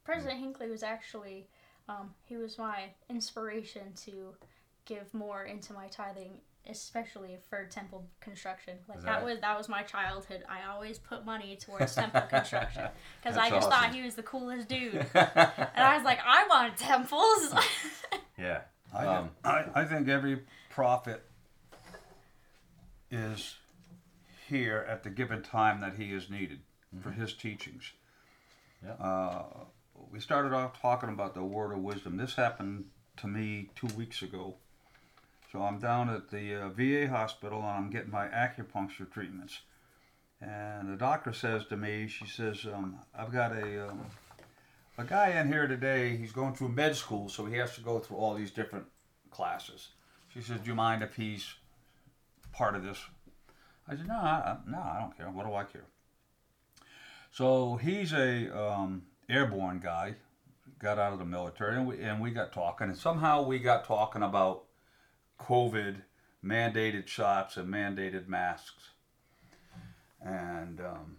President 0.04 0.40
Hinckley 0.40 0.68
was 0.68 0.82
actually, 0.82 1.46
um, 1.88 2.12
he 2.24 2.36
was 2.36 2.58
my 2.58 2.90
inspiration 3.08 3.94
to 4.04 4.34
give 4.84 5.12
more 5.14 5.44
into 5.44 5.72
my 5.72 5.86
tithing, 5.88 6.40
especially 6.68 7.36
for 7.48 7.64
temple 7.66 8.04
construction. 8.20 8.78
Like 8.88 8.98
that, 9.00 9.06
that- 9.06 9.24
was 9.24 9.40
that 9.40 9.56
was 9.58 9.68
my 9.68 9.82
childhood. 9.82 10.42
I 10.48 10.70
always 10.72 10.98
put 10.98 11.24
money 11.24 11.56
towards 11.56 11.94
temple 11.94 12.20
construction 12.30 12.88
because 13.22 13.36
I 13.36 13.50
just 13.50 13.68
awesome. 13.68 13.70
thought 13.70 13.94
he 13.94 14.02
was 14.02 14.14
the 14.14 14.22
coolest 14.22 14.68
dude, 14.68 14.94
and 15.14 15.28
I 15.76 15.96
was 15.96 16.04
like, 16.04 16.18
I 16.24 16.46
want 16.48 16.76
temples. 16.76 17.54
yeah. 18.38 18.60
I, 18.94 19.06
Um, 19.06 19.30
I, 19.44 19.64
I 19.74 19.84
think 19.84 20.08
every 20.08 20.42
prophet 20.70 21.22
is 23.10 23.56
here 24.48 24.84
at 24.88 25.02
the 25.02 25.10
given 25.10 25.42
time 25.42 25.80
that 25.80 25.94
he 25.96 26.12
is 26.12 26.30
needed 26.30 26.60
for 27.02 27.10
his 27.10 27.34
teachings. 27.34 27.92
Yeah. 28.84 28.92
Uh, 29.04 29.42
we 30.10 30.20
started 30.20 30.52
off 30.52 30.80
talking 30.80 31.08
about 31.08 31.34
the 31.34 31.42
word 31.42 31.72
of 31.72 31.78
wisdom. 31.78 32.16
This 32.16 32.34
happened 32.34 32.84
to 33.18 33.26
me 33.26 33.68
two 33.74 33.88
weeks 33.96 34.22
ago. 34.22 34.54
So 35.54 35.62
I'm 35.62 35.78
down 35.78 36.10
at 36.10 36.30
the 36.30 36.64
uh, 36.64 36.68
VA 36.70 37.08
hospital 37.08 37.60
and 37.60 37.68
I'm 37.68 37.88
getting 37.88 38.10
my 38.10 38.26
acupuncture 38.26 39.08
treatments. 39.08 39.60
And 40.40 40.92
the 40.92 40.96
doctor 40.96 41.32
says 41.32 41.64
to 41.66 41.76
me, 41.76 42.08
she 42.08 42.26
says, 42.26 42.66
um, 42.66 42.98
I've 43.16 43.32
got 43.32 43.52
a, 43.52 43.88
um, 43.88 44.00
a 44.98 45.04
guy 45.04 45.40
in 45.40 45.46
here 45.46 45.68
today. 45.68 46.16
He's 46.16 46.32
going 46.32 46.54
through 46.54 46.70
med 46.70 46.96
school, 46.96 47.28
so 47.28 47.44
he 47.46 47.56
has 47.58 47.72
to 47.76 47.82
go 47.82 48.00
through 48.00 48.16
all 48.16 48.34
these 48.34 48.50
different 48.50 48.86
classes. 49.30 49.90
She 50.26 50.40
says, 50.40 50.58
Do 50.58 50.70
you 50.70 50.74
mind 50.74 51.04
if 51.04 51.14
he's 51.14 51.54
part 52.50 52.74
of 52.74 52.82
this? 52.82 52.98
I 53.86 53.94
said, 53.94 54.08
No, 54.08 54.14
I, 54.14 54.56
no, 54.66 54.78
I 54.78 54.98
don't 54.98 55.16
care. 55.16 55.30
What 55.30 55.46
do 55.46 55.54
I 55.54 55.62
care? 55.62 55.86
So 57.30 57.76
he's 57.76 58.12
a 58.12 58.50
um, 58.60 59.04
airborne 59.30 59.78
guy, 59.78 60.16
got 60.80 60.98
out 60.98 61.12
of 61.12 61.20
the 61.20 61.24
military, 61.24 61.76
and 61.76 61.86
we, 61.86 62.00
and 62.00 62.20
we 62.20 62.32
got 62.32 62.52
talking, 62.52 62.88
and 62.88 62.98
somehow 62.98 63.44
we 63.44 63.60
got 63.60 63.84
talking 63.84 64.24
about 64.24 64.64
COVID, 65.40 66.02
mandated 66.44 67.06
shots, 67.06 67.56
and 67.56 67.72
mandated 67.72 68.28
masks. 68.28 68.90
And 70.20 70.80
um, 70.80 71.16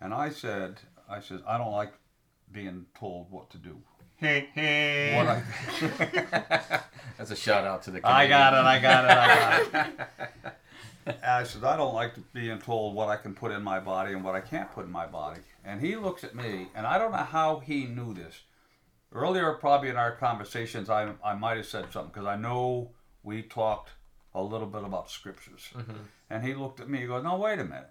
and 0.00 0.14
I 0.14 0.30
said, 0.30 0.80
I 1.08 1.20
said, 1.20 1.42
I 1.46 1.58
don't 1.58 1.72
like 1.72 1.94
being 2.52 2.86
told 2.98 3.30
what 3.30 3.50
to 3.50 3.58
do. 3.58 3.78
What 4.20 5.26
I 5.26 5.42
That's 7.18 7.30
a 7.30 7.36
shout 7.36 7.64
out 7.64 7.82
to 7.84 7.90
the. 7.90 8.00
I 8.06 8.26
got 8.26 8.54
it. 8.54 8.64
I 8.64 8.78
got 8.80 9.04
it. 9.04 9.10
I 9.10 9.64
got 9.70 9.86
it. 11.06 11.20
I 11.24 11.44
said, 11.44 11.64
I 11.64 11.76
don't 11.76 11.94
like 11.94 12.14
being 12.32 12.58
told 12.58 12.94
what 12.94 13.08
I 13.08 13.16
can 13.16 13.34
put 13.34 13.52
in 13.52 13.62
my 13.62 13.78
body 13.78 14.14
and 14.14 14.24
what 14.24 14.34
I 14.34 14.40
can't 14.40 14.70
put 14.70 14.86
in 14.86 14.90
my 14.90 15.06
body. 15.06 15.40
And 15.64 15.80
he 15.80 15.96
looks 15.96 16.24
at 16.24 16.34
me, 16.34 16.68
and 16.74 16.86
I 16.86 16.96
don't 16.98 17.12
know 17.12 17.18
how 17.18 17.58
he 17.58 17.84
knew 17.84 18.14
this. 18.14 18.42
Earlier, 19.14 19.52
probably 19.52 19.90
in 19.90 19.96
our 19.96 20.12
conversations, 20.12 20.90
I, 20.90 21.12
I 21.24 21.34
might 21.34 21.56
have 21.56 21.66
said 21.66 21.92
something 21.92 22.10
because 22.12 22.26
I 22.26 22.36
know 22.36 22.90
we 23.22 23.42
talked 23.42 23.90
a 24.34 24.42
little 24.42 24.66
bit 24.66 24.82
about 24.82 25.10
scriptures. 25.10 25.68
Mm-hmm. 25.74 25.92
And 26.30 26.44
he 26.44 26.54
looked 26.54 26.80
at 26.80 26.88
me, 26.88 27.00
he 27.00 27.06
goes, 27.06 27.22
No, 27.22 27.36
wait 27.36 27.60
a 27.60 27.64
minute. 27.64 27.90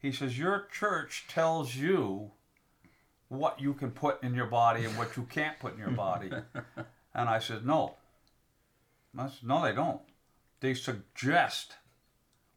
He 0.00 0.10
says, 0.10 0.38
Your 0.38 0.66
church 0.72 1.26
tells 1.28 1.76
you 1.76 2.32
what 3.28 3.60
you 3.60 3.72
can 3.74 3.92
put 3.92 4.22
in 4.22 4.34
your 4.34 4.46
body 4.46 4.84
and 4.84 4.98
what 4.98 5.16
you 5.16 5.24
can't 5.30 5.58
put 5.60 5.74
in 5.74 5.78
your 5.78 5.90
body. 5.90 6.30
and 7.14 7.28
I 7.28 7.38
said, 7.38 7.64
No. 7.64 7.94
I 9.16 9.28
said, 9.28 9.48
no, 9.48 9.62
they 9.62 9.72
don't. 9.72 10.00
They 10.60 10.74
suggest 10.74 11.74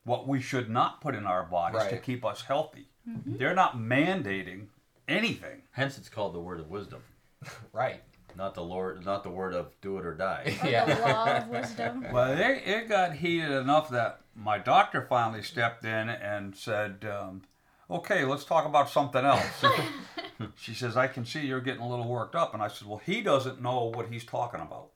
what 0.03 0.27
we 0.27 0.41
should 0.41 0.69
not 0.69 1.01
put 1.01 1.15
in 1.15 1.25
our 1.25 1.43
bodies 1.43 1.87
to 1.89 1.97
keep 1.97 2.25
us 2.25 2.41
healthy. 2.41 2.87
Mm-hmm. 3.07 3.37
They're 3.37 3.55
not 3.55 3.77
mandating 3.77 4.67
anything. 5.07 5.63
Hence, 5.71 5.97
it's 5.97 6.09
called 6.09 6.33
the 6.33 6.39
word 6.39 6.59
of 6.59 6.69
wisdom, 6.69 7.01
Right. 7.73 8.01
not 8.35 8.53
the 8.55 8.63
Lord, 8.63 9.05
not 9.05 9.23
the 9.23 9.29
word 9.29 9.53
of 9.53 9.71
do 9.81 9.97
it 9.97 10.05
or 10.05 10.13
die. 10.13 10.57
Or 10.63 10.69
Yeah. 10.69 10.85
the 10.85 11.01
law 11.01 11.37
of 11.37 11.47
wisdom. 11.49 12.05
Well, 12.11 12.31
it, 12.37 12.63
it 12.65 12.89
got 12.89 13.15
heated 13.15 13.51
enough 13.51 13.89
that 13.89 14.21
my 14.35 14.57
doctor 14.57 15.05
finally 15.09 15.41
stepped 15.43 15.83
in 15.85 16.09
and 16.09 16.55
said, 16.55 17.05
um, 17.05 17.41
okay, 17.89 18.23
let's 18.25 18.45
talk 18.45 18.65
about 18.65 18.89
something 18.89 19.23
else. 19.25 19.63
she 20.57 20.73
says, 20.73 20.95
I 20.97 21.07
can 21.07 21.25
see 21.25 21.41
you're 21.45 21.59
getting 21.61 21.81
a 21.81 21.89
little 21.89 22.07
worked 22.07 22.35
up. 22.35 22.53
And 22.53 22.63
I 22.63 22.67
said, 22.69 22.87
well, 22.87 23.01
he 23.05 23.21
doesn't 23.21 23.61
know 23.61 23.85
what 23.93 24.07
he's 24.09 24.23
talking 24.25 24.61
about. 24.61 24.89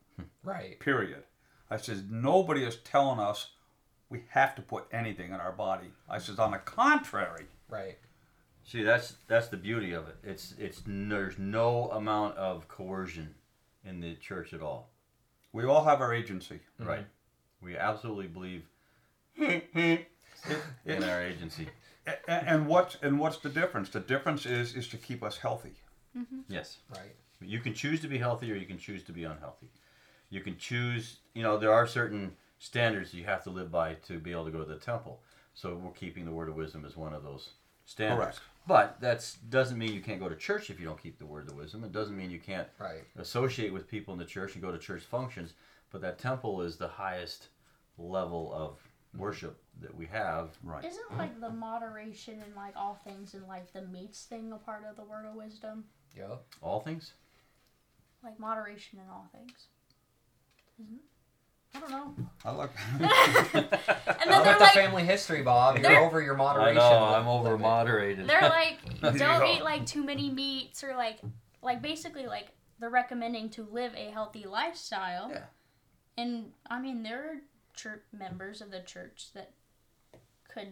Right. 0.44 0.80
period. 0.80 1.24
I 1.70 1.78
says 1.78 2.04
nobody 2.10 2.64
is 2.64 2.78
telling 2.78 3.20
us 3.20 3.50
we 4.10 4.24
have 4.30 4.54
to 4.56 4.62
put 4.62 4.86
anything 4.92 5.34
in 5.34 5.40
our 5.40 5.52
body. 5.52 5.88
I 6.10 6.20
says 6.20 6.40
on 6.40 6.52
the 6.52 6.60
contrary, 6.60 7.48
Right. 7.68 7.98
See, 8.66 8.82
that's 8.82 9.16
that's 9.28 9.48
the 9.48 9.58
beauty 9.58 9.94
of 9.94 10.08
it. 10.08 10.16
It's 10.24 10.56
it's 10.58 10.82
there's 10.86 11.38
no 11.38 11.90
amount 11.92 12.36
of 12.38 12.68
coercion 12.68 13.36
in 13.86 14.00
the 14.00 14.16
church 14.16 14.54
at 14.54 14.62
all. 14.62 14.90
We 15.54 15.66
all 15.66 15.84
have 15.84 16.02
our 16.02 16.14
agency. 16.14 16.60
Right. 16.80 17.02
Mm-hmm. 17.02 17.66
We 17.66 17.78
absolutely 17.78 18.28
believe 18.28 18.64
in 19.38 21.04
our 21.04 21.22
agency. 21.22 21.68
And 22.28 22.68
what's 22.68 22.98
and 23.02 23.18
what's 23.20 23.38
the 23.38 23.50
difference? 23.50 23.90
The 23.90 24.00
difference 24.00 24.46
is 24.46 24.76
is 24.76 24.88
to 24.90 24.98
keep 24.98 25.24
us 25.24 25.38
healthy. 25.38 25.74
Mm-hmm. 26.16 26.42
Yes. 26.48 26.78
Right. 26.92 27.16
You 27.42 27.60
can 27.60 27.74
choose 27.74 28.00
to 28.02 28.08
be 28.08 28.20
healthy 28.20 28.52
or 28.52 28.56
you 28.56 28.68
can 28.68 28.78
choose 28.78 29.02
to 29.06 29.12
be 29.12 29.24
unhealthy. 29.24 29.70
You 30.30 30.42
can 30.42 30.56
choose, 30.58 31.18
you 31.34 31.42
know, 31.42 31.58
there 31.58 31.74
are 31.74 31.88
certain 31.88 32.36
standards 32.60 33.12
you 33.12 33.24
have 33.24 33.44
to 33.46 33.50
live 33.50 33.72
by 33.72 33.96
to 34.08 34.20
be 34.20 34.32
able 34.32 34.46
to 34.46 34.52
go 34.52 34.60
to 34.60 34.66
the 34.66 34.78
temple. 34.78 35.20
So 35.56 35.76
we're 35.76 35.92
keeping 35.94 36.26
the 36.26 36.32
word 36.32 36.48
of 36.48 36.56
wisdom 36.56 36.86
as 36.86 36.96
one 36.96 37.14
of 37.14 37.24
those 37.24 37.50
standards. 37.86 38.38
Correct. 38.38 38.40
But 38.68 39.00
that 39.02 39.36
doesn't 39.50 39.78
mean 39.78 39.94
you 39.94 40.02
can't 40.02 40.20
go 40.20 40.28
to 40.28 40.36
church 40.36 40.70
if 40.70 40.80
you 40.80 40.86
don't 40.86 41.02
keep 41.02 41.20
the 41.20 41.26
word 41.26 41.48
of 41.50 41.56
wisdom. 41.56 41.84
It 41.84 41.92
doesn't 41.92 42.18
mean 42.18 42.32
you 42.32 42.40
can't 42.40 42.68
Right. 42.80 43.04
associate 43.16 43.72
with 43.72 43.88
people 43.88 44.14
in 44.14 44.20
the 44.20 44.26
church 44.26 44.54
and 44.54 44.62
go 44.62 44.72
to 44.72 44.80
church 44.80 45.04
functions. 45.04 45.54
But 45.92 46.02
that 46.02 46.18
temple 46.18 46.62
is 46.64 46.78
the 46.78 46.88
highest 46.88 47.50
level 47.98 48.52
of 48.54 48.78
mm-hmm. 48.80 49.20
worship 49.20 49.62
that 49.82 49.96
we 49.96 50.08
have. 50.08 50.58
Right. 50.64 50.84
Isn't 50.84 51.18
like 51.18 51.40
the 51.40 51.52
moderation 51.52 52.42
and 52.42 52.56
like 52.56 52.76
all 52.76 52.96
things 53.04 53.36
and 53.36 53.48
like 53.48 53.72
the 53.72 53.84
meats 53.84 54.24
thing 54.24 54.52
a 54.52 54.58
part 54.58 54.84
of 54.90 54.96
the 54.96 55.04
word 55.04 55.26
of 55.26 55.36
wisdom? 55.36 55.86
Yeah. 56.18 56.38
All 56.62 56.80
things? 56.80 57.14
Like 58.24 58.40
moderation 58.40 59.00
in 59.00 59.10
all 59.10 59.30
things. 59.32 59.68
Isn't 60.80 60.96
it? 60.96 61.15
I 61.76 61.80
don't 61.80 61.92
know. 61.92 62.14
I 62.46 62.52
like. 62.52 62.70
And 64.18 64.32
Look 64.34 64.44
then 64.44 64.44
at 64.44 64.44
they're 64.46 64.54
the 64.56 64.60
like, 64.64 64.74
family 64.74 65.04
history, 65.04 65.42
Bob. 65.44 65.76
You're 65.76 65.84
They're- 65.84 66.00
over 66.00 66.22
your 66.22 66.36
moderation. 66.36 66.78
I 66.78 66.82
moderation. 66.82 67.02
know, 67.12 67.16
I'm 67.16 67.28
over 67.28 67.58
moderated. 67.58 68.28
they're 68.28 68.42
like, 68.42 68.80
don't 69.18 69.48
eat 69.48 69.62
like 69.64 69.86
too 69.86 70.04
many 70.04 70.30
meats 70.30 70.84
or 70.84 70.96
like, 70.96 71.20
like 71.62 71.82
basically 71.82 72.26
like 72.26 72.48
they're 72.80 72.90
recommending 72.90 73.50
to 73.52 73.64
live 73.72 73.94
a 73.96 74.10
healthy 74.12 74.46
lifestyle. 74.46 75.30
Yeah. 75.30 75.44
And 76.18 76.52
I 76.70 76.80
mean, 76.80 77.04
there 77.04 77.20
are 77.20 77.36
church 77.76 78.02
members 78.12 78.62
of 78.62 78.72
the 78.72 78.80
church 78.80 79.28
that 79.36 79.52
could 80.52 80.70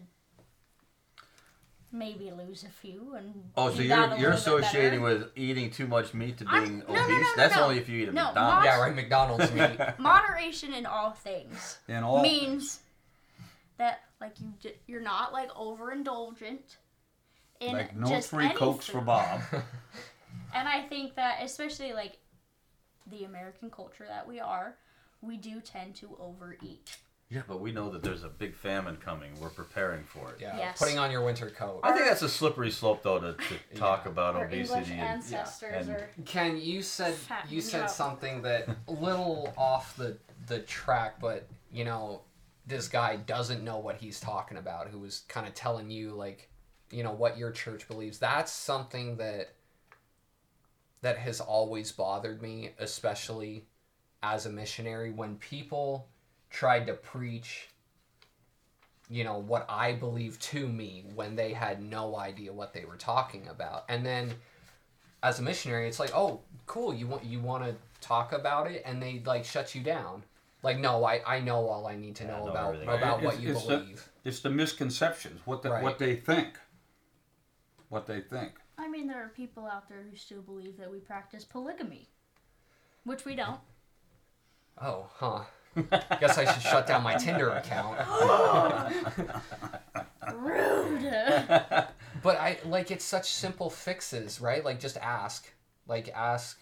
maybe 1.94 2.32
lose 2.32 2.64
a 2.64 2.70
few 2.70 3.14
and 3.16 3.34
Oh, 3.56 3.70
so 3.70 3.82
you're 3.82 4.16
you're 4.18 4.32
associating 4.32 5.02
with 5.02 5.30
eating 5.36 5.70
too 5.70 5.88
much 5.88 6.14
meat 6.14 6.38
to 6.40 6.46
being 6.46 6.80
no, 6.80 6.86
no, 6.94 7.04
obese? 7.04 7.08
no, 7.10 7.20
no, 7.22 7.28
That's 7.38 7.56
no. 7.56 7.64
only 7.64 7.78
if 7.78 7.88
you 7.88 8.02
eat 8.02 8.10
a 8.10 8.12
No, 8.12 8.26
McDonald's. 8.26 8.66
Yeah, 8.66 8.80
right. 8.82 8.96
McDonald's 8.96 9.52
meat. 9.54 9.80
moderation 10.00 10.74
in 10.74 10.86
all 10.86 11.12
things 11.12 11.78
In 11.88 12.04
all. 12.04 12.22
means 12.22 12.80
that 13.78 14.02
like 14.20 14.40
you 14.40 14.54
d- 14.62 14.74
you're 14.88 15.02
not 15.02 15.32
like 15.34 15.50
overindulgent 15.54 16.78
in 17.62 17.74
like 17.74 17.96
no 17.96 18.08
just 18.08 18.30
three 18.30 18.46
any 18.46 18.56
cokes 18.56 18.88
for. 18.88 19.02
Bob. 19.02 19.42
And 20.56 20.68
I 20.68 20.82
think 20.82 21.16
that 21.16 21.40
especially 21.42 21.94
like 21.94 22.18
the 23.08 23.24
American 23.24 23.70
culture 23.72 24.06
that 24.08 24.28
we 24.28 24.40
are, 24.40 24.76
we 25.22 25.36
do 25.38 25.60
tend 25.62 25.96
to 25.96 26.16
overeat. 26.20 26.96
Yeah, 27.34 27.42
but 27.48 27.60
we 27.60 27.72
know 27.72 27.90
that 27.90 28.04
there's 28.04 28.24
a 28.24 28.30
big 28.30 28.56
famine 28.56 28.98
coming. 28.98 29.32
We're 29.42 29.50
preparing 29.50 30.04
for 30.04 30.30
it. 30.32 30.38
Yeah. 30.40 30.56
Yes. 30.56 30.78
Putting 30.78 31.00
on 31.00 31.10
your 31.10 31.24
winter 31.24 31.50
coat. 31.50 31.80
I 31.82 31.92
think 31.92 32.06
that's 32.06 32.22
a 32.22 32.30
slippery 32.30 32.70
slope, 32.70 33.02
though, 33.02 33.20
to, 33.20 33.34
to 33.34 33.76
talk 33.76 34.06
about 34.06 34.36
Our 34.36 34.46
obesity. 34.46 34.92
And, 34.94 35.02
ancestors 35.02 35.88
and- 35.88 35.96
are 35.98 36.10
Kenn, 36.26 36.58
you 36.58 36.82
said 36.84 37.16
you 37.50 37.60
said 37.62 37.84
up. 37.86 37.90
something 37.90 38.44
that 38.44 38.68
a 38.88 38.92
little 38.92 39.52
off 39.58 39.96
the 39.98 40.18
the 40.48 40.60
track, 40.60 41.20
but 41.20 41.48
you 41.72 41.86
know, 41.86 42.22
this 42.68 42.88
guy 42.88 43.16
doesn't 43.16 43.64
know 43.64 43.80
what 43.80 43.96
he's 43.96 44.20
talking 44.20 44.58
about. 44.58 44.90
Who 44.90 45.00
was 45.00 45.24
kind 45.28 45.48
of 45.48 45.56
telling 45.56 45.90
you 45.90 46.12
like, 46.12 46.50
you 46.92 47.02
know, 47.02 47.14
what 47.14 47.38
your 47.38 47.50
church 47.52 47.88
believes. 47.88 48.20
That's 48.20 48.52
something 48.52 49.18
that 49.18 49.54
that 51.02 51.18
has 51.18 51.42
always 51.42 51.92
bothered 51.92 52.42
me, 52.42 52.72
especially 52.80 53.66
as 54.22 54.46
a 54.46 54.50
missionary 54.50 55.12
when 55.12 55.36
people 55.38 56.08
tried 56.54 56.88
to 56.88 56.94
preach 56.94 57.68
you 59.10 59.24
know 59.26 59.38
what 59.40 59.66
I 59.68 59.92
believe 59.94 60.40
to 60.40 60.66
me 60.68 61.04
when 61.14 61.36
they 61.36 61.52
had 61.52 61.84
no 61.84 62.16
idea 62.18 62.54
what 62.54 62.74
they 62.74 62.86
were 62.86 62.96
talking 62.96 63.48
about. 63.50 63.84
And 63.90 64.04
then 64.06 64.34
as 65.22 65.40
a 65.40 65.42
missionary, 65.42 65.88
it's 65.90 66.00
like, 66.00 66.12
oh, 66.16 66.40
cool, 66.68 66.94
you 66.94 67.06
want 67.06 67.24
you 67.26 67.40
want 67.42 67.64
to 67.66 67.76
talk 68.00 68.32
about 68.32 68.72
it, 68.72 68.82
and 68.86 69.02
they 69.04 69.22
like 69.26 69.44
shut 69.44 69.76
you 69.76 69.82
down. 69.84 70.24
Like, 70.64 70.80
no, 70.80 71.04
I, 71.04 71.22
I 71.28 71.40
know 71.42 71.68
all 71.68 71.86
I 71.86 71.98
need 71.98 72.16
to 72.18 72.24
Yeah, 72.24 72.32
know 72.38 72.46
know 72.46 72.52
about 72.52 72.68
everything. 72.76 72.88
about 72.90 73.16
Right, 73.18 73.26
what 73.26 73.34
it's- 73.36 73.44
you 73.44 73.52
it's 73.52 73.66
the- 73.68 73.78
believe. 73.78 74.10
It's 74.24 74.40
the 74.40 74.50
misconceptions. 74.50 75.42
What 75.46 75.62
the, 75.64 75.72
Right. 75.72 75.84
what 75.84 76.00
they 76.00 76.16
think. 76.16 76.58
What 77.90 78.08
they 78.08 78.22
think. 78.22 78.54
I 78.78 78.88
mean 78.88 79.06
there 79.08 79.22
are 79.24 79.30
people 79.30 79.68
out 79.68 79.90
there 79.90 80.02
who 80.10 80.16
still 80.16 80.42
believe 80.42 80.78
that 80.78 80.90
we 80.90 81.00
practice 81.00 81.44
polygamy. 81.44 82.08
Which 83.04 83.26
we 83.26 83.36
don't. 83.36 83.60
Oh, 84.82 85.10
huh. 85.16 85.44
Guess 85.76 86.38
I 86.38 86.52
should 86.52 86.62
shut 86.62 86.86
down 86.88 87.04
my 87.04 87.16
Tinder 87.16 87.50
account. 87.50 88.00
Rude. 90.34 91.12
But 92.22 92.38
I 92.38 92.58
like 92.66 92.92
it's 92.92 93.04
such 93.04 93.32
simple 93.34 93.70
fixes, 93.70 94.40
right? 94.40 94.64
Like 94.64 94.80
just 94.80 94.98
ask, 94.98 95.52
like 95.88 96.10
ask 96.10 96.60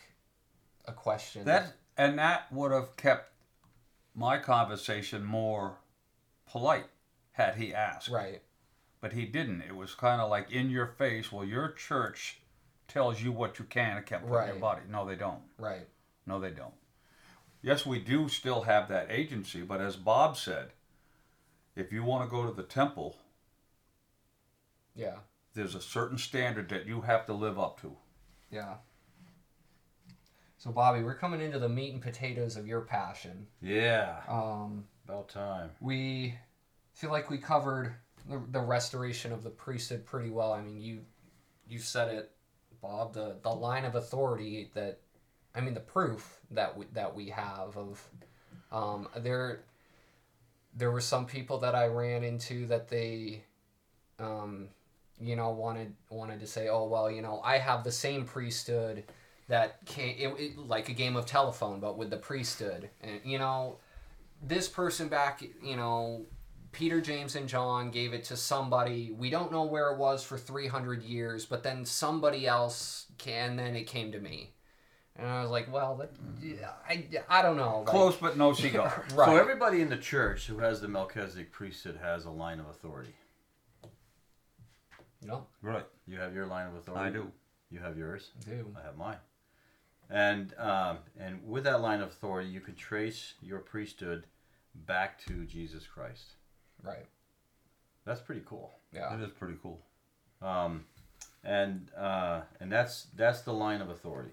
a 0.85 0.91
question. 0.93 1.45
That 1.45 1.73
and 1.97 2.17
that 2.19 2.51
would 2.51 2.71
have 2.71 2.95
kept 2.97 3.31
my 4.15 4.37
conversation 4.39 5.23
more 5.23 5.77
polite 6.49 6.87
had 7.33 7.55
he 7.55 7.73
asked. 7.73 8.09
right. 8.09 8.41
But 9.01 9.13
he 9.13 9.25
didn't. 9.25 9.61
It 9.61 9.75
was 9.75 9.95
kind 9.95 10.21
of 10.21 10.29
like 10.29 10.51
in 10.51 10.69
your 10.69 10.85
face. 10.87 11.31
Well, 11.31 11.43
your 11.45 11.71
church 11.71 12.39
tells 12.87 13.21
you 13.21 13.31
what 13.31 13.57
you 13.57 13.65
can 13.65 13.97
and 13.97 14.05
can't 14.05 14.21
put 14.21 14.27
in 14.27 14.45
your 14.45 14.51
Right. 14.53 14.59
body. 14.61 14.81
No, 14.89 15.05
they 15.07 15.15
don't. 15.15 15.41
Right. 15.57 15.87
No, 16.27 16.39
they 16.39 16.51
don't. 16.51 16.73
Yes, 17.61 17.85
we 17.85 17.99
do 17.99 18.27
still 18.27 18.61
have 18.63 18.87
that 18.89 19.11
agency, 19.11 19.61
but 19.61 19.81
as 19.81 19.95
Bob 19.95 20.35
said, 20.37 20.69
if 21.75 21.91
you 21.91 22.03
want 22.03 22.27
to 22.27 22.29
go 22.29 22.45
to 22.45 22.51
the 22.53 22.63
temple, 22.63 23.17
Yeah. 24.95 25.19
there's 25.53 25.75
a 25.75 25.81
certain 25.81 26.17
standard 26.17 26.69
that 26.69 26.85
you 26.85 27.01
have 27.01 27.25
to 27.27 27.33
live 27.33 27.59
up 27.59 27.79
to. 27.81 27.95
Yeah. 28.49 28.77
So 30.57 30.71
Bobby, 30.71 31.03
we're 31.03 31.15
coming 31.17 31.41
into 31.41 31.59
the 31.59 31.69
meat 31.69 31.93
and 31.93 32.01
potatoes 32.01 32.55
of 32.55 32.67
your 32.67 32.81
passion. 32.81 33.47
yeah, 33.61 34.21
Um, 34.27 34.87
about 35.05 35.29
time. 35.29 35.71
we 35.79 36.35
feel 36.93 37.11
like 37.11 37.29
we 37.29 37.37
covered 37.37 37.95
the, 38.29 38.39
the 38.49 38.59
restoration 38.61 39.31
of 39.31 39.43
the 39.43 39.49
priesthood 39.49 40.05
pretty 40.05 40.29
well. 40.29 40.51
I 40.53 40.61
mean, 40.61 40.79
you 40.79 41.05
you 41.67 41.79
said 41.79 42.13
it, 42.13 42.31
Bob. 42.81 43.13
The 43.13 43.37
the 43.41 43.49
line 43.49 43.85
of 43.85 43.95
authority 43.95 44.69
that, 44.73 44.99
I 45.53 45.61
mean, 45.61 45.73
the 45.73 45.79
proof 45.79 46.39
that 46.51 46.77
we, 46.77 46.85
that 46.93 47.15
we 47.15 47.29
have 47.29 47.77
of, 47.77 48.07
um, 48.71 49.07
there. 49.17 49.63
There 50.73 50.89
were 50.89 51.01
some 51.01 51.25
people 51.25 51.57
that 51.59 51.75
I 51.75 51.87
ran 51.87 52.23
into 52.23 52.65
that 52.67 52.87
they, 52.87 53.43
um, 54.19 54.69
you 55.19 55.35
know, 55.35 55.49
wanted 55.49 55.93
wanted 56.09 56.39
to 56.39 56.47
say, 56.47 56.69
oh 56.69 56.85
well, 56.85 57.11
you 57.11 57.21
know, 57.21 57.41
I 57.43 57.57
have 57.57 57.83
the 57.83 57.91
same 57.91 58.23
priesthood 58.23 59.03
that 59.49 59.85
came 59.85 60.15
it, 60.17 60.39
it, 60.39 60.57
like 60.57 60.87
a 60.87 60.93
game 60.93 61.17
of 61.17 61.25
telephone, 61.25 61.81
but 61.81 61.97
with 61.97 62.09
the 62.09 62.15
priesthood, 62.15 62.89
and 63.01 63.19
you 63.25 63.37
know, 63.37 63.79
this 64.41 64.69
person 64.69 65.09
back, 65.09 65.43
you 65.61 65.75
know, 65.75 66.25
Peter, 66.71 67.01
James, 67.01 67.35
and 67.35 67.47
John 67.47 67.91
gave 67.91 68.13
it 68.13 68.23
to 68.25 68.37
somebody. 68.37 69.11
We 69.11 69.29
don't 69.29 69.51
know 69.51 69.63
where 69.63 69.91
it 69.91 69.97
was 69.97 70.23
for 70.23 70.37
300 70.37 71.03
years, 71.03 71.45
but 71.45 71.63
then 71.63 71.85
somebody 71.85 72.47
else 72.47 73.07
can, 73.17 73.57
then 73.57 73.75
it 73.75 73.87
came 73.87 74.11
to 74.13 74.19
me. 74.19 74.51
And 75.17 75.27
I 75.27 75.41
was 75.41 75.51
like, 75.51 75.71
well, 75.71 75.95
that, 75.97 76.11
I, 76.87 77.05
I 77.29 77.41
don't 77.41 77.57
know. 77.57 77.79
Like, 77.79 77.87
Close 77.87 78.15
but 78.15 78.37
no 78.37 78.53
cigar. 78.53 79.05
Right. 79.13 79.27
So 79.27 79.37
everybody 79.37 79.81
in 79.81 79.89
the 79.89 79.97
church 79.97 80.47
who 80.47 80.59
has 80.59 80.81
the 80.81 80.87
Melchizedek 80.87 81.51
priesthood 81.51 81.99
has 82.01 82.25
a 82.25 82.29
line 82.31 82.59
of 82.59 82.67
authority. 82.69 83.13
no, 85.23 85.45
right. 85.61 85.85
You 86.07 86.17
have 86.17 86.33
your 86.33 86.45
line 86.47 86.67
of 86.67 86.75
authority. 86.75 87.05
I 87.05 87.09
do. 87.11 87.31
You 87.69 87.79
have 87.79 87.97
yours. 87.97 88.31
I 88.41 88.49
do. 88.49 88.75
I 88.81 88.85
have 88.85 88.97
mine. 88.97 89.17
And 90.09 90.53
um, 90.57 90.99
and 91.19 91.39
with 91.47 91.63
that 91.65 91.81
line 91.81 92.01
of 92.01 92.09
authority, 92.09 92.49
you 92.49 92.59
can 92.59 92.75
trace 92.75 93.35
your 93.41 93.59
priesthood 93.59 94.25
back 94.73 95.23
to 95.25 95.45
Jesus 95.45 95.85
Christ. 95.87 96.35
Right. 96.83 97.05
That's 98.05 98.19
pretty 98.21 98.41
cool. 98.45 98.71
Yeah. 98.93 99.13
It 99.15 99.21
is 99.21 99.31
pretty 99.31 99.55
cool. 99.61 99.79
Um, 100.41 100.85
and 101.43 101.89
uh, 101.97 102.41
and 102.59 102.71
that's 102.71 103.07
that's 103.15 103.41
the 103.41 103.53
line 103.53 103.81
of 103.81 103.89
authority. 103.89 104.31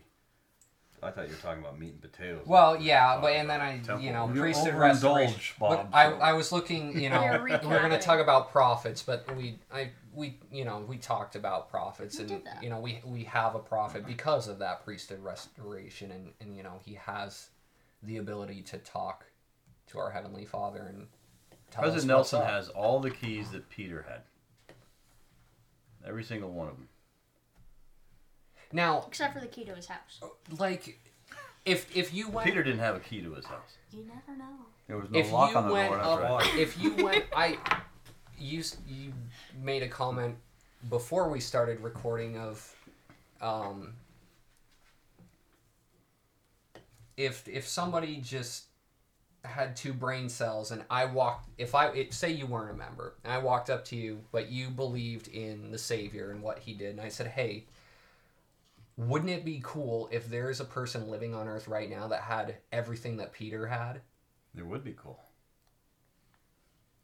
I 1.03 1.11
thought 1.11 1.29
you 1.29 1.35
were 1.35 1.41
talking 1.41 1.63
about 1.63 1.79
meat 1.79 1.93
and 1.93 2.01
potatoes. 2.01 2.47
Well, 2.47 2.81
yeah, 2.81 3.21
but 3.21 3.33
and 3.33 3.49
then 3.49 3.61
I, 3.61 3.79
temple. 3.79 4.01
you 4.01 4.13
know, 4.13 4.31
You're 4.33 4.45
priesthood 4.45 4.75
overindulged, 4.75 5.05
restoration. 5.05 5.57
Bob, 5.59 5.91
But 5.91 5.97
I, 5.97 6.11
so- 6.11 6.19
I 6.19 6.33
was 6.33 6.53
looking, 6.53 7.01
you 7.01 7.11
know, 7.11 7.23
You're 7.23 7.43
we're 7.43 7.59
going 7.59 7.91
to 7.91 8.01
talk 8.01 8.21
about 8.21 8.51
prophets, 8.51 9.03
but 9.03 9.35
we, 9.37 9.59
I, 9.73 9.91
we, 10.13 10.39
you 10.51 10.65
know, 10.65 10.85
we 10.87 10.97
talked 10.97 11.37
about 11.37 11.71
prophets, 11.71 12.19
We 12.19 12.25
and 12.25 12.43
you 12.63 12.71
know, 12.71 12.81
we 12.81 13.01
we 13.05 13.25
have 13.25 13.55
a 13.55 13.61
prophet 13.61 14.03
mm-hmm. 14.03 14.11
because 14.11 14.49
of 14.49 14.59
that 14.59 14.85
priesthood 14.85 15.23
restoration, 15.23 16.11
and 16.11 16.33
and 16.41 16.57
you 16.57 16.63
know, 16.63 16.81
he 16.85 16.95
has 16.95 17.49
the 18.03 18.17
ability 18.17 18.63
to 18.63 18.79
talk 18.79 19.27
to 19.89 19.99
our 19.99 20.11
heavenly 20.11 20.45
Father 20.45 20.87
and 20.89 21.07
tell 21.71 21.83
President 21.83 22.17
what's 22.17 22.33
Nelson 22.33 22.43
has 22.49 22.69
all 22.69 23.01
the 23.01 23.11
keys 23.11 23.51
that 23.51 23.69
Peter 23.71 24.05
had. 24.09 24.23
Every 26.07 26.25
single 26.25 26.51
one 26.51 26.69
of 26.69 26.75
them. 26.77 26.89
Now, 28.73 29.05
Except 29.09 29.35
for 29.35 29.41
the 29.41 29.47
key 29.47 29.65
to 29.65 29.75
his 29.75 29.87
house. 29.87 30.21
like 30.59 30.99
if 31.65 31.95
if 31.97 32.13
you 32.13 32.29
went 32.29 32.47
Peter 32.47 32.63
didn't 32.63 32.81
have 32.81 32.97
a 32.97 33.01
key 33.01 33.21
to 33.23 33.33
his 33.35 33.47
house. 33.47 33.77
You 33.93 34.05
never 34.05 34.39
know. 34.39 34.45
There 34.87 34.97
was 34.97 35.11
no 35.11 35.19
if 35.19 35.33
lock 35.33 35.51
you 35.51 35.57
on 35.59 35.67
the 35.69 35.73
went 35.73 35.91
door. 35.91 35.99
That's 35.99 36.09
up, 36.09 36.41
right. 36.41 36.59
if 36.59 36.83
you 36.83 36.95
went, 37.05 37.25
I, 37.37 37.59
you 38.39 38.63
you 38.87 39.13
made 39.63 39.83
a 39.83 39.89
comment 39.89 40.37
before 40.89 41.29
we 41.29 41.41
started 41.41 41.81
recording 41.81 42.39
of, 42.39 42.75
um, 43.41 43.95
if 47.17 47.47
if 47.49 47.67
somebody 47.67 48.17
just 48.17 48.65
had 49.45 49.77
two 49.77 49.93
brain 49.93 50.29
cells 50.29 50.71
and 50.71 50.85
I 50.91 51.05
walked, 51.05 51.49
if 51.59 51.75
I 51.75 51.89
it, 51.89 52.13
say 52.15 52.31
you 52.31 52.47
weren't 52.47 52.71
a 52.71 52.75
member 52.75 53.15
and 53.25 53.33
I 53.33 53.39
walked 53.39 53.71
up 53.71 53.85
to 53.87 53.97
you, 53.97 54.21
but 54.33 54.51
you 54.51 54.69
believed 54.69 55.29
in 55.29 55.71
the 55.71 55.79
Savior 55.79 56.31
and 56.31 56.43
what 56.43 56.59
He 56.61 56.75
did, 56.75 56.91
and 56.91 57.01
I 57.01 57.09
said, 57.09 57.29
hey. 57.29 57.65
Wouldn't 58.99 59.31
it 59.31 59.45
be 59.45 59.61
cool 59.65 60.09
if 60.13 60.29
there's 60.29 60.59
a 60.61 60.65
person 60.65 61.09
living 61.09 61.35
on 61.35 61.47
Earth 61.49 61.69
right 61.69 61.89
now 61.89 62.09
that 62.09 62.21
had 62.23 62.57
everything 62.73 63.17
that 63.19 63.33
Peter 63.33 63.67
had? 63.69 64.01
It 64.57 64.67
would 64.67 64.83
be 64.85 64.93
cool. 65.01 65.21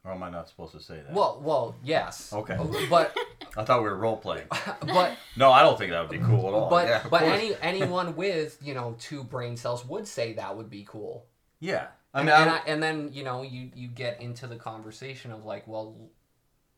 Or 0.05 0.13
am 0.13 0.23
I 0.23 0.29
not 0.29 0.49
supposed 0.49 0.73
to 0.73 0.81
say 0.81 0.97
that? 0.97 1.13
Well, 1.15 1.41
well, 1.43 1.77
yes. 1.83 2.33
Okay. 2.33 2.59
But 2.91 3.17
I 3.57 3.65
thought 3.65 3.83
we 3.83 3.89
were 3.89 3.97
role 3.97 4.17
playing. 4.19 4.47
but 4.81 5.17
No, 5.37 5.51
I 5.51 5.63
don't 5.63 5.79
think 5.79 5.93
that 5.93 6.01
would 6.01 6.11
be 6.11 6.19
cool 6.19 6.49
at 6.49 6.53
all. 6.53 6.69
but 6.69 6.89
yeah, 6.89 7.03
but 7.09 7.21
course. 7.21 7.33
any 7.33 7.55
anyone 7.63 8.15
with 8.17 8.59
you 8.61 8.75
know 8.75 8.97
two 8.99 9.25
brain 9.25 9.57
cells 9.57 9.87
would 9.87 10.07
say 10.07 10.35
that 10.35 10.57
would 10.57 10.69
be 10.69 10.85
cool. 10.89 11.27
yeah. 11.61 11.87
I 12.13 12.21
And, 12.21 12.27
mean, 12.29 12.37
and, 12.37 12.51
I, 12.51 12.57
I, 12.57 12.61
and 12.67 12.83
then 12.83 13.11
you 13.13 13.25
know 13.25 13.43
you 13.43 13.71
you 13.75 13.89
get 13.89 14.21
into 14.21 14.47
the 14.47 14.57
conversation 14.57 15.33
of 15.33 15.45
like, 15.45 15.67
well, 15.67 15.97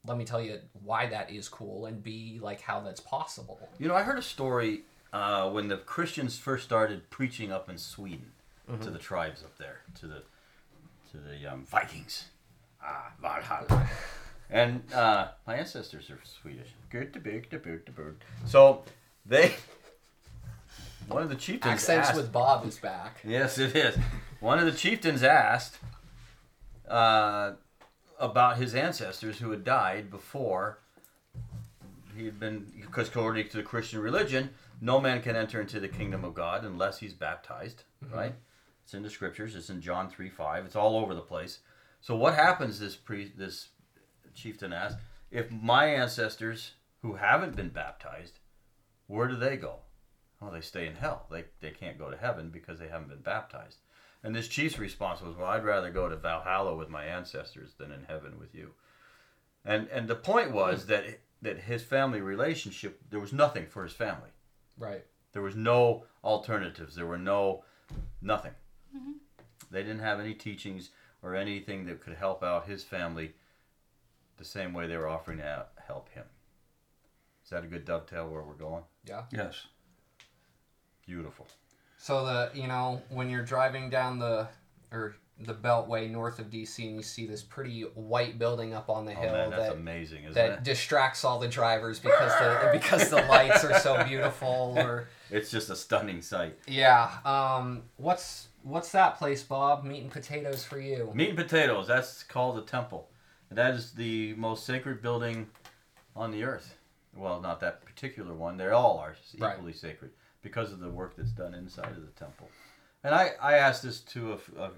let 0.07 0.17
me 0.17 0.25
tell 0.25 0.41
you 0.41 0.61
why 0.85 1.07
that 1.09 1.31
is 1.31 1.49
cool, 1.49 1.87
and 1.87 2.03
b 2.03 2.39
like 2.41 2.61
how 2.61 2.81
that's 2.81 3.01
possible. 3.01 3.59
you 3.79 3.89
know, 3.89 3.95
I 3.95 4.03
heard 4.03 4.19
a 4.19 4.23
story 4.23 4.83
uh, 5.17 5.51
when 5.51 5.69
the 5.69 5.77
Christians 5.79 6.39
first 6.39 6.65
started 6.65 7.09
preaching 7.11 7.51
up 7.51 7.69
in 7.71 7.79
Sweden 7.79 8.33
Mm-hmm. 8.69 8.83
to 8.83 8.91
the 8.91 8.99
tribes 8.99 9.45
up 9.45 9.57
there, 9.59 9.83
to 10.01 10.09
the 10.09 10.23
to 11.13 11.19
the 11.19 11.53
um, 11.53 11.65
Vikings. 11.67 12.25
Ah, 12.83 13.13
Valhalla. 13.23 13.89
And 14.51 14.83
uh, 14.93 15.29
my 15.47 15.55
ancestors 15.55 16.11
are 16.11 16.19
Swedish. 16.25 16.71
Good 16.91 17.13
to 17.13 17.21
big 17.21 17.49
to 17.51 17.59
big 17.59 17.87
to 17.87 17.93
bird. 17.93 18.17
So 18.45 18.83
they 19.25 19.55
one 21.07 21.23
of 21.23 21.29
the 21.29 21.37
chieftains 21.37 21.75
Accents 21.75 22.09
asked, 22.09 22.17
with 22.17 22.33
Bob 22.33 22.67
is 22.67 22.77
back. 22.77 23.19
Yes, 23.25 23.57
it 23.59 23.77
is. 23.77 23.97
One 24.41 24.59
of 24.59 24.65
the 24.65 24.73
chieftains 24.73 25.23
asked 25.23 25.79
uh, 26.89 27.53
about 28.19 28.57
his 28.57 28.75
ancestors 28.75 29.39
who 29.39 29.53
had 29.53 29.63
died 29.63 30.11
before 30.11 30.79
he 32.17 32.25
had 32.25 32.41
been, 32.41 32.67
because 32.81 33.09
according 33.09 33.49
to 33.51 33.59
the 33.59 33.63
Christian 33.63 34.01
religion, 34.01 34.51
no 34.81 35.01
man 35.01 35.23
can 35.23 35.37
enter 35.37 35.61
into 35.61 35.81
the 35.81 35.89
kingdom 35.89 36.25
of 36.25 36.35
God 36.35 36.65
unless 36.65 36.99
he's 36.99 37.15
baptized, 37.15 37.85
mm-hmm. 38.05 38.15
right? 38.15 38.35
It's 38.85 38.95
in 38.95 39.03
the 39.03 39.11
scriptures. 39.11 39.57
It's 39.57 39.71
in 39.71 39.81
John 39.81 40.09
three 40.09 40.31
five. 40.31 40.65
It's 40.65 40.77
all 40.77 40.97
over 40.97 41.15
the 41.15 41.21
place. 41.21 41.61
So 42.01 42.15
what 42.17 42.35
happens? 42.35 42.79
This 42.79 42.95
pre 42.95 43.33
this 43.37 43.69
chieftain 44.35 44.73
asked, 44.73 44.99
if 45.31 45.51
my 45.51 45.87
ancestors 45.87 46.73
who 47.03 47.15
haven't 47.15 47.57
been 47.57 47.71
baptized, 47.71 48.39
where 49.07 49.29
do 49.29 49.37
they 49.37 49.57
go? 49.57 49.81
Well, 50.41 50.51
they 50.51 50.61
stay 50.61 50.87
in 50.87 50.97
hell. 50.97 51.27
They, 51.31 51.45
they 51.61 51.71
can't 51.71 51.99
go 51.99 52.11
to 52.11 52.17
heaven 52.17 52.51
because 52.51 52.79
they 52.79 52.89
haven't 52.89 53.09
been 53.09 53.23
baptized. 53.23 53.79
And 54.23 54.35
this 54.35 54.49
chief's 54.49 54.79
response 54.79 55.21
was, 55.21 55.37
Well, 55.37 55.47
I'd 55.47 55.65
rather 55.65 55.91
go 55.91 56.09
to 56.09 56.17
Valhalla 56.17 56.77
with 56.77 56.89
my 56.89 57.05
ancestors 57.05 57.75
than 57.79 57.93
in 57.93 58.05
heaven 58.05 58.39
with 58.39 58.55
you. 58.55 58.73
And 59.65 59.89
and 59.89 60.09
the 60.09 60.15
point 60.15 60.53
was 60.53 60.83
hmm. 60.83 60.91
that 60.91 61.05
that 61.43 61.59
his 61.61 61.83
family 61.83 62.21
relationship 62.21 63.01
there 63.11 63.21
was 63.21 63.33
nothing 63.33 63.67
for 63.67 63.83
his 63.85 63.93
family. 63.93 64.31
Right. 64.79 65.05
There 65.33 65.43
was 65.43 65.57
no 65.57 66.05
alternatives. 66.25 66.95
There 66.95 67.07
were 67.07 67.19
no 67.19 67.65
nothing. 68.23 68.53
Mm-hmm. 68.97 69.13
They 69.71 69.83
didn't 69.83 70.01
have 70.01 70.21
any 70.21 70.35
teachings 70.35 70.91
or 71.23 71.35
anything 71.35 71.87
that 71.87 72.01
could 72.01 72.15
help 72.15 72.43
out 72.43 72.67
his 72.67 72.85
family 72.85 73.33
the 74.37 74.45
same 74.45 74.73
way 74.73 74.87
they 74.87 74.97
were 74.97 75.09
offering 75.09 75.39
to 75.39 75.67
help 75.87 76.09
him. 76.11 76.25
Is 77.45 77.51
that 77.51 77.65
a 77.65 77.67
good 77.67 77.85
dovetail 77.85 78.29
where 78.29 78.43
we're 78.43 78.55
going? 78.55 78.83
Yeah. 79.05 79.23
Yes. 79.33 79.67
Beautiful. 81.07 81.47
So 81.99 82.25
the 82.27 82.51
you 82.55 82.67
know 82.67 83.01
when 83.09 83.31
you're 83.31 83.45
driving 83.45 83.89
down 83.89 84.19
the 84.19 84.49
or 84.91 85.17
the 85.39 85.55
Beltway 85.55 86.11
north 86.11 86.39
of 86.39 86.49
DC 86.49 86.79
and 86.87 86.97
you 86.97 87.03
see 87.03 87.27
this 87.27 87.43
pretty 87.43 87.83
white 87.83 88.39
building 88.39 88.73
up 88.73 88.89
on 88.89 89.05
the 89.05 89.13
Oh 89.13 89.21
hill 89.21 89.33
man, 89.33 89.51
that's 89.51 89.63
that 89.69 89.73
amazing, 89.75 90.23
isn't 90.25 90.35
that 90.35 90.51
it? 90.59 90.63
distracts 90.63 91.25
all 91.25 91.39
the 91.39 91.49
drivers 91.49 91.99
because 91.99 92.33
the 92.39 92.71
because 92.73 93.11
the 93.11 93.17
lights 93.17 93.63
are 93.63 93.79
so 93.81 94.03
beautiful 94.05 94.75
or 94.79 95.09
It's 95.31 95.51
just 95.51 95.69
a 95.69 95.77
stunning 95.77 96.23
sight. 96.23 96.57
yeah 96.67 97.11
um 97.27 97.83
what's 97.99 98.49
what's 98.63 98.93
that 98.93 99.19
place 99.19 99.43
bob 99.43 99.85
meat 99.85 100.03
and 100.03 100.11
potatoes 100.11 100.65
for 100.65 100.79
you 100.81 101.11
Meat 101.15 101.29
and 101.31 101.39
potatoes. 101.39 101.87
That's 101.87 102.23
called 102.23 102.57
the 102.57 102.63
temple. 102.63 103.11
That 103.51 103.75
is 103.75 103.93
the 103.93 104.33
most 104.35 104.65
sacred 104.65 105.03
building 105.03 105.49
on 106.17 106.31
the 106.31 106.45
earth. 106.45 106.77
Well, 107.15 107.41
not 107.43 107.61
that 107.61 107.85
particular 107.85 108.35
one. 108.35 108.57
They 108.57 108.69
all 108.71 108.99
are 108.99 109.17
Right. 109.39 109.53
equally 109.55 109.73
sacred 109.75 110.13
because 110.43 110.73
of 110.73 110.81
the 110.81 110.89
work 110.89 111.15
that's 111.17 111.31
done 111.33 111.53
inside 111.55 111.91
of 111.93 112.01
the 112.03 112.13
temple. 112.19 112.49
And 113.05 113.15
I, 113.15 113.33
I 113.41 113.55
asked 113.59 113.83
this 113.85 114.01
to 114.01 114.33
a, 114.33 114.61
a- 114.63 114.71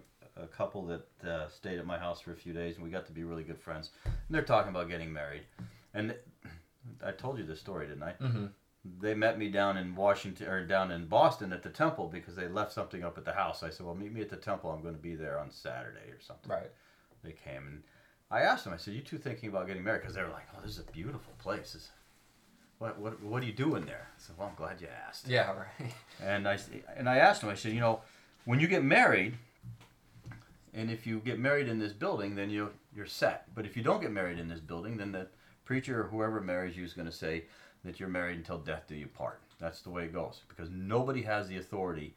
a 0.42 0.46
couple 0.46 0.87
that 0.87 1.29
uh, 1.29 1.48
stayed 1.48 1.79
at 1.79 1.87
my 1.87 1.98
house 1.98 2.20
for 2.20 2.33
a 2.33 2.37
few 2.37 2.53
days, 2.53 2.77
and 2.77 2.85
we 2.85 2.90
got 2.90 3.07
to 3.07 3.12
be 3.12 3.24
really 3.24 3.42
good 3.44 3.59
friends. 3.59 3.90
And 4.05 4.14
they're 4.31 4.42
talking 4.42 4.70
about 4.70 4.88
getting 4.88 5.12
married. 5.12 5.42
And 5.94 6.14
I 7.05 7.12
told 7.12 7.38
you 7.38 7.44
this 7.44 7.61
story, 7.61 7.87
didn't 7.87 8.03
I? 8.03 8.12
mm-hmm. 8.20 8.46
they 9.01 9.14
met 9.14 9.38
me 9.38 9.48
down 9.48 9.77
in 9.77 9.94
Washington 9.94 10.48
or 10.48 10.64
down 10.66 10.90
in 10.90 11.07
Boston 11.07 11.53
at 11.53 11.62
the 11.62 11.70
temple 11.70 12.09
because 12.09 12.37
they 12.37 12.48
left 12.48 12.72
something 12.72 13.05
up 13.05 13.18
at 13.18 13.24
the 13.24 13.33
house. 13.33 13.62
I 13.62 13.70
said, 13.70 13.87
"Well, 13.87 13.94
meet 13.94 14.12
me 14.12 14.20
at 14.20 14.31
the 14.31 14.37
temple. 14.37 14.70
I'm 14.70 14.83
going 14.83 14.94
to 14.94 15.01
be 15.01 15.14
there 15.14 15.38
on 15.38 15.51
Saturday 15.51 16.11
or 16.11 16.20
something." 16.20 16.51
right 16.51 16.70
They 17.22 17.33
came 17.33 17.66
and 17.66 17.83
I 18.31 18.40
asked 18.40 18.64
them. 18.64 18.72
I 18.72 18.77
said, 18.77 18.94
"You 18.94 19.01
two 19.01 19.18
thinking 19.18 19.48
about 19.48 19.66
getting 19.66 19.85
married?" 19.85 20.03
Because 20.03 20.14
they 20.14 20.22
were 20.22 20.29
like, 20.29 20.46
"Oh, 20.57 20.61
this 20.62 20.72
is 20.72 20.79
a 20.79 20.92
beautiful 20.92 21.33
place. 21.38 21.72
This- 21.72 21.90
what 22.79 22.98
what 22.98 23.20
what 23.22 23.42
are 23.42 23.46
you 23.46 23.53
doing 23.53 23.87
there?" 23.87 24.09
I 24.16 24.20
said, 24.20 24.37
"Well, 24.38 24.48
I'm 24.48 24.55
glad 24.55 24.81
you 24.81 24.88
asked." 25.09 25.27
yeah 25.29 25.53
right 25.81 25.92
And 26.22 26.46
I 26.48 26.59
and 26.96 27.09
I 27.09 27.18
asked 27.18 27.40
them. 27.40 27.51
I 27.51 27.55
said, 27.55 27.72
"You 27.72 27.81
know, 27.81 28.01
when 28.44 28.61
you 28.61 28.68
get 28.68 28.85
married, 28.85 29.37
and 30.75 30.91
if 30.91 31.07
you 31.07 31.21
get 31.21 31.39
married 31.39 31.69
in 31.69 31.79
this 31.79 31.93
building, 31.93 32.35
then 32.35 32.51
you 32.51 32.71
you're 32.95 33.07
set. 33.07 33.55
But 33.55 33.67
if 33.67 33.77
you 33.77 33.83
don't 33.83 34.01
get 34.01 34.11
married 34.13 34.39
in 34.39 34.49
this 34.49 34.61
building, 34.61 34.97
then 34.97 35.13
the 35.13 35.29
preacher 35.65 36.01
or 36.01 36.09
whoever 36.09 36.41
marries 36.41 36.77
you 36.77 36.85
is 36.85 36.95
going 36.95 37.07
to 37.07 37.13
say 37.13 37.45
that 37.85 38.01
you're 38.01 38.09
married 38.09 38.39
until 38.39 38.59
death 38.59 38.85
do 38.89 38.95
you 38.95 39.07
part. 39.07 39.41
That's 39.59 39.83
the 39.83 39.91
way 39.91 40.05
it 40.05 40.13
goes 40.13 40.43
because 40.49 40.71
nobody 40.71 41.23
has 41.23 41.49
the 41.49 41.59
authority 41.59 42.15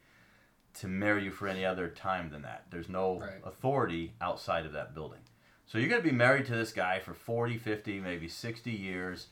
to 0.74 0.88
marry 0.88 1.24
you 1.24 1.30
for 1.30 1.48
any 1.48 1.64
other 1.64 1.88
time 1.88 2.30
than 2.30 2.42
that. 2.42 2.64
There's 2.70 2.88
no 2.88 3.20
Right. 3.20 3.40
authority 3.44 4.14
outside 4.20 4.64
of 4.66 4.72
that 4.72 4.94
building. 4.94 5.20
So 5.66 5.78
you're 5.78 5.88
going 5.88 6.02
to 6.02 6.08
be 6.08 6.14
married 6.14 6.46
to 6.46 6.54
this 6.54 6.72
guy 6.72 6.98
for 6.98 7.14
40, 7.14 7.58
50, 7.58 8.00
maybe 8.00 8.26
60 8.28 8.70
years, 8.70 9.28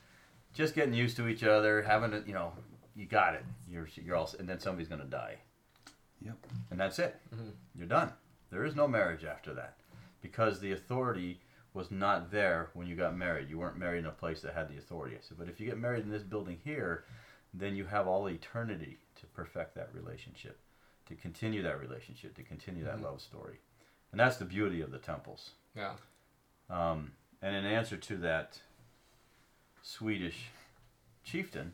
just 0.53 0.75
getting 0.75 0.93
used 0.93 1.17
to 1.17 1.27
each 1.27 1.43
other, 1.43 1.81
having 1.81 2.13
a, 2.13 2.19
you 2.27 2.33
know, 2.33 2.53
you 2.95 3.05
got 3.05 3.33
it. 3.35 3.43
You're 3.69 3.87
you're 3.95 4.15
all 4.15 4.29
and 4.37 4.47
then 4.47 4.59
somebody's 4.59 4.87
going 4.89 5.01
to 5.01 5.07
die. 5.07 5.37
Yep. 6.21 6.37
And 6.69 6.79
that's 6.79 6.99
it. 6.99 7.19
Mhm. 7.33 7.53
You're 7.75 7.87
done. 7.87 8.13
There 8.51 8.65
is 8.65 8.75
no 8.75 8.87
marriage 8.87 9.23
after 9.23 9.53
that 9.53 9.75
because 10.21 10.59
the 10.59 10.73
authority 10.73 11.39
was 11.73 11.89
not 11.89 12.31
there 12.31 12.69
when 12.73 12.85
you 12.85 12.95
got 12.95 13.15
married. 13.15 13.49
You 13.49 13.57
weren't 13.57 13.77
married 13.77 13.99
in 13.99 14.05
a 14.05 14.11
place 14.11 14.41
that 14.41 14.53
had 14.53 14.67
the 14.69 14.77
authority. 14.77 15.15
I 15.15 15.19
said, 15.21 15.37
but 15.37 15.47
if 15.47 15.59
you 15.59 15.65
get 15.65 15.79
married 15.79 16.03
in 16.03 16.11
this 16.11 16.23
building 16.23 16.59
here, 16.63 17.05
then 17.53 17.75
you 17.75 17.85
have 17.85 18.07
all 18.07 18.27
eternity 18.29 18.97
to 19.19 19.25
perfect 19.27 19.73
that 19.75 19.89
relationship, 19.93 20.59
to 21.07 21.15
continue 21.15 21.61
that 21.63 21.79
relationship, 21.79 22.35
to 22.35 22.43
continue 22.43 22.83
that 22.83 22.97
Mhm. 22.97 23.03
love 23.03 23.21
story. 23.21 23.59
And 24.11 24.19
that's 24.19 24.35
the 24.37 24.45
beauty 24.45 24.81
of 24.81 24.91
the 24.91 24.99
temples. 24.99 25.51
yeah 25.73 25.95
Um, 26.69 27.13
and 27.41 27.55
in 27.55 27.65
answer 27.65 27.95
to 27.97 28.17
that 28.17 28.61
Swedish 29.81 30.49
chieftain, 31.23 31.73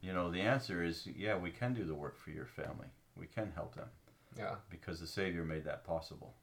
you 0.00 0.12
know, 0.12 0.30
the 0.30 0.40
answer 0.42 0.82
is 0.82 1.06
yeah, 1.08 1.36
we 1.36 1.50
can 1.50 1.74
do 1.74 1.84
the 1.84 1.94
work 1.94 2.16
for 2.16 2.30
your 2.30 2.46
family. 2.46 2.88
We 3.16 3.26
can 3.26 3.50
help 3.52 3.74
them 3.74 3.90
yeah 4.36 4.54
because 4.70 5.00
the 5.00 5.06
Savior 5.06 5.44
made 5.44 5.64
that 5.64 5.84
possible. 5.84 6.34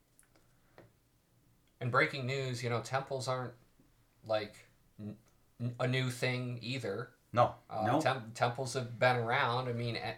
and 1.79 1.91
breaking 1.91 2.25
news 2.25 2.63
you 2.63 2.69
know 2.69 2.81
temples 2.81 3.27
aren't 3.27 3.53
like 4.27 4.55
n- 4.99 5.15
n- 5.61 5.75
a 5.79 5.87
new 5.87 6.09
thing 6.09 6.59
either 6.61 7.09
No, 7.31 7.55
uh, 7.69 7.85
No. 7.85 7.99
tem- 8.01 8.31
temples 8.35 8.73
have 8.73 8.97
been 8.99 9.17
around 9.17 9.67
i 9.67 9.73
mean 9.73 9.95
eh, 9.95 10.13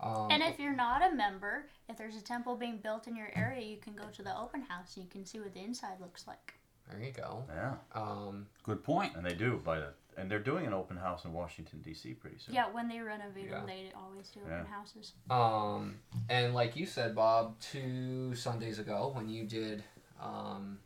um, 0.00 0.30
And 0.30 0.42
if 0.42 0.58
you're 0.58 0.74
not 0.76 1.02
a 1.02 1.14
member, 1.14 1.66
if 1.88 1.96
there's 1.96 2.16
a 2.16 2.20
temple 2.22 2.56
being 2.56 2.78
built 2.78 3.06
in 3.06 3.16
your 3.16 3.30
area, 3.34 3.62
you 3.64 3.76
can 3.78 3.94
go 3.94 4.04
to 4.12 4.22
the 4.22 4.36
open 4.36 4.60
house 4.62 4.96
and 4.96 5.04
you 5.04 5.10
can 5.10 5.24
see 5.24 5.38
what 5.38 5.54
the 5.54 5.60
inside 5.60 6.00
looks 6.00 6.26
like. 6.26 6.54
there 6.90 7.00
you 7.00 7.12
go 7.12 7.44
yeah, 7.48 7.74
um, 7.94 8.46
Good 8.64 8.82
point. 8.84 9.16
and 9.16 9.24
they 9.24 9.34
do 9.34 9.60
by 9.64 9.78
the 9.78 9.94
and 10.16 10.30
they're 10.30 10.38
doing 10.38 10.66
an 10.66 10.72
open 10.72 10.96
house 10.96 11.24
in 11.24 11.32
Washington 11.32 11.80
D.C. 11.80 12.14
pretty 12.14 12.38
soon. 12.38 12.54
Yeah, 12.54 12.70
when 12.70 12.88
they 12.88 13.00
renovate 13.00 13.46
Yeah. 13.46 13.58
them, 13.58 13.66
they 13.66 13.92
always 13.96 14.28
do 14.30 14.40
Yeah. 14.46 14.60
open 14.60 14.66
houses. 14.66 15.12
Um, 15.30 16.00
and 16.28 16.54
like 16.54 16.76
you 16.76 16.86
said, 16.86 17.14
Bob, 17.14 17.58
two 17.60 18.34
Sundays 18.34 18.78
ago 18.78 19.10
when 19.14 19.28
you 19.28 19.44
did 19.46 19.84
um, 20.20 20.78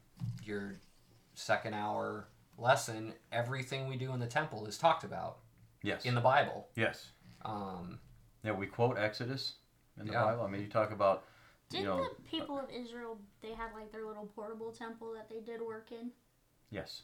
your 0.43 0.75
second 1.35 1.75
hour 1.75 2.29
lesson, 2.57 3.15
everything 3.31 3.87
we 3.87 3.97
do 3.97 4.13
in 4.13 4.19
the 4.21 4.27
temple 4.27 4.67
is 4.67 4.79
talked 4.79 5.05
about 5.05 5.39
Yes. 5.83 6.05
in 6.05 6.15
the 6.15 6.21
Bible. 6.21 6.69
yes. 6.75 7.13
Um, 7.43 8.01
Yeah, 8.43 8.53
we 8.53 8.67
quote 8.67 8.97
Exodus 8.99 9.57
in 9.99 10.07
the 10.07 10.13
Yeah. 10.13 10.25
Bible. 10.25 10.45
I 10.45 10.49
mean, 10.49 10.63
you 10.63 10.69
talk 10.69 10.91
about 10.91 11.25
Didn't 11.69 11.85
you 11.85 11.89
know, 11.91 12.09
the 12.09 12.23
people 12.23 12.59
of 12.59 12.71
Israel 12.71 13.21
they 13.43 13.53
had 13.53 13.73
like 13.75 13.93
their 13.93 14.07
little 14.07 14.27
portable 14.27 14.73
temple 14.73 15.13
that 15.13 15.29
they 15.29 15.41
did 15.41 15.61
work 15.61 15.93
in? 15.93 16.11
yes, 16.71 17.03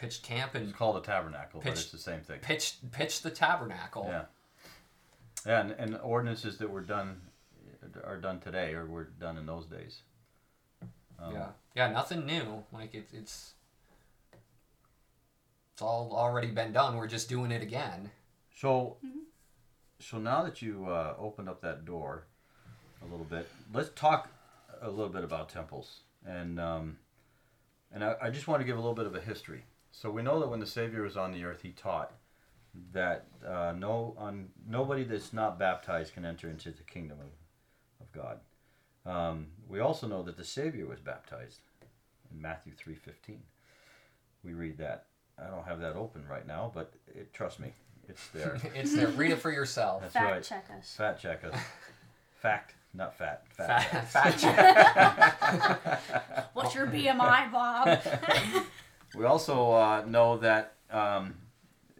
Pitched 0.00 0.22
camp 0.22 0.54
it's 0.54 0.64
and 0.64 0.74
called 0.74 0.96
a 0.96 1.00
tabernacle, 1.00 1.60
but 1.62 1.72
it's 1.72 1.90
the 1.90 1.98
same 1.98 2.20
thing. 2.20 2.38
pitched 2.40 2.90
pitched 2.90 3.22
the 3.22 3.30
tabernacle. 3.30 4.06
Yeah. 4.08 4.22
Yeah, 5.46 5.60
and, 5.60 5.70
and 5.72 5.98
ordinances 6.02 6.56
that 6.58 6.70
were 6.70 6.80
done 6.80 7.20
are 8.04 8.16
done 8.16 8.40
today 8.40 8.72
or 8.72 8.86
were 8.86 9.10
done 9.20 9.36
in 9.36 9.44
those 9.44 9.66
days. 9.66 10.00
Um, 11.22 11.34
yeah, 11.34 11.46
yeah. 11.74 11.90
Nothing 11.90 12.24
new. 12.24 12.64
Like 12.72 12.94
it, 12.94 13.08
it's 13.12 13.52
it's 15.74 15.82
all 15.82 16.12
already 16.14 16.48
been 16.48 16.72
done. 16.72 16.96
We're 16.96 17.06
just 17.06 17.28
doing 17.28 17.50
it 17.50 17.62
again. 17.62 18.10
So, 18.54 18.96
so 19.98 20.18
now 20.18 20.42
that 20.42 20.62
you 20.62 20.86
uh, 20.86 21.14
opened 21.18 21.48
up 21.48 21.60
that 21.62 21.84
door 21.84 22.24
a 23.02 23.10
little 23.10 23.26
bit, 23.26 23.48
let's 23.72 23.90
talk 23.94 24.28
a 24.82 24.90
little 24.90 25.08
bit 25.08 25.24
about 25.24 25.48
temples, 25.48 26.00
and 26.26 26.58
um, 26.58 26.98
and 27.92 28.04
I, 28.04 28.14
I 28.22 28.30
just 28.30 28.48
want 28.48 28.60
to 28.60 28.66
give 28.66 28.76
a 28.76 28.80
little 28.80 28.94
bit 28.94 29.06
of 29.06 29.14
a 29.14 29.20
history. 29.20 29.64
So 29.92 30.10
we 30.10 30.22
know 30.22 30.40
that 30.40 30.48
when 30.48 30.60
the 30.60 30.66
Savior 30.66 31.02
was 31.02 31.16
on 31.16 31.32
the 31.32 31.44
earth, 31.44 31.62
he 31.62 31.70
taught 31.70 32.12
that 32.92 33.26
uh, 33.46 33.72
no 33.76 34.14
on 34.16 34.48
nobody 34.68 35.04
that's 35.04 35.32
not 35.32 35.58
baptized 35.58 36.14
can 36.14 36.24
enter 36.24 36.48
into 36.48 36.70
the 36.70 36.82
kingdom 36.84 37.18
of, 37.20 38.06
of 38.06 38.12
God. 38.12 38.40
Um, 39.04 39.48
we 39.68 39.80
also 39.80 40.06
know 40.06 40.22
that 40.22 40.36
the 40.36 40.44
Savior 40.44 40.86
was 40.86 41.00
baptized 41.00 41.60
in 42.30 42.40
Matthew 42.40 42.72
three 42.72 42.94
fifteen. 42.94 43.42
We 44.44 44.52
read 44.54 44.78
that. 44.78 45.06
I 45.38 45.48
don't 45.50 45.66
have 45.66 45.80
that 45.80 45.96
open 45.96 46.24
right 46.28 46.46
now, 46.46 46.70
but 46.74 46.92
it, 47.14 47.32
trust 47.32 47.60
me, 47.60 47.72
it's 48.08 48.28
there. 48.28 48.58
it's 48.74 48.94
there. 48.94 49.08
Read 49.08 49.32
it 49.32 49.40
for 49.40 49.50
yourself. 49.50 50.02
That's 50.02 50.12
Fact 50.12 50.30
right. 50.30 50.42
check 50.42 50.66
us. 50.78 50.94
Fat 50.96 51.18
check 51.20 51.44
us. 51.44 51.54
Fact, 52.40 52.74
not 52.94 53.16
fat. 53.16 53.44
Fat, 53.56 54.08
Fat. 54.08 54.38
fat 54.38 55.98
check. 55.98 56.40
What's 56.54 56.74
your 56.74 56.86
BMI, 56.86 57.52
Bob? 57.52 58.00
we 59.14 59.24
also 59.24 59.72
uh, 59.72 60.04
know 60.06 60.36
that 60.38 60.74
um, 60.90 61.34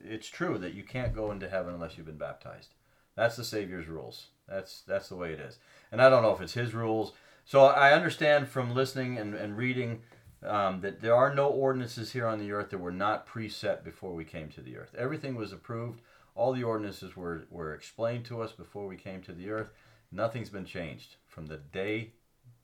it's 0.05 0.29
true 0.29 0.59
that 0.59 0.75
you 0.75 0.83
can't 0.83 1.15
go 1.15 1.31
into 1.31 1.49
heaven 1.49 1.75
unless 1.75 1.97
you've 1.97 2.07
been 2.07 2.17
baptized. 2.17 2.75
That's 3.17 3.37
the 3.37 3.45
Savior's 3.45 3.89
rules. 3.89 4.29
That's 4.49 4.83
that's 4.87 5.09
the 5.09 5.17
way 5.17 5.33
it 5.33 5.41
is. 5.41 5.59
And 5.93 6.01
I 6.01 6.09
don't 6.09 6.23
know 6.23 6.35
if 6.35 6.41
it's 6.41 6.55
his 6.55 6.75
rules. 6.75 7.13
So 7.45 7.65
I 7.65 7.93
understand 7.93 8.49
from 8.49 8.75
listening 8.75 9.19
and, 9.19 9.35
and 9.35 9.57
reading 9.57 10.03
um, 10.43 10.81
that 10.81 11.01
there 11.01 11.15
are 11.15 11.35
no 11.35 11.49
ordinances 11.49 12.13
here 12.13 12.27
on 12.27 12.39
the 12.39 12.53
earth 12.53 12.71
that 12.71 12.79
were 12.79 12.93
not 12.93 13.27
preset 13.27 13.85
before 13.85 14.15
we 14.15 14.25
came 14.25 14.49
to 14.51 14.61
the 14.61 14.77
earth. 14.77 14.95
Everything 14.97 15.35
was 15.35 15.53
approved. 15.53 16.01
All 16.35 16.53
the 16.53 16.63
ordinances 16.63 17.17
were, 17.17 17.43
were 17.51 17.75
explained 17.75 18.25
to 18.27 18.41
us 18.41 18.53
before 18.53 18.87
we 18.87 18.97
came 18.97 19.21
to 19.23 19.33
the 19.33 19.51
earth. 19.51 19.71
Nothing's 20.13 20.51
been 20.51 20.65
changed 20.65 21.17
from 21.27 21.47
the 21.47 21.59
day 21.59 22.13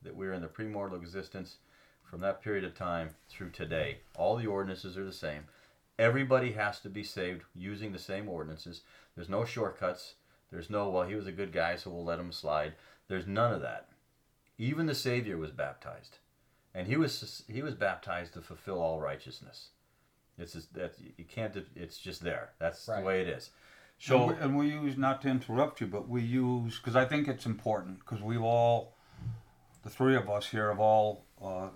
that 0.02 0.16
we 0.16 0.26
were 0.26 0.32
in 0.32 0.42
the 0.42 0.48
premortal 0.48 0.96
existence, 0.96 1.56
from 2.16 2.22
that 2.22 2.40
period 2.42 2.64
of 2.64 2.74
time 2.74 3.10
through 3.28 3.50
today. 3.50 3.98
All 4.16 4.36
the 4.36 4.46
ordinances 4.46 4.96
are 4.96 5.04
the 5.04 5.12
same. 5.12 5.42
Everybody 5.98 6.52
has 6.52 6.80
to 6.80 6.88
be 6.88 7.02
saved 7.02 7.42
using 7.54 7.92
the 7.92 7.98
same 7.98 8.26
ordinances. 8.26 8.80
There's 9.14 9.28
no 9.28 9.44
shortcuts. 9.44 10.14
There's 10.50 10.70
no, 10.70 10.88
well, 10.88 11.06
he 11.06 11.14
was 11.14 11.26
a 11.26 11.32
good 11.32 11.52
guy, 11.52 11.76
so 11.76 11.90
we'll 11.90 12.06
let 12.06 12.18
him 12.18 12.32
slide. 12.32 12.72
There's 13.08 13.26
none 13.26 13.52
of 13.52 13.60
that. 13.60 13.88
Even 14.56 14.86
the 14.86 14.94
Savior 14.94 15.36
was 15.36 15.50
baptized, 15.50 16.16
and 16.74 16.86
he 16.86 16.96
was 16.96 17.44
he 17.52 17.60
was 17.60 17.74
baptized 17.74 18.32
to 18.32 18.40
fulfill 18.40 18.80
all 18.80 18.98
righteousness. 18.98 19.68
It's 20.38 20.54
just 20.54 20.72
that 20.72 20.94
you 21.18 21.24
can't. 21.24 21.54
It's 21.74 21.98
just 21.98 22.22
there. 22.22 22.52
That's 22.58 22.88
Right. 22.88 23.00
the 23.00 23.06
way 23.06 23.20
it 23.20 23.28
is. 23.28 23.50
So, 23.98 24.28
So 24.28 24.36
and 24.40 24.56
we, 24.56 24.70
and 24.70 24.82
we 24.82 24.88
use 24.88 24.96
not 24.96 25.20
to 25.22 25.28
interrupt 25.28 25.82
you, 25.82 25.86
but 25.86 26.08
we 26.08 26.22
use 26.22 26.78
because 26.78 26.96
I 26.96 27.04
think 27.04 27.28
it's 27.28 27.44
important 27.44 27.98
because 27.98 28.22
we've 28.22 28.40
all, 28.42 28.94
the 29.82 29.90
three 29.90 30.16
of 30.16 30.30
us 30.30 30.46
here 30.46 30.70
have 30.70 30.80
all 30.80 31.26
uh, 31.42 31.68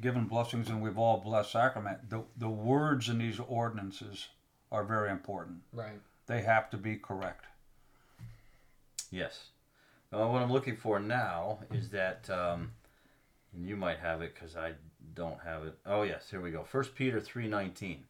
given 0.00 0.24
blessings 0.26 0.68
and 0.68 0.82
we've 0.82 0.98
all 0.98 1.18
blessed 1.18 1.52
sacrament. 1.52 2.10
The 2.10 2.22
the 2.36 2.48
words 2.48 3.08
in 3.08 3.18
these 3.18 3.40
ordinances 3.40 4.28
are 4.72 4.84
very 4.84 5.10
important. 5.10 5.58
right. 5.72 6.00
They 6.26 6.42
have 6.42 6.70
to 6.70 6.76
be 6.76 6.96
correct. 6.96 7.44
Yes. 9.10 9.50
What 10.10 10.42
I'm 10.42 10.52
looking 10.52 10.76
for 10.76 10.98
now 10.98 11.60
is 11.72 11.90
that, 11.90 12.28
um, 12.30 12.72
and 13.54 13.66
you 13.66 13.76
might 13.76 13.98
have 13.98 14.22
it 14.22 14.34
because 14.34 14.56
I 14.56 14.72
don't 15.14 15.40
have 15.44 15.64
it. 15.64 15.78
Oh 15.84 16.02
yes, 16.02 16.30
here 16.30 16.40
we 16.40 16.50
go. 16.50 16.64
First 16.64 16.94
Peter 16.94 17.20
three 17.20 17.46
nineteen. 17.48 18.04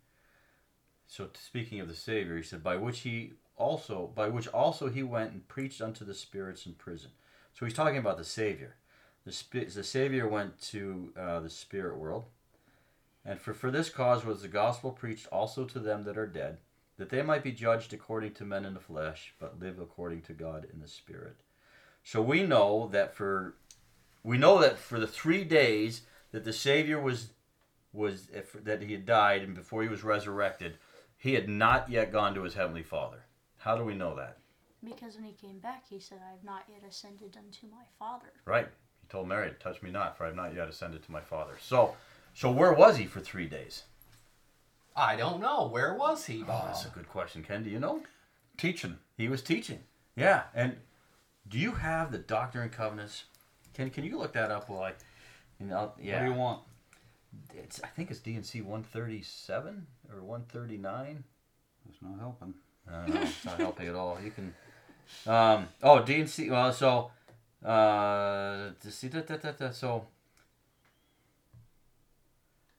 So 1.07 1.28
speaking 1.34 1.80
of 1.80 1.89
the 1.89 1.95
Savior, 1.95 2.37
he 2.37 2.43
said, 2.43 2.62
"By 2.62 2.76
which 2.76 3.01
he 3.01 3.32
also, 3.57 4.11
by 4.14 4.28
which 4.28 4.49
also 4.49 4.89
he 4.89 5.03
went 5.03 5.32
and 5.32 5.47
preached 5.49 5.80
unto 5.82 6.05
the 6.05 6.14
spirits 6.14 6.64
in 6.66 6.74
prison." 6.74 7.11
So 7.55 7.64
he's 7.66 7.74
talking 7.74 7.99
about 7.99 8.18
the 8.18 8.24
Savior. 8.24 8.76
The 9.27 9.64
the 9.74 9.83
Savior 9.83 10.29
went 10.29 10.61
to 10.68 11.12
uh, 11.18 11.41
the 11.41 11.51
spirit 11.51 11.99
world, 11.99 12.27
and 13.24 13.41
for 13.41 13.53
for 13.53 13.72
this 13.72 13.91
cause 13.91 14.24
was 14.24 14.41
the 14.41 14.49
gospel 14.49 14.93
preached 14.93 15.27
also 15.33 15.64
to 15.64 15.81
them 15.81 16.05
that 16.05 16.16
are 16.16 16.29
dead, 16.29 16.59
that 16.97 17.11
they 17.11 17.22
might 17.22 17.43
be 17.43 17.51
judged 17.51 17.93
according 17.93 18.35
to 18.35 18.45
men 18.45 18.64
in 18.64 18.74
the 18.74 18.81
flesh, 18.81 19.35
but 19.41 19.59
live 19.59 19.81
according 19.81 20.22
to 20.22 20.33
God 20.33 20.68
in 20.72 20.81
the 20.81 20.87
spirit. 20.87 21.37
So 22.05 22.22
we 22.22 22.45
know 22.45 22.89
that 22.93 23.16
for 23.16 23.57
we 24.22 24.39
know 24.39 24.61
that 24.61 24.79
for 24.79 25.01
the 25.01 25.09
three 25.09 25.43
days 25.43 26.03
that 26.31 26.45
the 26.45 26.53
Savior 26.53 27.01
was 27.01 27.31
was 27.93 28.29
if, 28.33 28.53
that 28.53 28.81
he 28.81 28.93
had 28.93 29.07
died 29.07 29.43
and 29.43 29.57
before 29.57 29.83
he 29.83 29.89
was 29.89 30.05
resurrected, 30.05 30.79
he 31.16 31.35
had 31.35 31.49
not 31.49 31.91
yet 31.91 32.12
gone 32.12 32.33
to 32.35 32.45
his 32.45 32.55
heavenly 32.55 32.85
Father. 32.85 33.24
How 33.57 33.77
do 33.77 33.83
we 33.83 33.95
know 33.95 34.14
that? 34.14 34.39
because 34.85 35.16
when 35.16 35.24
he 35.24 35.33
came 35.33 35.59
back, 35.59 35.85
he 35.89 35.99
said, 35.99 36.20
"I 36.24 36.31
have 36.31 36.45
not 36.45 36.64
yet 36.68 36.89
ascended 36.89 37.37
unto 37.37 37.66
my 37.66 37.83
Father." 37.99 38.33
Right. 38.45 38.68
He 39.07 39.13
told 39.13 39.29
Mary, 39.29 39.53
"Touch 39.61 39.83
me 39.83 39.91
not, 39.91 40.17
for 40.17 40.25
I 40.25 40.29
have 40.29 40.37
not 40.37 40.55
yet 40.55 40.69
ascended 40.69 41.05
to 41.05 41.13
my 41.13 41.21
Father." 41.21 41.53
So, 41.61 41.95
so 42.35 42.51
where 42.51 42.73
was 42.73 42.97
he 42.97 43.07
for 43.07 43.21
three 43.21 43.47
days? 43.47 43.85
I 44.97 45.15
don't 45.15 45.41
know. 45.41 45.69
Where 45.69 45.95
was 45.95 46.27
he, 46.27 46.43
Oh, 46.43 46.63
that's 46.67 46.87
a 46.87 46.89
good 46.89 47.09
question, 47.09 47.45
Kenn. 47.45 47.63
Do 47.63 47.71
you 47.71 47.79
know? 47.79 48.03
Teaching. 48.57 48.97
He 49.17 49.29
was 49.29 49.43
teaching. 49.43 49.81
Yeah, 50.17 50.45
and 50.55 50.77
do 51.49 51.59
you 51.59 51.73
have 51.73 52.11
the 52.11 52.19
Doctrine 52.19 52.65
and 52.65 52.73
Covenants? 52.73 53.25
Can 53.75 53.91
Can 53.91 54.05
you 54.05 54.19
look 54.19 54.33
that 54.33 54.51
up 54.51 54.69
while 54.69 54.83
I? 54.83 54.93
You 55.61 55.67
know, 55.67 55.93
yeah. 56.01 56.15
What 56.15 56.27
do 56.27 56.33
you 56.33 56.39
want? 56.39 56.63
It's 57.55 57.81
I 57.85 57.89
think 57.89 58.11
it's 58.11 58.21
D&C 58.21 58.63
one 58.63 58.83
thirty 58.83 59.23
seven 59.23 59.87
or 60.13 60.23
one 60.23 60.43
thirty 60.49 60.79
nine. 60.79 61.23
It's 61.89 62.03
not 62.03 62.19
helping. 62.19 62.55
I 62.91 63.07
don't 63.07 63.15
know. 63.15 63.21
It's 63.23 63.45
not 63.45 63.59
helping 63.59 63.87
at 63.87 63.95
all. 63.95 64.19
You 64.23 64.31
can. 64.31 64.55
Um, 65.25 65.69
oh, 65.85 66.03
D&C. 66.03 66.51
Well, 66.51 66.73
so. 66.73 67.13
Uh, 67.67 68.71
to 68.81 68.91
see 68.93 69.09
that, 69.09 69.27
that, 69.27 69.43
that, 69.43 69.59
that, 69.59 69.75
so. 69.75 70.07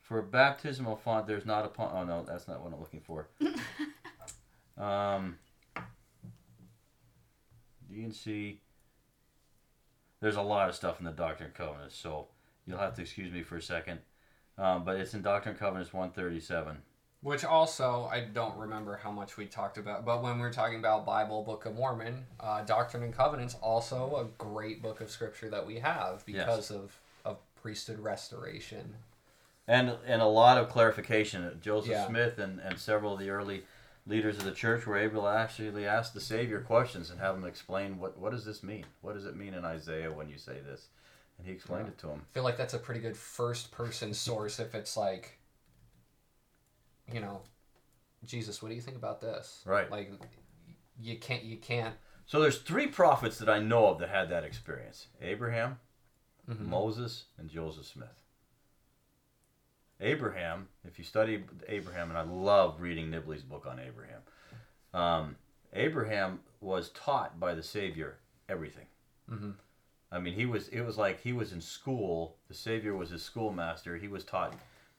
For 0.01 0.19
a 0.19 0.23
baptismal 0.23 0.95
font, 0.95 1.27
there's 1.27 1.45
not 1.45 1.65
a 1.65 1.67
pon- 1.67 1.91
Oh 1.93 2.05
no, 2.05 2.23
that's 2.23 2.47
not 2.47 2.63
what 2.63 2.71
I'm 2.71 2.79
looking 2.79 3.01
for. 3.01 3.27
um. 4.77 5.37
D&C. 7.89 8.61
There's 10.21 10.35
a 10.35 10.41
lot 10.41 10.69
of 10.69 10.75
stuff 10.75 10.99
in 10.99 11.05
the 11.05 11.11
Doctrine 11.11 11.47
and 11.47 11.55
Covenants, 11.55 11.95
so 11.95 12.27
you'll 12.65 12.79
have 12.79 12.95
to 12.95 13.01
excuse 13.01 13.31
me 13.31 13.43
for 13.43 13.57
a 13.57 13.61
second. 13.61 13.99
Um, 14.57 14.83
but 14.83 14.97
it's 14.97 15.13
in 15.13 15.21
Doctrine 15.21 15.53
and 15.53 15.59
Covenants 15.59 15.93
137. 15.93 16.77
Which 17.27 17.43
also, 17.43 18.07
I 18.09 18.21
don't 18.21 18.55
remember 18.57 18.95
how 19.03 19.11
much 19.11 19.35
we 19.35 19.47
talked 19.47 19.77
about, 19.77 20.05
but 20.05 20.23
when 20.23 20.35
we 20.35 20.41
were 20.43 20.49
talking 20.49 20.79
about 20.79 21.05
Bible, 21.05 21.43
Book 21.43 21.65
of 21.65 21.75
Mormon, 21.75 22.25
uh, 22.39 22.61
Doctrine 22.61 23.03
and 23.03 23.13
Covenants, 23.13 23.55
also 23.55 24.15
a 24.15 24.41
great 24.41 24.81
book 24.81 25.01
of 25.01 25.11
scripture 25.11 25.49
that 25.49 25.67
we 25.67 25.79
have 25.79 26.25
because 26.25 26.71
of, 26.71 26.97
of 27.25 27.35
priesthood 27.61 27.99
restoration. 27.99 28.95
and 29.67 29.97
and 30.05 30.21
a 30.21 30.25
lot 30.25 30.57
of 30.57 30.69
clarification. 30.69 31.59
Joseph 31.61 31.91
Yeah. 31.91 32.07
Smith 32.07 32.39
and, 32.39 32.61
and 32.61 32.79
several 32.79 33.15
of 33.15 33.19
the 33.19 33.29
early 33.29 33.63
leaders 34.05 34.37
of 34.37 34.45
the 34.45 34.53
church 34.53 34.85
were 34.85 34.97
able 34.97 35.23
to 35.23 35.27
actually 35.27 35.85
ask 35.85 36.13
the 36.13 36.21
Savior 36.21 36.61
questions 36.61 37.09
and 37.09 37.19
have 37.19 37.35
him 37.35 37.43
explain 37.43 37.99
what 37.99 38.17
what 38.17 38.31
does 38.31 38.45
this 38.45 38.63
mean? 38.63 38.85
What 39.01 39.15
does 39.15 39.25
it 39.25 39.35
mean 39.35 39.53
in 39.53 39.65
Isaiah 39.65 40.13
when 40.13 40.29
you 40.29 40.37
say 40.37 40.59
this? 40.65 40.87
And 41.37 41.45
he 41.45 41.51
explained 41.51 41.87
Yeah. 41.87 41.91
it 41.91 41.97
to 41.97 42.07
him. 42.07 42.21
I 42.31 42.33
feel 42.33 42.43
like 42.43 42.55
that's 42.55 42.73
a 42.73 42.79
pretty 42.79 43.01
good 43.01 43.17
first 43.17 43.71
person 43.71 44.13
source 44.13 44.61
if 44.61 44.73
it's 44.73 44.95
like, 44.95 45.36
you 47.11 47.19
know, 47.19 47.41
Jesus, 48.25 48.61
what 48.61 48.69
do 48.69 48.75
you 48.75 48.81
think 48.81 48.97
about 48.97 49.21
this? 49.21 49.61
Right. 49.65 49.89
Like, 49.89 50.11
you 50.99 51.17
can't, 51.17 51.43
you 51.43 51.57
can't. 51.57 51.95
So 52.25 52.39
there's 52.41 52.59
three 52.59 52.87
prophets 52.87 53.37
that 53.39 53.49
I 53.49 53.59
know 53.59 53.87
of 53.87 53.99
that 53.99 54.09
had 54.09 54.29
that 54.29 54.43
experience: 54.43 55.07
Abraham, 55.21 55.79
Mhm. 56.49 56.61
Moses, 56.67 57.25
and 57.37 57.49
Joseph 57.49 57.85
Smith. 57.85 58.23
Abraham, 59.99 60.67
if 60.85 60.99
you 60.99 61.05
study 61.05 61.43
Abraham, 61.67 62.09
and 62.09 62.17
I 62.17 62.21
love 62.21 62.81
reading 62.81 63.09
Nibley's 63.09 63.43
book 63.43 63.65
on 63.65 63.79
Abraham, 63.79 64.21
um, 64.93 65.35
Abraham 65.73 66.41
was 66.61 66.89
taught 66.89 67.39
by 67.39 67.55
the 67.55 67.63
Savior 67.63 68.19
everything. 68.47 68.87
Mhm. 69.29 69.55
I 70.11 70.19
mean, 70.19 70.35
he 70.35 70.45
was. 70.45 70.67
It 70.69 70.81
was 70.81 70.97
like 70.97 71.19
he 71.21 71.33
was 71.33 71.51
in 71.51 71.61
school. 71.61 72.37
The 72.47 72.53
Savior 72.53 72.95
was 72.95 73.09
his 73.09 73.23
schoolmaster. 73.23 73.97
He 73.97 74.07
was 74.07 74.23
taught 74.23 74.53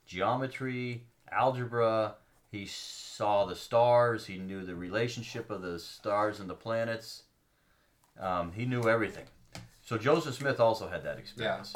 geometry, 0.04 1.06
algebra. 1.32 2.14
He 2.50 2.66
saw 2.66 3.44
the 3.44 3.56
stars. 3.56 4.26
He 4.26 4.38
knew 4.38 4.64
the 4.64 4.74
relationship 4.74 5.50
of 5.50 5.62
the 5.62 5.78
stars 5.78 6.40
and 6.40 6.48
the 6.48 6.54
planets. 6.54 7.24
Um, 8.18 8.52
he 8.52 8.64
knew 8.64 8.88
everything. 8.88 9.24
So 9.82 9.96
Joseph 9.96 10.34
Smith 10.34 10.60
also 10.60 10.88
had 10.88 11.02
that 11.04 11.18
experience. 11.18 11.74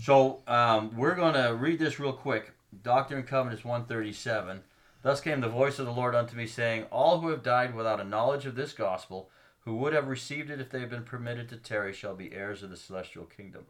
So 0.00 0.42
um, 0.46 0.96
we're 0.96 1.14
going 1.14 1.34
to 1.34 1.54
read 1.54 1.78
this 1.78 1.98
real 1.98 2.12
quick. 2.12 2.52
Doctrine 2.82 3.20
and 3.20 3.28
Covenants 3.28 3.64
137. 3.64 4.62
Thus 5.02 5.20
came 5.20 5.40
the 5.40 5.48
voice 5.48 5.78
of 5.78 5.86
the 5.86 5.92
Lord 5.92 6.14
unto 6.14 6.36
me, 6.36 6.46
saying, 6.46 6.84
All 6.90 7.20
who 7.20 7.28
have 7.28 7.42
died 7.42 7.74
without 7.74 8.00
a 8.00 8.04
knowledge 8.04 8.46
of 8.46 8.54
this 8.54 8.72
gospel, 8.72 9.30
who 9.60 9.76
would 9.76 9.92
have 9.92 10.08
received 10.08 10.50
it 10.50 10.60
if 10.60 10.70
they 10.70 10.80
had 10.80 10.90
been 10.90 11.04
permitted 11.04 11.48
to 11.48 11.56
tarry, 11.56 11.92
shall 11.92 12.14
be 12.14 12.32
heirs 12.32 12.62
of 12.62 12.70
the 12.70 12.76
celestial 12.76 13.24
kingdom. 13.24 13.64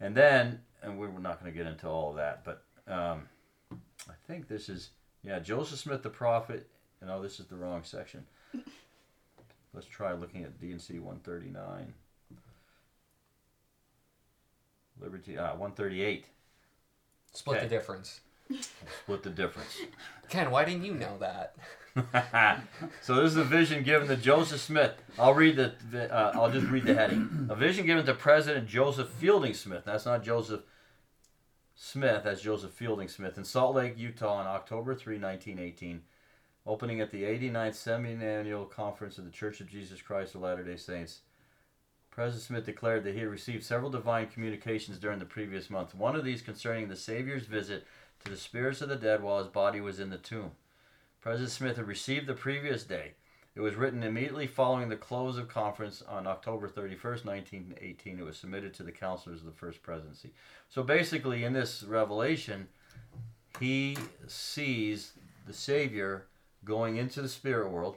And 0.00 0.14
then, 0.14 0.60
and 0.82 0.98
we 0.98 1.06
we're 1.06 1.20
not 1.20 1.40
going 1.40 1.52
to 1.52 1.56
get 1.56 1.66
into 1.66 1.88
all 1.88 2.10
of 2.10 2.16
that, 2.16 2.44
but 2.44 2.64
um, 2.86 3.28
I 4.10 4.32
think 4.32 4.48
this 4.48 4.68
is, 4.68 4.90
yeah, 5.22 5.38
Joseph 5.38 5.78
Smith 5.78 6.02
the 6.02 6.10
prophet. 6.10 6.68
No, 7.04 7.22
this 7.22 7.38
is 7.40 7.46
the 7.46 7.56
wrong 7.56 7.82
section. 7.84 8.26
Let's 9.72 9.86
try 9.86 10.12
looking 10.12 10.42
at 10.44 10.60
D&C 10.60 10.98
139. 10.98 11.94
Liberty, 15.00 15.38
ah, 15.38 15.50
138. 15.52 16.26
Split 17.32 17.56
Okay. 17.58 17.66
the 17.68 17.70
difference. 17.74 18.20
Split 19.02 19.22
the 19.22 19.30
difference. 19.30 19.78
Kenn, 20.28 20.50
why 20.50 20.64
didn't 20.64 20.84
you 20.84 20.94
know 20.94 21.16
that? 21.18 21.54
so 23.00 23.14
this 23.16 23.32
is 23.32 23.36
a 23.36 23.44
vision 23.44 23.82
given 23.82 24.08
to 24.08 24.16
Joseph 24.16 24.60
Smith. 24.60 24.92
I'll 25.18 25.34
read 25.34 25.56
the. 25.56 25.72
the- 25.90 26.12
Uh, 26.12 26.32
I'll 26.34 26.50
just 26.50 26.66
read 26.66 26.84
the 26.84 26.94
heading. 26.94 27.46
A 27.48 27.54
vision 27.54 27.86
given 27.86 28.04
to 28.06 28.14
President 28.14 28.66
Joseph 28.68 29.08
Fielding 29.08 29.54
Smith. 29.54 29.84
That's 29.84 30.04
not 30.06 30.22
Joseph 30.24 30.60
Smith. 31.82 32.26
as 32.26 32.42
Joseph 32.42 32.72
Fielding 32.72 33.08
Smith 33.08 33.38
in 33.38 33.44
Salt 33.44 33.74
Lake, 33.74 33.96
Utah, 33.96 34.34
on 34.34 34.46
October 34.46 34.94
3, 34.94 35.14
1918, 35.14 36.02
opening 36.66 37.00
at 37.00 37.10
the 37.10 37.22
89th 37.22 37.74
semi-annual 37.74 38.66
conference 38.66 39.16
of 39.16 39.24
the 39.24 39.30
Church 39.30 39.62
of 39.62 39.66
Jesus 39.66 40.02
Christ 40.02 40.34
of 40.34 40.42
Latter-day 40.42 40.76
Saints. 40.76 41.20
President 42.10 42.42
Smith 42.42 42.66
declared 42.66 43.02
that 43.02 43.14
he 43.14 43.20
had 43.20 43.30
received 43.30 43.64
several 43.64 43.90
divine 43.90 44.26
communications 44.26 44.98
during 44.98 45.18
the 45.18 45.24
previous 45.24 45.70
month. 45.70 45.94
One 45.94 46.14
of 46.14 46.22
these 46.22 46.42
concerning 46.42 46.88
the 46.88 46.96
Savior's 46.96 47.46
visit 47.46 47.86
to 48.24 48.30
the 48.30 48.36
spirits 48.36 48.82
of 48.82 48.90
the 48.90 48.96
dead 48.96 49.22
while 49.22 49.38
his 49.38 49.48
body 49.48 49.80
was 49.80 49.98
in 49.98 50.10
the 50.10 50.18
tomb. 50.18 50.50
President 51.22 51.50
Smith 51.50 51.76
had 51.78 51.88
received 51.88 52.26
the 52.26 52.34
previous 52.34 52.84
day. 52.84 53.14
It 53.54 53.60
was 53.60 53.74
written 53.74 54.02
immediately 54.02 54.46
following 54.46 54.88
the 54.88 54.96
close 54.96 55.36
of 55.36 55.48
conference 55.48 56.02
on 56.02 56.26
October 56.26 56.68
31st, 56.68 57.24
1918. 57.24 58.18
It 58.18 58.24
was 58.24 58.36
submitted 58.36 58.72
to 58.74 58.82
the 58.82 58.92
counselors 58.92 59.40
of 59.40 59.46
the 59.46 59.52
First 59.52 59.82
Presidency. 59.82 60.32
So 60.68 60.82
basically, 60.82 61.44
in 61.44 61.52
this 61.52 61.82
revelation, 61.82 62.68
he 63.58 63.96
sees 64.28 65.12
the 65.46 65.52
Savior 65.52 66.26
going 66.64 66.96
into 66.96 67.20
the 67.22 67.28
spirit 67.28 67.70
world. 67.70 67.96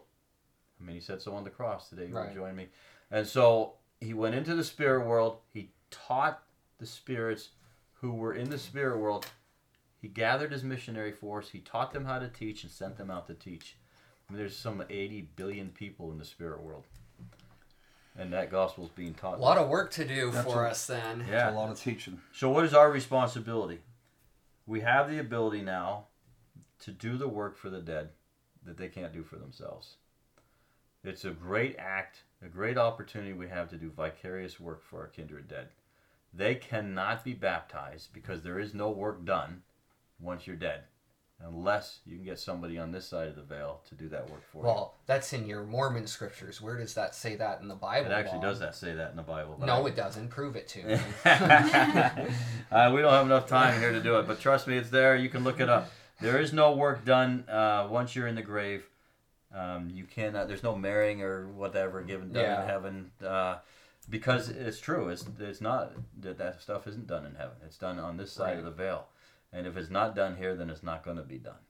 I 0.82 0.86
mean, 0.86 0.96
he 0.96 1.02
said 1.02 1.22
so 1.22 1.36
on 1.36 1.44
the 1.44 1.50
cross 1.50 1.90
today. 1.90 2.08
You 2.08 2.16
will 2.16 2.22
Right. 2.24 2.34
join 2.34 2.56
me. 2.56 2.70
And 3.12 3.28
so 3.28 3.76
he 4.02 4.14
went 4.14 4.36
into 4.36 4.56
the 4.56 4.64
spirit 4.64 5.06
world. 5.06 5.40
He 5.54 5.72
taught 5.92 6.44
the 6.80 6.86
spirits 6.88 7.50
who 8.02 8.14
were 8.14 8.34
in 8.34 8.50
the 8.50 8.58
spirit 8.58 8.98
world 8.98 9.28
he 10.04 10.10
gathered 10.10 10.52
his 10.52 10.66
missionary 10.66 11.14
force. 11.14 11.52
He 11.52 11.62
taught 11.62 11.94
them 11.94 12.04
how 12.04 12.20
to 12.20 12.28
teach 12.28 12.64
and 12.64 12.72
sent 12.72 12.98
them 12.98 13.10
out 13.10 13.26
to 13.28 13.34
teach. 13.34 13.78
I 14.34 14.36
mean, 14.36 14.40
there's 14.40 14.58
some 14.58 14.84
80 14.90 15.28
billion 15.36 15.70
people 15.70 16.12
in 16.12 16.18
the 16.18 16.26
spirit 16.26 16.60
world, 16.64 16.86
and 18.18 18.34
that 18.34 18.50
gospel 18.50 18.86
is 18.86 18.90
being 18.90 19.14
taught. 19.14 19.38
A 19.38 19.42
lot 19.42 19.60
of 19.60 19.70
work 19.70 19.92
to 19.92 20.06
do 20.06 20.32
That's 20.32 20.44
for 20.44 20.66
a- 20.66 20.72
us 20.72 20.88
then. 20.88 21.22
It's 21.22 21.30
yeah. 21.30 21.52
a 21.52 21.54
lot 21.54 21.70
of 21.70 21.80
teaching. 21.80 22.20
So 22.34 22.50
what 22.50 22.66
is 22.66 22.74
our 22.74 22.92
responsibility? 22.92 23.82
We 24.66 24.82
have 24.82 25.08
the 25.08 25.20
ability 25.20 25.62
now 25.62 26.06
to 26.80 26.92
do 26.92 27.16
the 27.16 27.28
work 27.28 27.56
for 27.56 27.70
the 27.70 27.80
dead 27.80 28.10
that 28.66 28.76
they 28.78 28.88
can't 28.88 29.14
do 29.14 29.22
for 29.22 29.36
themselves. 29.36 29.98
It's 31.04 31.26
a 31.26 31.32
great 31.32 31.76
act, 31.78 32.24
a 32.44 32.48
great 32.48 32.80
opportunity 32.80 33.34
we 33.34 33.50
have 33.50 33.70
to 33.70 33.78
do 33.78 33.92
vicarious 33.92 34.60
work 34.60 34.84
for 34.84 35.02
our 35.02 35.08
kindred 35.08 35.48
dead. 35.48 35.68
They 36.34 36.56
cannot 36.56 37.24
be 37.24 37.34
baptized 37.34 38.14
because 38.14 38.42
there 38.42 38.58
is 38.60 38.74
no 38.74 38.90
work 38.90 39.26
done 39.26 39.62
once 40.20 40.48
you're 40.48 40.56
dead, 40.56 40.86
unless 41.46 42.00
you 42.06 42.16
can 42.16 42.26
get 42.26 42.40
somebody 42.40 42.78
on 42.78 42.92
this 42.92 43.06
side 43.08 43.28
of 43.28 43.36
the 43.36 43.42
veil 43.44 43.82
to 43.90 43.96
do 43.96 44.08
that 44.10 44.30
work 44.30 44.44
for 44.52 44.60
you. 44.60 44.64
Well, 44.66 44.96
that's 45.06 45.34
in 45.34 45.46
your 45.46 45.64
Mormon 45.64 46.08
scriptures. 46.08 46.62
Where 46.62 46.78
does 46.78 46.94
that 46.94 47.14
say 47.16 47.36
that 47.36 47.62
in 47.62 47.68
the 47.68 47.76
Bible? 47.76 48.12
It 48.12 48.14
actually 48.14 48.42
does 48.42 48.60
that 48.60 48.76
say 48.76 48.94
that 48.94 49.12
in 49.12 49.18
the 49.18 49.24
Bible. 49.24 49.58
No, 49.60 49.86
I- 49.86 49.90
it 49.90 49.96
doesn't. 49.96 50.30
Prove 50.30 50.56
it 50.56 50.68
to 50.70 50.84
me. 50.84 50.94
uh, 51.26 52.92
we 52.94 53.02
don't 53.02 53.12
have 53.14 53.26
enough 53.26 53.48
time 53.48 53.80
here 53.80 53.92
to 53.92 54.02
do 54.02 54.18
it, 54.20 54.28
but 54.28 54.40
trust 54.40 54.68
me, 54.68 54.78
it's 54.78 54.90
there. 54.90 55.16
You 55.16 55.30
can 55.30 55.44
look 55.44 55.60
it 55.60 55.70
up. 55.70 55.92
There 56.22 56.40
is 56.40 56.54
no 56.54 56.72
work 56.74 57.04
done 57.06 57.44
uh, 57.50 57.88
once 57.90 58.16
you're 58.16 58.28
in 58.28 58.36
the 58.36 58.42
grave. 58.42 58.86
Um, 59.54 59.90
you 59.94 60.06
cannot. 60.06 60.48
There's 60.48 60.64
no 60.64 60.76
marrying 60.76 61.22
or 61.22 61.48
whatever 61.48 62.02
given 62.02 62.32
done 62.32 62.44
Yeah. 62.44 62.62
in 62.64 62.68
heaven 62.70 63.12
uh, 63.26 63.58
because 64.10 64.50
it's 64.50 64.80
true. 64.80 65.10
It's 65.10 65.26
it's 65.40 65.62
not 65.62 65.92
that 66.22 66.38
that 66.40 66.62
stuff 66.62 66.88
isn't 66.88 67.08
done 67.08 67.26
in 67.26 67.36
heaven. 67.36 67.56
It's 67.66 67.78
done 67.78 68.00
on 68.00 68.18
this 68.18 68.32
side 68.32 68.58
of 68.58 68.66
the 68.66 68.72
veil, 68.72 69.06
and 69.54 69.68
if 69.68 69.78
it's 69.78 69.90
not 69.90 70.16
done 70.16 70.36
here, 70.36 70.56
then 70.56 70.70
it's 70.70 70.84
not 70.84 71.04
going 71.06 71.18
to 71.18 71.24
be 71.24 71.38
done. 71.38 71.62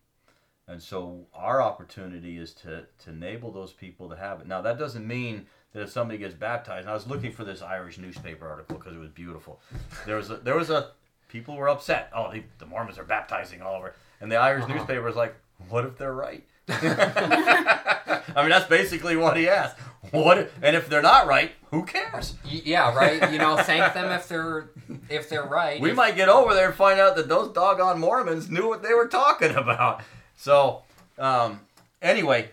And 0.68 0.82
so 0.82 1.28
our 1.34 1.62
opportunity 1.62 2.38
is 2.38 2.54
to 2.56 2.86
to 3.04 3.10
enable 3.10 3.52
those 3.52 3.74
people 3.74 4.10
to 4.10 4.16
have 4.16 4.40
it. 4.42 4.48
Now 4.48 4.62
that 4.62 4.80
doesn't 4.80 5.06
mean 5.06 5.46
that 5.74 5.82
if 5.82 5.90
somebody 5.90 6.18
gets 6.18 6.34
baptized, 6.34 6.82
and 6.84 6.90
I 6.90 6.94
was 6.94 7.06
looking 7.08 7.32
for 7.34 7.44
this 7.44 7.62
Irish 7.62 7.98
newspaper 7.98 8.48
article 8.48 8.78
because 8.78 8.96
it 8.96 9.00
was 9.00 9.10
beautiful. 9.10 9.60
There 10.06 10.16
was 10.16 10.30
a, 10.30 10.38
there 10.38 10.56
was 10.56 10.70
a 10.70 10.92
people 11.28 11.56
were 11.58 11.68
upset. 11.68 12.10
Oh, 12.16 12.32
the, 12.32 12.44
the 12.60 12.66
Mormons 12.66 12.98
are 12.98 13.04
baptizing 13.04 13.62
all 13.62 13.76
over, 13.76 13.94
and 14.22 14.32
the 14.32 14.38
Irish 14.38 14.64
Uh-huh. 14.64 14.76
newspaper 14.76 15.02
was 15.02 15.16
like, 15.18 15.36
"What 15.70 15.84
if 15.86 15.98
they're 15.98 16.14
right?" 16.14 16.46
I 16.70 18.22
mean, 18.38 18.50
that's 18.50 18.68
basically 18.70 19.16
what 19.18 19.36
he 19.38 19.50
asked. 19.50 19.78
What? 20.12 20.52
And 20.62 20.76
if 20.76 20.90
they're 20.90 21.02
not 21.02 21.28
right, 21.28 21.52
who 21.72 21.86
cares? 21.86 22.36
Yeah, 22.46 22.94
right. 22.94 23.32
You 23.32 23.38
know, 23.40 23.58
thank 23.58 23.94
them 23.94 24.12
if 24.12 24.28
they're 24.28 24.70
if 25.10 25.30
they're 25.30 25.46
right. 25.46 25.80
We 25.82 25.92
If- 25.92 25.96
might 25.96 26.16
get 26.16 26.30
over 26.30 26.54
there 26.54 26.68
and 26.68 26.76
find 26.76 27.00
out 27.00 27.16
that 27.16 27.30
those 27.30 27.52
doggone 27.54 28.00
Mormons 28.00 28.50
knew 28.50 28.68
what 28.68 28.84
they 28.84 28.94
were 28.94 29.08
talking 29.08 29.56
about. 29.56 30.02
So, 30.36 30.84
um, 31.18 31.62
anyway, 32.02 32.52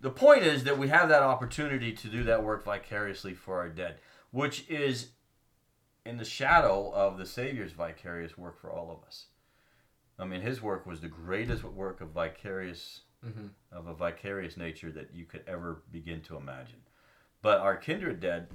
the 0.00 0.10
point 0.10 0.42
is 0.42 0.64
that 0.64 0.78
we 0.78 0.88
have 0.88 1.08
that 1.10 1.22
opportunity 1.22 1.92
to 1.92 2.08
do 2.08 2.24
that 2.24 2.42
work 2.42 2.64
vicariously 2.64 3.34
for 3.34 3.58
our 3.58 3.68
dead, 3.68 3.98
which 4.30 4.68
is 4.68 5.08
in 6.06 6.16
the 6.16 6.24
shadow 6.24 6.90
of 6.94 7.18
the 7.18 7.26
Savior's 7.26 7.72
vicarious 7.72 8.38
work 8.38 8.60
for 8.60 8.70
all 8.70 8.90
of 8.90 9.06
us. 9.06 9.26
I 10.18 10.24
mean, 10.24 10.40
his 10.40 10.62
work 10.62 10.86
was 10.86 11.00
the 11.00 11.08
greatest 11.08 11.62
work 11.62 12.00
of 12.00 12.08
vicarious 12.10 13.02
Mhm. 13.24 13.50
of 13.72 13.86
a 13.86 13.94
vicarious 13.94 14.56
nature 14.56 14.90
that 14.92 15.12
you 15.12 15.24
could 15.24 15.42
ever 15.46 15.82
begin 15.90 16.20
to 16.22 16.36
imagine. 16.36 16.80
But 17.46 17.60
our 17.60 17.76
kindred 17.76 18.18
dead 18.18 18.48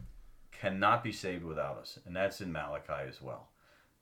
cannot 0.52 1.02
be 1.02 1.14
saved 1.14 1.46
without 1.46 1.78
us, 1.78 1.98
and 2.06 2.14
that's 2.14 2.42
in 2.42 2.52
Malachi 2.52 3.08
as 3.08 3.22
well. 3.22 3.48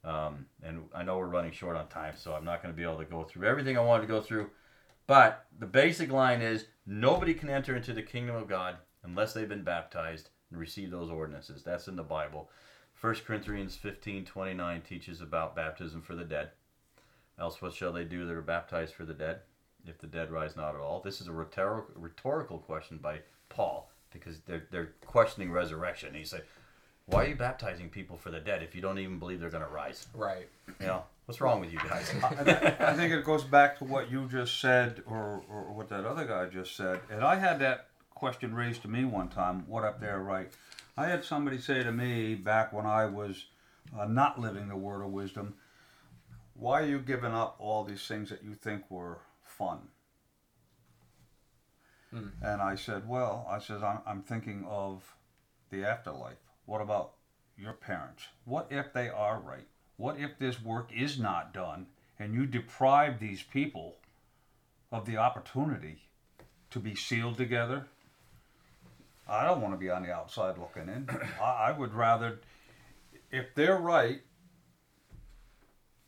Um, 0.04 0.48
and 0.64 0.86
I 0.96 1.04
know 1.04 1.20
we're 1.20 1.28
running 1.28 1.52
short 1.52 1.76
on 1.76 1.88
time, 1.90 2.16
so 2.18 2.34
I'm 2.34 2.44
not 2.44 2.64
going 2.64 2.74
to 2.74 2.76
be 2.76 2.82
able 2.82 2.98
to 2.98 3.06
go 3.06 3.24
through 3.24 3.48
everything 3.48 3.78
I 3.78 3.82
wanted 3.82 4.08
to 4.08 4.08
go 4.08 4.20
through. 4.20 4.50
But 5.06 5.46
the 5.60 5.68
basic 5.68 6.12
line 6.12 6.42
is 6.42 6.66
nobody 6.88 7.36
can 7.36 7.52
enter 7.52 7.76
into 7.76 7.94
the 7.94 8.02
kingdom 8.02 8.36
of 8.36 8.48
God 8.48 8.78
unless 9.04 9.32
they've 9.32 9.48
been 9.48 9.64
baptized 9.64 10.30
and 10.50 10.60
received 10.60 10.92
those 10.92 11.12
ordinances. 11.12 11.62
That's 11.62 11.88
in 11.88 11.96
the 11.96 12.02
Bible. 12.02 12.50
1 13.00 13.14
Corinthians 13.28 13.76
15 13.76 14.26
29 14.26 14.82
teaches 14.82 15.22
about 15.22 15.56
baptism 15.56 16.02
for 16.02 16.16
the 16.16 16.26
dead. 16.26 16.50
Else, 17.40 17.62
what 17.62 17.76
shall 17.76 17.94
they 17.94 18.06
do 18.06 18.26
that 18.26 18.34
are 18.34 18.42
baptized 18.42 18.96
for 18.96 19.06
the 19.06 19.14
dead? 19.14 19.42
If 19.86 20.00
the 20.00 20.08
dead 20.08 20.32
rise 20.32 20.56
not 20.56 20.74
at 20.74 20.82
all. 20.82 21.00
This 21.00 21.22
is 21.22 21.28
a 21.28 21.32
rhetorical, 21.32 21.94
rhetorical 21.96 22.58
question 22.58 22.98
by 22.98 23.20
Paul 23.50 23.92
because 24.12 24.40
they're, 24.48 24.68
they're 24.72 24.94
questioning 25.06 25.52
resurrection. 25.52 26.14
He 26.14 26.24
said, 26.24 26.44
Why 27.06 27.26
are 27.26 27.28
you 27.28 27.36
baptizing 27.36 27.90
people 27.90 28.18
for 28.18 28.32
the 28.32 28.40
dead 28.40 28.64
if 28.64 28.76
you 28.76 28.82
don't 28.82 29.00
even 29.00 29.20
believe 29.20 29.40
they're 29.40 29.50
going 29.50 29.64
to 29.64 29.70
rise? 29.70 30.08
right. 30.14 30.48
You 30.80 30.88
know, 30.88 31.04
what's 31.26 31.42
wrong 31.42 31.60
with 31.60 31.72
you 31.72 31.80
guys? 31.80 32.14
I, 32.24 32.76
I 32.80 32.94
think 32.94 33.14
it 33.14 33.24
goes 33.24 33.44
back 33.44 33.78
to 33.80 33.84
what 33.84 34.12
you 34.12 34.28
just 34.28 34.60
said, 34.60 35.04
or, 35.06 35.42
or 35.50 35.74
what 35.74 35.90
that 35.90 36.06
other 36.06 36.26
guy 36.26 36.46
just 36.48 36.76
said. 36.76 37.00
And 37.12 37.24
I 37.24 37.36
had 37.36 37.60
that 37.60 37.88
question 38.20 38.54
raised 38.54 38.82
to 38.82 38.88
me 38.88 39.06
one 39.06 39.30
time. 39.30 39.64
What 39.68 39.84
up 39.84 40.00
there, 40.00 40.20
right? 40.20 40.52
I 40.98 41.08
had 41.08 41.24
somebody 41.24 41.60
say 41.60 41.84
to 41.84 41.92
me 41.92 42.36
back 42.36 42.74
when 42.74 42.86
I 42.86 43.06
was 43.06 43.46
uh, 43.98 44.06
not 44.06 44.40
living 44.40 44.68
the 44.68 44.76
word 44.76 45.02
of 45.02 45.12
wisdom, 45.12 45.56
"Why 46.56 46.82
are 46.82 46.86
you 46.86 47.00
giving 47.00 47.34
up 47.34 47.56
all 47.60 47.86
these 47.86 48.06
things 48.06 48.30
that 48.30 48.44
you 48.44 48.54
think 48.54 48.90
were 48.92 49.20
fun?" 49.44 49.80
Mm. 52.14 52.32
And 52.42 52.62
I 52.62 52.76
said, 52.76 53.08
"Well, 53.08 53.46
I 53.50 53.60
said 53.60 53.84
I'm, 53.84 54.00
I'm 54.06 54.22
thinking 54.22 54.66
of 54.68 55.04
the 55.70 55.86
afterlife. 55.86 56.38
What 56.66 56.82
about 56.82 57.14
your 57.58 57.74
parents? 57.74 58.24
What 58.46 58.68
if 58.70 58.94
they 58.94 59.10
are 59.10 59.40
right? 59.40 59.68
What 59.98 60.20
if 60.20 60.40
this 60.40 60.62
work 60.62 60.92
is 60.96 61.20
not 61.20 61.54
done 61.54 61.88
and 62.18 62.34
you 62.34 62.46
deprive 62.46 63.20
these 63.20 63.44
people 63.44 63.98
of 64.92 65.06
the 65.06 65.18
opportunity 65.18 66.04
to 66.72 66.80
be 66.80 66.96
sealed 66.96 67.38
together? 67.38 67.88
I 69.28 69.46
don't 69.46 69.62
want 69.62 69.74
to 69.74 69.78
be 69.78 69.90
on 69.90 70.04
the 70.04 70.12
outside 70.12 70.58
looking 70.58 70.90
in. 70.90 71.08
I, 71.42 71.44
I 71.44 71.72
would 71.78 71.94
rather, 71.94 72.40
if 73.32 73.54
they're 73.56 73.78
right, 73.78 74.22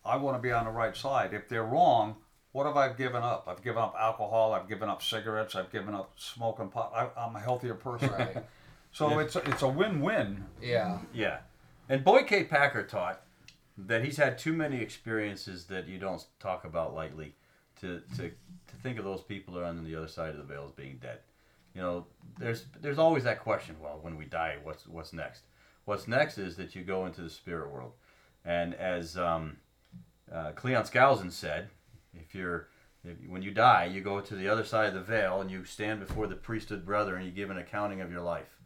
I 0.03 0.15
want 0.17 0.37
to 0.37 0.41
be 0.41 0.51
on 0.51 0.65
the 0.65 0.71
right 0.71 0.95
side. 0.95 1.33
If 1.33 1.47
they're 1.47 1.63
wrong, 1.63 2.15
what 2.51 2.65
have 2.65 2.75
I 2.77 2.91
given 2.93 3.23
up? 3.23 3.45
I've 3.47 3.63
given 3.63 3.81
up 3.81 3.95
alcohol. 3.99 4.53
I've 4.53 4.67
given 4.67 4.89
up 4.89 5.01
cigarettes. 5.01 5.55
I've 5.55 5.71
given 5.71 5.93
up 5.95 6.11
smoking 6.17 6.69
pot. 6.69 6.91
I, 6.93 7.21
I'm 7.21 7.35
a 7.35 7.39
healthier 7.39 7.75
person. 7.75 8.09
Right. 8.09 8.37
So 8.93 9.09
Yeah. 9.11 9.19
it's 9.21 9.37
a, 9.37 9.49
it's 9.49 9.61
a 9.61 9.69
win-win. 9.69 10.43
Yeah. 10.61 10.97
Yeah. 11.13 11.37
And 11.87 12.03
Boyd 12.03 12.27
K. 12.27 12.43
Packer 12.43 12.83
taught 12.83 13.21
that 13.77 14.03
he's 14.03 14.17
had 14.17 14.37
too 14.37 14.51
many 14.51 14.81
experiences 14.81 15.63
that 15.67 15.87
you 15.87 15.97
don't 15.97 16.21
talk 16.41 16.65
about 16.65 16.93
lightly 16.93 17.33
to, 17.79 18.01
to, 18.17 18.23
to 18.23 18.75
think 18.83 18.99
of 18.99 19.05
those 19.05 19.21
people 19.21 19.53
that 19.53 19.61
are 19.61 19.65
on 19.67 19.81
the 19.85 19.95
other 19.95 20.09
side 20.09 20.31
of 20.31 20.37
the 20.39 20.43
veil 20.43 20.65
as 20.65 20.73
being 20.73 20.97
dead. 21.01 21.19
You 21.73 21.81
know, 21.81 22.05
there's 22.37 22.65
there's 22.81 22.99
always 22.99 23.23
that 23.23 23.39
question, 23.39 23.77
well, 23.81 23.97
when 24.01 24.17
we 24.17 24.25
die, 24.25 24.57
what's 24.61 24.85
what's 24.85 25.13
next? 25.13 25.43
What's 25.85 26.05
next 26.05 26.37
is 26.37 26.57
that 26.57 26.75
you 26.75 26.83
go 26.83 27.05
into 27.05 27.21
the 27.21 27.29
spirit 27.29 27.71
world. 27.71 27.93
And 28.43 28.73
as 28.75 29.15
um, 29.15 29.55
uh, 30.29 30.51
Cleon 30.51 30.83
Skousen 30.83 31.31
said, 31.31 31.69
if 32.13 32.35
you're 32.35 32.67
if, 33.03 33.17
when 33.27 33.41
you 33.41 33.51
die, 33.51 33.85
you 33.85 34.01
go 34.01 34.21
to 34.21 34.35
the 34.35 34.47
other 34.47 34.63
side 34.63 34.89
of 34.89 34.93
the 34.93 35.01
veil 35.01 35.41
and 35.41 35.49
you 35.49 35.65
stand 35.65 35.99
before 35.99 36.27
the 36.27 36.35
priesthood 36.35 36.85
brother 36.85 37.15
and 37.15 37.25
you 37.25 37.31
give 37.31 37.49
an 37.49 37.57
accounting 37.57 38.01
of 38.01 38.11
your 38.11 38.21
life. 38.21 38.59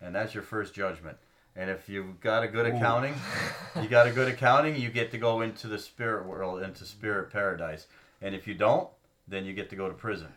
And 0.00 0.14
that's 0.14 0.34
your 0.34 0.42
first 0.42 0.74
judgment. 0.74 1.16
And 1.56 1.70
if 1.70 1.88
you've 1.88 2.20
got 2.20 2.42
a 2.42 2.48
good 2.48 2.66
accounting, 2.66 3.14
you 3.82 3.88
got 3.88 4.06
a 4.06 4.10
good 4.10 4.28
accounting, 4.28 4.76
you 4.76 4.90
get 4.90 5.10
to 5.12 5.18
go 5.18 5.42
into 5.42 5.68
the 5.68 5.78
spirit 5.78 6.26
world, 6.26 6.62
into 6.62 6.84
spirit 6.84 7.30
paradise. 7.30 7.86
And 8.20 8.34
if 8.34 8.46
you 8.46 8.54
don't, 8.54 8.88
then 9.28 9.44
you 9.44 9.52
get 9.52 9.70
to 9.70 9.76
go 9.76 9.88
to 9.88 9.94
prison. 9.94 10.28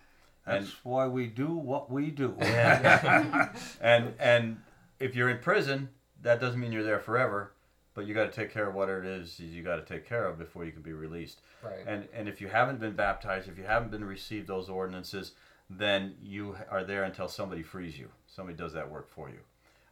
And 0.45 0.65
That's 0.65 0.75
why 0.83 1.07
we 1.07 1.27
do 1.27 1.47
what 1.47 1.91
we 1.91 2.11
do. 2.11 2.35
yeah. 2.39 3.51
and 3.81 4.13
and 4.19 4.61
if 4.99 5.15
you're 5.15 5.29
in 5.29 5.39
prison, 5.39 5.89
that 6.21 6.39
doesn't 6.39 6.59
mean 6.59 6.71
you're 6.71 6.83
there 6.83 6.99
forever, 6.99 7.51
but 7.97 8.05
you 8.05 8.13
got 8.13 8.31
to 8.31 8.41
take 8.41 8.53
care 8.53 8.69
of 8.69 8.75
whatever 8.75 9.03
it 9.03 9.07
is 9.07 9.39
you 9.39 9.63
got 9.63 9.77
to 9.77 9.81
take 9.81 10.07
care 10.07 10.27
of 10.27 10.37
before 10.37 10.63
you 10.63 10.71
can 10.71 10.83
be 10.83 10.93
released. 10.93 11.41
Right. 11.63 11.79
And 11.87 12.07
and 12.13 12.29
if 12.29 12.39
you 12.39 12.47
haven't 12.47 12.79
been 12.79 12.95
baptized, 12.95 13.49
if 13.49 13.57
you 13.57 13.63
haven't 13.63 13.89
been 13.89 14.05
received 14.05 14.47
those 14.47 14.69
ordinances, 14.69 15.31
then 15.67 16.13
you 16.21 16.55
are 16.69 16.83
there 16.83 17.05
until 17.05 17.27
somebody 17.27 17.63
frees 17.63 17.97
you. 17.97 18.09
Somebody 18.27 18.55
does 18.55 18.71
that 18.73 18.89
work 18.89 19.09
for 19.09 19.29
you. 19.29 19.39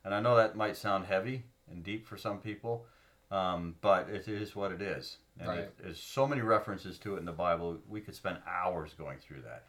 And 0.03 0.13
I 0.13 0.21
know 0.21 0.35
that 0.35 0.55
might 0.55 0.77
sound 0.77 1.07
heavy 1.07 1.45
and 1.71 1.83
deep 1.83 2.05
for 2.05 2.15
some 2.15 2.37
people, 2.37 2.85
um, 3.31 3.73
but 3.81 4.07
it 4.07 4.27
is 4.27 4.55
what 4.55 4.71
it 4.71 4.83
is. 4.83 5.17
And 5.39 5.49
Right. 5.49 5.59
it, 5.61 5.73
there's 5.81 5.99
so 5.99 6.27
many 6.27 6.41
references 6.41 6.99
to 6.99 7.15
it 7.15 7.19
in 7.19 7.25
the 7.25 7.31
Bible. 7.31 7.79
We 7.89 8.01
could 8.01 8.13
spend 8.13 8.37
hours 8.47 8.93
going 8.93 9.17
through 9.17 9.41
that. 9.41 9.63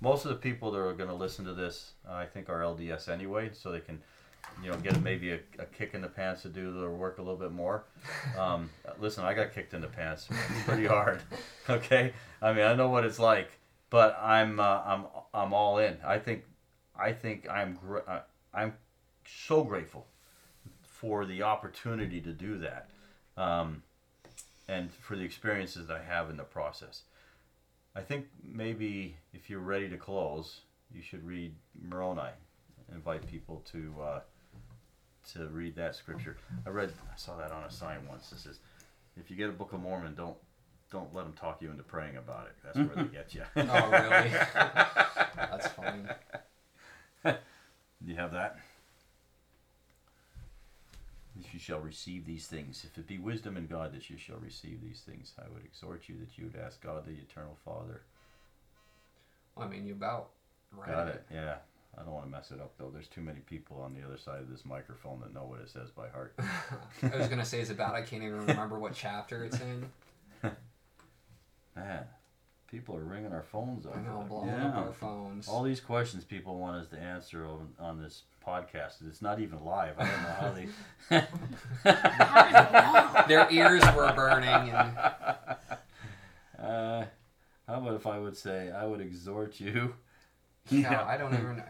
Most 0.00 0.26
of 0.26 0.28
the 0.28 0.36
people 0.36 0.70
that 0.72 0.78
are 0.78 0.92
going 0.92 1.08
to 1.08 1.14
listen 1.16 1.46
to 1.46 1.54
this, 1.54 1.94
uh, 2.06 2.12
I 2.12 2.26
think, 2.26 2.50
are 2.50 2.60
LDS 2.60 3.08
anyway, 3.08 3.50
so 3.54 3.72
they 3.72 3.80
can, 3.80 4.02
you 4.62 4.70
know, 4.70 4.76
get 4.78 5.00
maybe 5.02 5.32
a, 5.32 5.40
a 5.58 5.64
kick 5.66 5.94
in 5.94 6.00
the 6.00 6.08
pants 6.08 6.42
to 6.42 6.48
do 6.48 6.72
their 6.80 6.90
work 6.90 7.18
a 7.18 7.22
little 7.22 7.36
bit 7.36 7.52
more. 7.52 7.84
Um, 8.38 8.70
listen, 9.00 9.24
I 9.24 9.34
got 9.34 9.54
kicked 9.54 9.74
in 9.74 9.80
the 9.80 9.88
pants 9.88 10.28
pretty 10.66 10.86
hard. 10.86 11.20
Okay, 11.70 12.14
I 12.40 12.54
mean, 12.54 12.64
I 12.64 12.74
know 12.74 12.88
what 12.88 13.04
it's 13.04 13.18
like, 13.18 13.50
but 13.90 14.18
I'm 14.22 14.58
uh, 14.58 14.80
I'm 14.86 15.04
I'm 15.34 15.52
all 15.52 15.76
in. 15.76 15.98
I 16.02 16.18
think 16.18 16.44
I 16.98 17.12
think 17.12 17.46
I'm 17.46 17.74
gr- 17.74 18.08
uh, 18.08 18.20
I'm 18.54 18.72
so 19.26 19.62
grateful 19.62 20.06
for 20.82 21.26
the 21.26 21.42
opportunity 21.42 22.22
to 22.22 22.32
do 22.32 22.56
that, 22.60 22.88
um, 23.36 23.82
and 24.66 24.90
for 24.90 25.14
the 25.14 25.24
experiences 25.24 25.88
that 25.88 25.98
I 25.98 26.02
have 26.02 26.30
in 26.30 26.38
the 26.38 26.42
process. 26.42 27.02
I 27.94 28.00
think 28.00 28.28
maybe 28.42 29.16
if 29.34 29.50
you're 29.50 29.60
ready 29.60 29.90
to 29.90 29.98
close, 29.98 30.62
you 30.94 31.02
should 31.02 31.22
read 31.22 31.54
Moroni. 31.82 32.30
Invite 32.94 33.26
people 33.26 33.62
to 33.72 33.94
uh, 34.02 34.20
to 35.34 35.46
read 35.48 35.76
that 35.76 35.94
scripture. 35.94 36.36
I 36.66 36.70
read, 36.70 36.92
I 37.12 37.16
saw 37.16 37.36
that 37.36 37.52
on 37.52 37.64
a 37.64 37.70
sign 37.70 37.98
once. 38.08 38.32
It 38.32 38.38
says, 38.38 38.58
"If 39.16 39.30
you 39.30 39.36
get 39.36 39.48
a 39.48 39.52
Book 39.52 39.72
of 39.72 39.80
Mormon, 39.80 40.14
don't 40.14 40.36
don't 40.90 41.14
let 41.14 41.24
them 41.24 41.34
talk 41.34 41.60
you 41.60 41.70
into 41.70 41.82
praying 41.82 42.16
about 42.16 42.46
it. 42.46 42.56
That's 42.64 42.78
where 42.78 43.04
they 43.04 43.12
get 43.12 43.34
you." 43.34 43.42
Oh, 43.56 43.90
really? 43.90 44.30
That's 45.36 45.68
funny. 45.68 46.02
Do 47.24 48.06
you 48.06 48.16
have 48.16 48.32
that? 48.32 48.58
If 51.40 51.54
you 51.54 51.60
shall 51.60 51.80
receive 51.80 52.26
these 52.26 52.46
things, 52.46 52.84
if 52.84 52.98
it 52.98 53.06
be 53.06 53.18
wisdom 53.18 53.56
in 53.56 53.66
God 53.66 53.94
that 53.94 54.10
you 54.10 54.18
shall 54.18 54.38
receive 54.38 54.80
these 54.82 55.00
things, 55.00 55.34
I 55.38 55.48
would 55.52 55.64
exhort 55.64 56.08
you 56.08 56.16
that 56.18 56.36
you 56.36 56.46
would 56.46 56.60
ask 56.60 56.82
God, 56.82 57.06
the 57.06 57.12
eternal 57.12 57.56
Father. 57.64 58.02
Well, 59.54 59.66
I 59.66 59.70
mean, 59.70 59.86
you 59.86 59.92
about 59.92 60.30
read 60.76 60.88
Got 60.88 61.08
it. 61.08 61.24
Yeah. 61.32 61.56
I 61.98 62.04
don't 62.04 62.12
want 62.12 62.26
to 62.26 62.30
mess 62.30 62.50
it 62.52 62.60
up 62.60 62.72
though. 62.78 62.90
There's 62.92 63.08
too 63.08 63.20
many 63.22 63.40
people 63.40 63.80
on 63.82 63.92
the 63.94 64.06
other 64.06 64.16
side 64.18 64.40
of 64.40 64.48
this 64.50 64.64
microphone 64.64 65.20
that 65.20 65.34
know 65.34 65.44
what 65.44 65.60
it 65.60 65.68
says 65.68 65.90
by 65.90 66.08
heart. 66.08 66.34
I 67.02 67.16
was 67.16 67.26
gonna 67.28 67.44
say 67.44 67.60
it's 67.60 67.70
about. 67.70 67.94
I 67.94 68.02
can't 68.02 68.22
even 68.22 68.46
remember 68.46 68.78
what 68.78 68.94
chapter 68.94 69.44
it's 69.44 69.58
in. 69.60 69.90
Man, 71.76 72.04
people 72.70 72.96
are 72.96 73.04
ringing 73.04 73.32
our 73.32 73.42
phones 73.42 73.84
up. 73.86 73.96
I 73.96 74.00
know, 74.00 74.24
blowing 74.28 74.48
Yeah. 74.48 74.68
up 74.68 74.76
our 74.86 74.92
phones. 74.92 75.48
All 75.48 75.62
these 75.62 75.80
questions 75.80 76.24
people 76.24 76.58
want 76.58 76.76
us 76.76 76.88
to 76.90 76.98
answer 76.98 77.44
on, 77.46 77.68
on 77.80 78.00
this 78.02 78.22
podcast. 78.46 78.94
It's 79.06 79.20
not 79.22 79.40
even 79.40 79.64
live. 79.64 79.94
I 79.98 80.04
don't 80.06 80.22
know 80.22 80.36
how 80.40 80.52
they. 80.52 80.68
Their 83.28 83.48
ears 83.50 83.82
were 83.96 84.12
burning, 84.14 84.48
and 84.48 84.96
Uh, 86.58 87.04
how 87.68 87.74
about 87.78 87.94
if 87.94 88.06
I 88.06 88.18
would 88.18 88.36
say, 88.36 88.70
I 88.72 88.84
would 88.86 89.00
exhort 89.00 89.60
you. 89.60 89.94
yeah, 90.70 91.04
I 91.04 91.16
don't 91.16 91.32
even. 91.34 91.62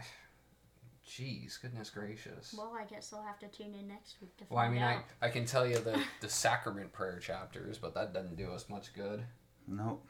Jeez, 1.09 1.59
goodness 1.59 1.89
gracious. 1.89 2.53
Well, 2.55 2.77
I 2.79 2.85
guess 2.85 3.11
I'll 3.11 3.23
have 3.23 3.39
to 3.39 3.47
tune 3.47 3.73
in 3.73 3.87
next 3.87 4.17
week 4.21 4.37
to 4.37 4.45
find 4.45 4.55
Well, 4.55 4.63
I 4.63 4.69
mean, 4.69 4.83
I. 4.83 5.25
I 5.25 5.29
can 5.29 5.43
tell 5.43 5.65
you 5.65 5.79
the, 5.79 5.99
the 6.21 6.29
sacrament 6.29 6.93
prayer 6.93 7.17
chapters, 7.17 7.79
but 7.79 7.95
that 7.95 8.13
doesn't 8.13 8.37
do 8.37 8.51
us 8.51 8.69
much 8.69 8.93
good. 8.93 9.23
Nope. 9.67 10.05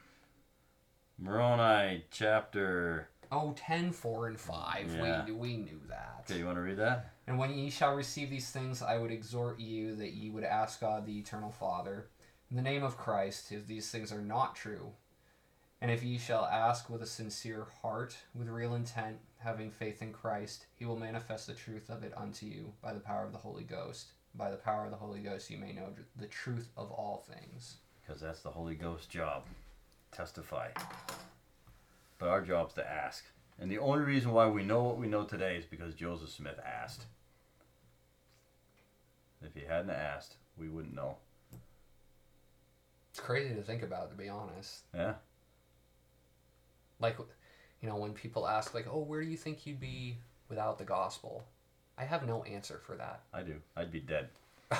Moroni 1.18 2.04
chapter. 2.12 3.08
Oh, 3.32 3.54
10, 3.56 3.92
4, 3.92 4.28
and 4.28 4.40
5. 4.40 4.96
Yeah. 4.96 5.26
We, 5.26 5.32
we 5.32 5.58
knew 5.58 5.80
that. 5.88 6.26
Okay, 6.30 6.40
you 6.40 6.46
want 6.46 6.58
to 6.58 6.62
read 6.62 6.78
that? 6.78 7.14
And 7.28 7.38
when 7.38 7.58
ye 7.58 7.70
shall 7.70 7.96
receive 7.96 8.30
these 8.30 8.50
things, 8.50 8.82
I 8.82 8.98
would 8.98 9.12
exhort 9.12 9.60
you 9.60 9.96
that 9.98 10.14
ye 10.14 10.30
would 10.30 10.44
ask 10.44 10.82
God 10.82 11.06
the 11.06 11.18
eternal 11.18 11.52
Father, 11.52 12.08
in 12.50 12.58
the 12.58 12.64
name 12.64 12.84
of 12.84 12.98
Christ, 12.98 13.52
if 13.52 13.68
these 13.68 13.90
things 13.90 14.12
are 14.12 14.22
not 14.22 14.56
true. 14.56 14.94
And 15.80 15.92
if 15.92 16.04
ye 16.04 16.18
shall 16.18 16.46
ask 16.46 16.90
with 16.90 17.02
a 17.02 17.06
sincere 17.06 17.68
heart, 17.82 18.18
with 18.34 18.50
real 18.50 18.74
intent, 18.74 19.18
having 19.40 19.72
faith 19.72 20.02
in 20.02 20.14
Christ, 20.14 20.66
he 20.76 20.86
will 20.86 20.98
manifest 20.98 21.48
the 21.48 21.54
truth 21.54 21.90
of 21.90 22.04
it 22.04 22.14
unto 22.16 22.46
you 22.46 22.74
by 22.82 22.94
the 22.94 23.00
power 23.00 23.26
of 23.26 23.32
the 23.32 23.38
Holy 23.38 23.64
Ghost. 23.64 24.12
By 24.36 24.52
the 24.52 24.58
power 24.58 24.86
of 24.86 24.92
the 24.92 24.98
Holy 24.98 25.20
Ghost, 25.22 25.50
you 25.50 25.58
may 25.58 25.74
know 25.74 25.90
the 26.16 26.28
truth 26.28 26.70
of 26.78 26.92
all 26.92 27.26
things. 27.28 27.78
Because 28.06 28.22
that's 28.22 28.42
the 28.42 28.52
Holy 28.52 28.76
Ghost's 28.76 29.08
job. 29.08 29.44
Testify. 30.12 30.70
But 32.20 32.30
our 32.30 32.42
job's 32.42 32.74
to 32.76 32.88
ask. 32.88 33.26
And 33.60 33.72
the 33.72 33.80
only 33.80 34.04
reason 34.04 34.32
why 34.32 34.48
we 34.48 34.64
know 34.64 34.84
what 34.84 34.98
we 34.98 35.08
know 35.08 35.24
today 35.24 35.56
is 35.56 35.66
because 35.66 35.96
Joseph 35.96 36.30
Smith 36.30 36.60
asked. 36.66 37.06
If 39.42 39.54
he 39.54 39.62
hadn't 39.68 39.92
asked, 39.92 40.36
we 40.58 40.70
wouldn't 40.70 40.96
know. 40.96 41.16
It's 43.12 43.20
crazy 43.20 43.56
to 43.56 43.62
think 43.62 43.84
about, 43.84 44.12
to 44.12 44.18
be 44.18 44.30
honest. 44.30 44.84
Yeah? 44.94 45.14
like 47.00 47.18
you 47.82 47.90
know 47.90 47.96
when 47.96 48.14
people 48.14 48.48
ask 48.48 48.74
like 48.74 48.88
oh 48.92 49.00
where 49.00 49.22
do 49.22 49.28
you 49.28 49.38
think 49.38 49.66
you'd 49.66 49.80
be 49.80 50.18
without 50.50 50.78
the 50.78 50.84
gospel 50.84 51.46
i 51.98 52.04
have 52.04 52.26
no 52.28 52.44
answer 52.44 52.80
for 52.86 52.96
that 52.96 53.22
I 53.34 53.44
do. 53.44 53.56
I'd 53.76 53.92
be 53.92 54.00
dead. 54.00 54.30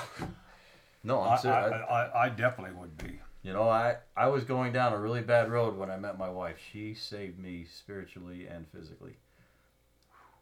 no, 1.04 1.20
I, 1.20 1.36
I'm. 1.36 1.72
I, 1.72 1.76
I, 1.76 2.24
I 2.24 2.28
definitely 2.28 2.74
would 2.78 2.96
be. 2.98 3.20
You 3.42 3.54
know, 3.54 3.68
I, 3.68 3.96
I 4.16 4.26
was 4.26 4.44
going 4.44 4.72
down 4.72 4.92
a 4.92 4.98
really 4.98 5.22
bad 5.22 5.50
road 5.50 5.76
when 5.76 5.90
I 5.90 5.96
met 5.96 6.18
my 6.18 6.28
wife. 6.28 6.56
She 6.72 6.92
saved 6.92 7.38
me 7.38 7.64
spiritually 7.64 8.46
and 8.46 8.66
physically. 8.68 9.16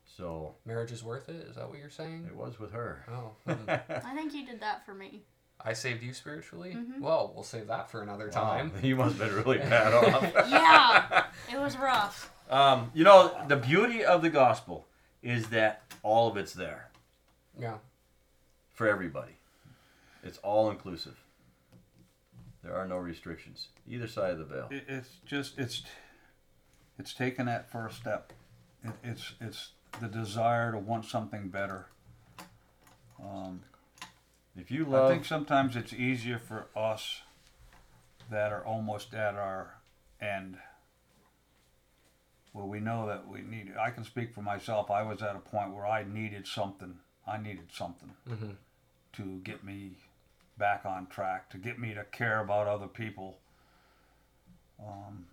So 0.04 0.56
marriage 0.66 0.90
is 0.90 1.04
worth 1.04 1.28
it 1.28 1.46
is 1.48 1.54
that 1.56 1.68
what 1.68 1.78
you're 1.78 1.90
saying 1.90 2.26
it 2.28 2.34
was 2.34 2.58
with 2.58 2.72
her. 2.72 3.04
oh 3.08 3.30
hmm. 3.46 3.70
I 3.70 4.14
think 4.14 4.34
you 4.34 4.44
did 4.44 4.60
that 4.60 4.84
for 4.84 4.94
me. 4.94 5.22
I 5.64 5.72
saved 5.72 6.02
you 6.02 6.12
spiritually 6.12 6.74
Mm-hmm. 6.76 7.00
well 7.00 7.32
we'll 7.34 7.44
save 7.44 7.66
that 7.68 7.90
for 7.90 8.02
another 8.02 8.28
time 8.30 8.72
Wow, 8.74 8.78
you 8.82 8.96
must 8.96 9.16
have 9.18 9.28
been 9.28 9.36
really 9.44 9.58
bad 9.70 9.92
off. 9.94 10.32
yeah, 10.48 11.24
it 11.52 11.58
was 11.60 11.76
rough. 11.76 12.30
Um, 12.50 12.90
you 12.94 13.04
know, 13.04 13.36
the 13.48 13.56
beauty 13.56 14.04
of 14.04 14.22
the 14.22 14.30
gospel 14.30 14.86
is 15.22 15.48
that 15.50 15.82
all 16.02 16.28
of 16.30 16.36
it's 16.36 16.52
there 16.54 16.90
yeah 17.58 17.74
for 18.72 18.86
everybody. 18.88 19.32
It's 20.22 20.38
all 20.38 20.70
inclusive. 20.70 21.16
There 22.62 22.74
are 22.74 22.86
no 22.86 22.96
restrictions 22.96 23.68
either 23.88 24.06
side 24.06 24.32
of 24.32 24.38
the 24.38 24.44
veil. 24.44 24.68
It's 24.70 25.10
just 25.26 25.58
it's 25.58 25.82
it's 26.98 27.12
taking 27.14 27.46
that 27.46 27.70
first 27.70 27.96
step. 27.96 28.32
It, 28.84 28.92
it's 29.04 29.34
it's 29.40 29.70
the 30.00 30.08
desire 30.08 30.72
to 30.72 30.78
want 30.78 31.04
something 31.04 31.48
better. 31.48 31.86
Um, 33.22 33.62
If 34.58 34.72
you 34.72 34.94
I 34.96 35.08
think 35.08 35.24
sometimes 35.24 35.76
it's 35.76 35.92
easier 35.92 36.38
for 36.38 36.66
us 36.76 37.22
that 38.30 38.52
are 38.52 38.64
almost 38.64 39.14
at 39.14 39.34
our 39.36 39.74
end. 40.20 40.58
Where 42.52 42.64
we 42.66 42.80
know 42.80 43.06
that 43.06 43.28
we 43.28 43.42
need 43.42 43.72
I 43.78 43.90
can 43.90 44.04
speak 44.04 44.34
for 44.34 44.42
myself. 44.42 44.90
I 44.90 45.02
was 45.02 45.22
at 45.22 45.36
a 45.36 45.38
point 45.38 45.72
where 45.74 45.86
I 45.86 46.02
needed 46.02 46.46
something. 46.46 46.98
I 47.26 47.38
needed 47.38 47.70
something 47.72 48.14
Mhm. 48.26 48.56
to 49.12 49.38
get 49.40 49.62
me 49.62 49.96
back 50.56 50.84
on 50.84 51.06
track, 51.06 51.50
to 51.50 51.58
get 51.58 51.78
me 51.78 51.94
to 51.94 52.04
care 52.04 52.40
about 52.40 52.66
other 52.66 52.88
people. 52.88 53.38
Um, 54.80 55.28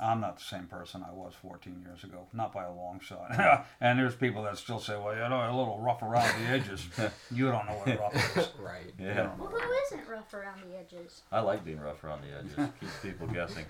I'm 0.00 0.20
not 0.20 0.38
the 0.38 0.44
same 0.44 0.64
person 0.64 1.04
I 1.06 1.12
was 1.12 1.34
14 1.42 1.84
years 1.86 2.02
ago, 2.02 2.26
not 2.32 2.52
by 2.52 2.64
a 2.64 2.72
long 2.72 3.00
shot. 3.00 3.66
and 3.80 3.98
there's 3.98 4.14
people 4.14 4.42
that 4.44 4.56
still 4.56 4.78
say, 4.78 4.96
"Well, 4.96 5.14
you 5.14 5.20
know, 5.28 5.36
a 5.36 5.54
little 5.54 5.78
rough 5.80 6.02
around 6.02 6.28
the 6.40 6.48
edges." 6.48 6.86
you 7.30 7.50
don't 7.50 7.66
know 7.66 7.74
what 7.74 8.00
rough 8.00 8.36
is. 8.36 8.48
Right. 8.58 8.92
Yeah. 8.98 9.30
Well, 9.38 9.48
who 9.48 9.72
isn't 9.86 10.08
rough 10.08 10.32
around 10.32 10.62
the 10.62 10.78
edges? 10.78 11.22
I 11.30 11.40
like 11.40 11.64
being 11.64 11.80
rough 11.80 12.02
around 12.04 12.22
the 12.22 12.38
edges. 12.38 12.72
Keeps 12.80 12.98
people 13.02 13.26
guessing. 13.26 13.66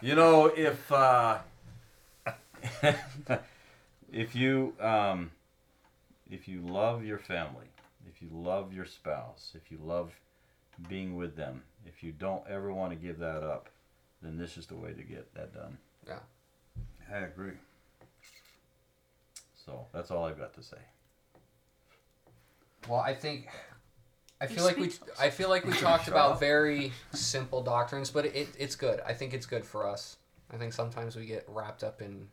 you 0.00 0.14
know, 0.14 0.46
if 0.46 0.90
uh, 0.90 1.38
if 4.12 4.34
you 4.34 4.74
um, 4.80 5.30
if 6.30 6.48
you 6.48 6.60
love 6.60 7.04
your 7.04 7.18
family, 7.18 7.66
if 8.06 8.22
you 8.22 8.28
love 8.32 8.72
your 8.72 8.86
spouse, 8.86 9.52
if 9.54 9.70
you 9.70 9.78
love 9.82 10.12
being 10.88 11.16
with 11.16 11.36
them, 11.36 11.62
if 11.86 12.02
you 12.02 12.12
don't 12.12 12.42
ever 12.48 12.72
want 12.72 12.92
to 12.92 12.96
give 12.96 13.18
that 13.18 13.42
up, 13.42 13.68
then 14.22 14.36
this 14.36 14.56
is 14.56 14.66
the 14.66 14.76
way 14.76 14.92
to 14.92 15.02
get 15.02 15.34
that 15.34 15.54
done. 15.54 15.78
Yeah. 16.06 16.18
I 17.12 17.18
agree. 17.18 17.54
So 19.64 19.86
that's 19.92 20.10
all 20.10 20.24
I've 20.24 20.38
got 20.38 20.54
to 20.54 20.62
say. 20.62 20.78
Well, 22.88 23.00
I 23.00 23.14
think 23.14 23.48
I 24.40 24.46
feel 24.46 24.64
like 24.64 24.76
we. 24.76 24.92
I 25.18 25.30
feel 25.30 25.48
like 25.48 25.64
we 25.64 25.72
talked 25.78 26.08
about 26.08 26.38
very 26.38 26.92
simple 27.12 27.62
doctrines, 27.62 28.10
but 28.10 28.26
it, 28.26 28.48
it's 28.58 28.76
good. 28.76 29.00
I 29.06 29.12
think 29.12 29.34
it's 29.34 29.46
good 29.46 29.64
for 29.64 29.86
us. 29.86 30.16
I 30.52 30.56
think 30.56 30.72
sometimes 30.72 31.16
we 31.16 31.26
get 31.26 31.44
wrapped 31.48 31.82
up 31.82 32.00
in 32.00 32.28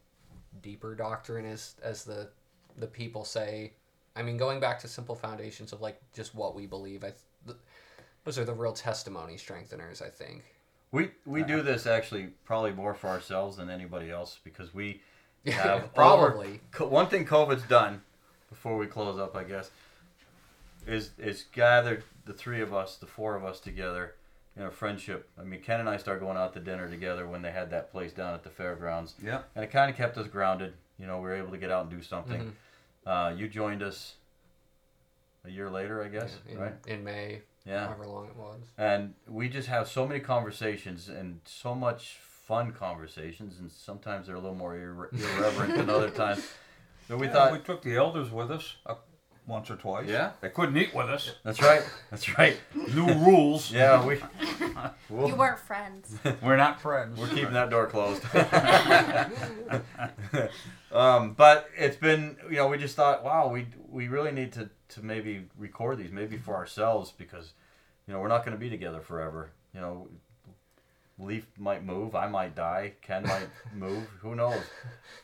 deeper 0.61 0.95
doctrine 0.95 1.45
as 1.45 1.75
as 1.81 2.03
the 2.03 2.29
the 2.77 2.88
people 2.88 3.25
say. 3.25 3.73
I 4.15 4.21
mean, 4.21 4.38
going 4.38 4.61
back 4.61 4.79
to 4.79 4.88
simple 4.88 5.15
foundations 5.15 5.73
of 5.73 5.81
like 5.81 5.99
just 6.13 6.36
what 6.36 6.55
we 6.55 6.67
believe. 6.67 7.03
I 7.03 7.13
th- 7.45 7.57
those 8.23 8.39
are 8.39 8.45
the 8.45 8.53
real 8.53 8.73
testimony 8.73 9.36
strengtheners. 9.36 10.01
I 10.01 10.09
think. 10.09 10.43
We 10.96 11.12
we 11.26 11.43
do 11.43 11.62
this 11.62 11.86
actually 11.86 12.30
probably 12.46 12.72
more 12.72 12.93
for 12.93 13.08
ourselves 13.08 13.58
than 13.58 13.70
anybody 13.70 14.10
else 14.12 14.39
because 14.43 14.74
we 14.74 15.02
have 15.46 15.93
Probably. 15.93 16.62
co- 16.72 16.88
one 16.88 17.08
thing 17.08 17.26
COVID's 17.26 17.64
done 17.68 18.02
before 18.50 18.78
we 18.78 18.88
close 18.88 19.20
up, 19.20 19.36
I 19.36 19.43
guess, 19.43 19.72
is 20.88 21.12
is 21.18 21.46
gathered 21.52 22.04
the 22.26 22.34
three 22.34 22.62
of 22.62 22.74
us, 22.74 22.96
the 22.98 23.06
four 23.08 23.36
of 23.36 23.43
us 23.43 23.60
together 23.60 24.16
in 24.58 24.64
a 24.64 24.72
friendship. 24.72 25.28
I 25.39 25.43
mean, 25.43 25.62
Kenn 25.62 25.82
and 25.82 25.89
I 25.89 25.98
started 25.98 26.22
going 26.22 26.38
out 26.38 26.54
to 26.54 26.60
dinner 26.62 26.89
together 26.89 27.28
when 27.28 27.41
they 27.41 27.52
had 27.52 27.70
that 27.72 27.91
place 27.91 28.14
down 28.14 28.34
at 28.34 28.43
the 28.43 28.50
fairgrounds, 28.50 29.16
Yeah. 29.22 29.41
and 29.56 29.64
it 29.66 29.72
kind 29.72 29.91
of 29.91 29.98
kept 29.98 30.18
us 30.18 30.28
grounded. 30.28 30.74
You 30.98 31.08
know, 31.08 31.18
we 31.18 31.24
were 31.24 31.36
able 31.36 31.52
to 31.52 31.58
get 31.58 31.72
out 31.72 31.82
and 31.82 31.91
do 31.91 32.02
something. 32.02 32.54
Mhm. 33.06 33.32
Uh, 33.34 33.36
you 33.36 33.50
joined 33.50 33.84
us 33.84 34.16
a 35.43 35.50
year 35.50 35.70
later, 35.70 36.02
I 36.02 36.08
guess, 36.08 36.38
in, 36.48 36.58
right? 36.58 36.74
in 36.88 37.04
May, 37.04 37.41
Yeah. 37.66 37.88
however 37.88 38.05
long 38.07 38.28
it 38.28 38.36
was. 38.36 38.61
and 38.78 39.13
we 39.28 39.49
just 39.49 39.68
have 39.68 39.88
so 39.88 40.07
many 40.07 40.20
conversations 40.20 41.09
and 41.09 41.39
so 41.45 41.74
much 41.74 42.18
fun 42.47 42.72
conversations 42.74 43.59
and 43.59 43.72
sometimes 43.72 44.28
they're 44.28 44.36
a 44.36 44.39
little 44.39 44.55
more 44.55 44.76
irre- 44.76 45.11
irreverent 45.39 45.76
than 45.78 45.89
other 45.89 46.09
times 46.11 46.45
but 47.07 47.18
we 47.20 47.26
Yeah, 47.28 47.34
thought 47.34 47.51
we 47.53 47.59
took 47.59 47.82
the 47.82 47.95
elders 47.95 48.30
with 48.32 48.51
us 48.51 48.76
uh, 48.86 48.95
once 49.47 49.70
or 49.70 49.76
twice. 49.76 50.07
Yeah. 50.09 50.32
They 50.41 50.49
couldn't 50.49 50.76
eat 50.78 50.93
with 50.95 51.07
us. 51.07 51.32
that's 51.43 51.61
right 51.61 51.84
that's 52.11 52.36
right 52.38 52.57
New 52.93 53.07
rules. 53.13 53.72
yeah 53.72 54.03
we 54.05 54.20
we'll, 55.09 55.28
You 55.30 55.36
weren't 55.36 55.59
friends. 55.59 56.18
We're 56.43 56.57
not 56.57 56.80
friends. 56.82 57.20
we're 57.20 57.30
keeping 57.30 57.53
that 57.53 57.70
door 57.72 57.88
closed 57.88 58.22
um, 60.91 61.34
but 61.34 61.70
it's 61.78 61.97
been 61.97 62.38
you 62.49 62.57
know 62.57 62.68
we 62.68 62.78
just 62.78 62.95
thought 62.95 63.24
wow 63.24 63.49
we 63.49 63.68
we 63.89 64.07
really 64.07 64.32
need 64.32 64.51
to 64.53 64.70
to 64.89 65.01
maybe 65.03 65.45
record 65.57 65.97
these 65.97 66.11
maybe 66.11 66.38
for 66.38 66.55
ourselves 66.55 67.11
because 67.17 67.53
you 68.07 68.13
know 68.13 68.19
we're 68.19 68.27
not 68.27 68.45
going 68.45 68.55
to 68.55 68.59
be 68.59 68.69
together 68.69 68.99
forever 69.01 69.49
you 69.73 69.81
know 69.81 70.07
Leif 71.17 71.45
might 71.57 71.81
move. 71.86 72.13
I 72.13 72.27
might 72.27 72.55
die. 72.55 72.91
Kenn 73.01 73.23
might 73.23 73.47
move. 73.73 74.05
Who 74.21 74.36
knows? 74.36 74.61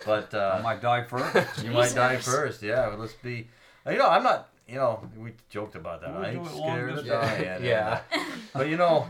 But 0.05 0.33
uh, 0.33 0.55
I 0.57 0.61
might 0.61 0.81
die 0.81 1.03
first. 1.03 1.63
You 1.65 1.71
might 1.71 1.93
die 1.93 2.15
first. 2.15 2.61
Yeah, 2.63 2.89
but 2.89 2.97
let's 2.99 3.11
be. 3.13 3.49
You 3.85 3.97
know, 3.97 4.07
I'm 4.07 4.23
not. 4.23 4.47
You 4.69 4.75
know, 4.75 5.05
we 5.17 5.33
joked 5.49 5.75
about 5.75 5.99
that. 5.99 6.13
We'll 6.13 6.23
I 6.23 6.29
ain't 6.29 6.47
scared 6.47 6.95
distance. 6.95 7.09
dying. 7.09 7.65
Yeah. 7.65 7.99
and, 8.13 8.21
uh, 8.21 8.25
but 8.53 8.69
you 8.69 8.77
know, 8.77 9.05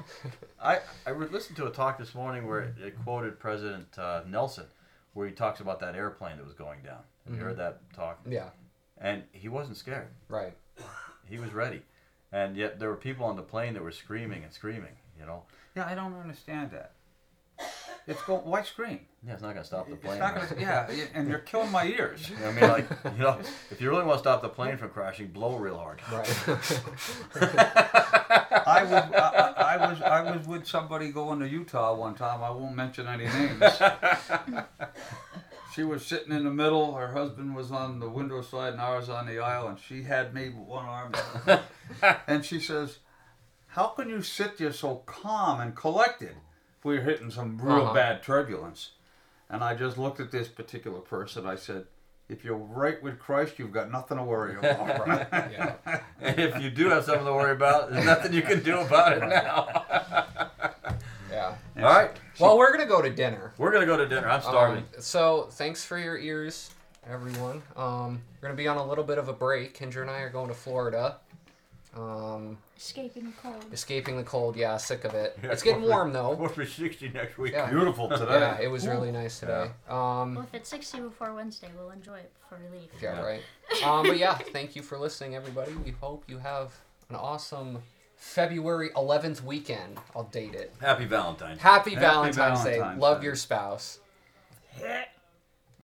I 0.59 0.79
I 1.05 1.11
listened 1.11 1.55
to 1.57 1.67
a 1.67 1.69
talk 1.69 1.99
this 1.99 2.15
morning 2.15 2.47
where 2.47 2.61
it, 2.61 2.95
quoted 3.03 3.39
President 3.39 3.85
uh, 3.99 4.21
Nelson, 4.27 4.65
where 5.13 5.27
he 5.27 5.33
talks 5.33 5.59
about 5.59 5.81
that 5.81 5.93
airplane 5.95 6.37
that 6.37 6.45
was 6.45 6.55
going 6.55 6.81
down. 6.81 6.97
Have 7.25 7.35
you 7.35 7.39
Mhm. 7.41 7.43
heard 7.43 7.57
that 7.57 7.93
talk? 7.93 8.21
Yeah. 8.27 8.49
And 9.01 9.23
he 9.31 9.49
wasn't 9.49 9.77
scared. 9.77 10.09
Right. 10.29 10.53
He 11.27 11.37
was 11.39 11.51
ready. 11.53 11.81
And 12.31 12.55
yet 12.55 12.79
there 12.79 12.87
were 12.89 12.95
people 12.95 13.25
on 13.25 13.35
the 13.35 13.41
plane 13.41 13.73
that 13.73 13.83
were 13.83 13.91
screaming 13.91 14.43
and 14.43 14.53
screaming. 14.53 14.95
You 15.19 15.25
know, 15.25 15.43
Yeah, 15.75 15.85
I 15.87 15.95
don't 15.95 16.13
understand 16.19 16.71
that. 16.71 16.91
It's 18.07 18.21
go. 18.23 18.37
Why 18.43 18.63
scream? 18.63 19.01
yeah, 19.25 19.33
it's 19.33 19.43
not 19.43 19.53
gonna 19.53 19.63
stop 19.63 19.85
the 19.87 19.93
It's 19.93 20.03
plane. 20.03 20.17
not 20.19 20.35
right? 20.35 20.49
gonna, 20.49 20.59
yeah, 20.61 20.89
and 21.13 21.29
you're 21.29 21.37
killing 21.39 21.69
my 21.71 21.85
ears. 21.85 22.27
You 22.29 22.35
know 22.39 22.47
I 22.47 22.51
mean, 22.53 22.67
like, 22.69 22.89
you 23.15 23.23
know, 23.23 23.37
if 23.69 23.79
you 23.79 23.89
really 23.91 24.03
want 24.03 24.17
to 24.17 24.21
stop 24.23 24.41
the 24.41 24.49
plane 24.49 24.77
from 24.77 24.89
crashing, 24.89 25.27
blow 25.27 25.57
real 25.57 25.77
hard. 25.77 25.99
Right. 26.11 26.27
I 28.67 28.83
was 28.83 28.91
I, 28.93 29.53
I 29.57 29.75
I 29.75 29.77
was 29.91 30.01
I 30.01 30.35
was 30.35 30.47
with 30.47 30.65
somebody 30.65 31.11
going 31.11 31.39
to 31.41 31.47
Utah 31.47 31.93
one 31.93 32.15
time. 32.15 32.41
I 32.43 32.49
won't 32.49 32.75
mention 32.75 33.05
any 33.07 33.25
names. 33.25 33.61
she 35.73 35.83
was 35.83 36.05
sitting 36.05 36.31
in 36.33 36.43
the 36.43 36.51
middle. 36.51 36.93
Her 36.95 37.11
husband 37.13 37.55
was 37.55 37.71
on 37.71 37.99
the 37.99 38.09
window 38.09 38.41
side, 38.41 38.73
and 38.73 38.81
I 38.81 38.95
was 38.97 39.09
on 39.09 39.25
the 39.27 39.39
aisle. 39.39 39.67
And 39.67 39.79
she 39.79 40.03
had 40.03 40.33
me 40.33 40.49
with 40.49 40.67
one 40.67 40.85
arm, 40.85 41.13
and 42.27 42.43
she 42.45 42.59
says, 42.59 42.99
"How 43.67 43.87
can 43.87 44.09
you 44.09 44.21
sit 44.21 44.57
there 44.57 44.73
so 44.73 44.95
calm 45.05 45.59
and 45.61 45.75
collected? 45.75 46.35
if 46.77 46.85
We're 46.85 47.01
hitting 47.01 47.31
some 47.31 47.57
real 47.61 47.83
Uh-huh. 47.85 47.93
bad 47.93 48.23
turbulence." 48.23 48.91
And 49.49 49.63
I 49.63 49.75
just 49.75 49.97
looked 49.97 50.19
at 50.19 50.31
this 50.31 50.47
particular 50.47 50.99
person. 50.99 51.45
I 51.45 51.55
said. 51.55 51.85
If 52.29 52.45
you're 52.45 52.55
right 52.55 53.03
with 53.03 53.19
Christ, 53.19 53.59
you've 53.59 53.73
got 53.73 53.91
nothing 53.91 54.15
to 54.17 54.23
worry 54.23 54.55
about. 54.55 54.87
yeah. 55.51 55.75
And 56.21 56.39
if 56.47 56.61
you 56.61 56.69
do 56.69 56.87
have 56.87 57.03
something 57.03 57.25
to 57.25 57.33
worry 57.33 57.51
about, 57.51 57.91
there's 57.91 58.05
nothing 58.05 58.31
you 58.31 58.41
can 58.41 58.63
do 58.63 58.79
about 58.79 59.11
it 59.11 59.19
now. 59.19 59.67
Yeah. 61.29 61.55
All 61.77 61.83
right. 61.83 62.11
Well, 62.39 62.57
we're 62.57 62.71
gonna 62.71 62.85
go 62.89 63.01
to 63.01 63.09
dinner. 63.09 63.53
We're 63.57 63.71
going 63.71 63.81
to 63.81 63.85
go 63.87 63.97
to 63.97 64.07
dinner. 64.07 64.27
I'm 64.29 64.41
starving. 64.41 64.83
Um, 64.83 65.01
so 65.01 65.47
thanks 65.51 65.83
for 65.85 65.97
your 65.97 66.17
ears, 66.17 66.71
everyone. 67.09 67.61
Um, 67.75 68.21
we're 68.41 68.47
gonna 68.49 68.55
be 68.57 68.67
on 68.67 68.77
a 68.77 68.85
little 68.85 69.03
bit 69.03 69.17
of 69.17 69.27
a 69.29 69.33
break. 69.33 69.77
Kendra 69.77 70.01
and 70.01 70.09
I 70.09 70.19
are 70.21 70.29
going 70.29 70.47
to 70.47 70.53
Florida. 70.53 71.17
Um, 71.95 72.57
Escaping 72.77 73.25
the 73.25 73.31
cold. 73.43 73.65
escaping 73.73 74.15
the 74.17 74.23
cold. 74.23 74.55
Yeah, 74.55 74.77
sick 74.77 75.03
of 75.03 75.13
it. 75.13 75.37
Yeah, 75.43 75.51
it's 75.51 75.61
getting 75.61 75.81
we're- 75.81 75.93
warm 75.93 76.13
though. 76.13 76.33
We're 76.33 76.47
for 76.49 76.65
60 76.65 77.09
next 77.09 77.37
week. 77.37 77.51
Yeah. 77.51 77.69
Beautiful 77.69 78.07
today. 78.07 78.39
Yeah, 78.39 78.59
it 78.61 78.67
was 78.71 78.87
really 78.87 79.11
nice 79.11 79.39
today. 79.41 79.69
Well, 79.89 79.99
Um, 80.21 80.37
if 80.37 80.53
it's 80.53 80.69
60 80.69 81.01
before 81.01 81.33
Wednesday, 81.33 81.67
we'll 81.77 81.89
enjoy 81.91 82.17
it 82.19 82.31
before 82.41 82.59
we 82.63 82.79
leave. 82.79 82.89
yeah, 83.01 83.15
Yeah. 83.17 83.21
right. 83.25 83.41
Um, 83.83 84.07
but 84.07 84.17
yeah, 84.17 84.35
thank 84.35 84.75
you 84.75 84.81
for 84.81 84.97
listening, 84.97 85.35
everybody. 85.35 85.73
We 85.73 85.91
hope 85.91 86.23
you 86.27 86.37
have 86.39 86.71
an 87.09 87.17
awesome 87.17 87.83
February 88.21 88.91
11th 88.95 89.43
weekend. 89.43 89.97
I'll 90.15 90.25
date 90.25 90.53
it. 90.53 90.71
Happy 90.79 91.05
Valentine's. 91.05 91.59
Happy, 91.59 91.89
Happy 91.95 92.01
Valentine's, 92.01 92.63
Day. 92.63 92.77
Valentine's 92.77 93.01
Love 93.01 93.19
Day. 93.19 93.25
your 93.25 93.35
spouse. 93.35 93.99
Yeah. 94.79 95.05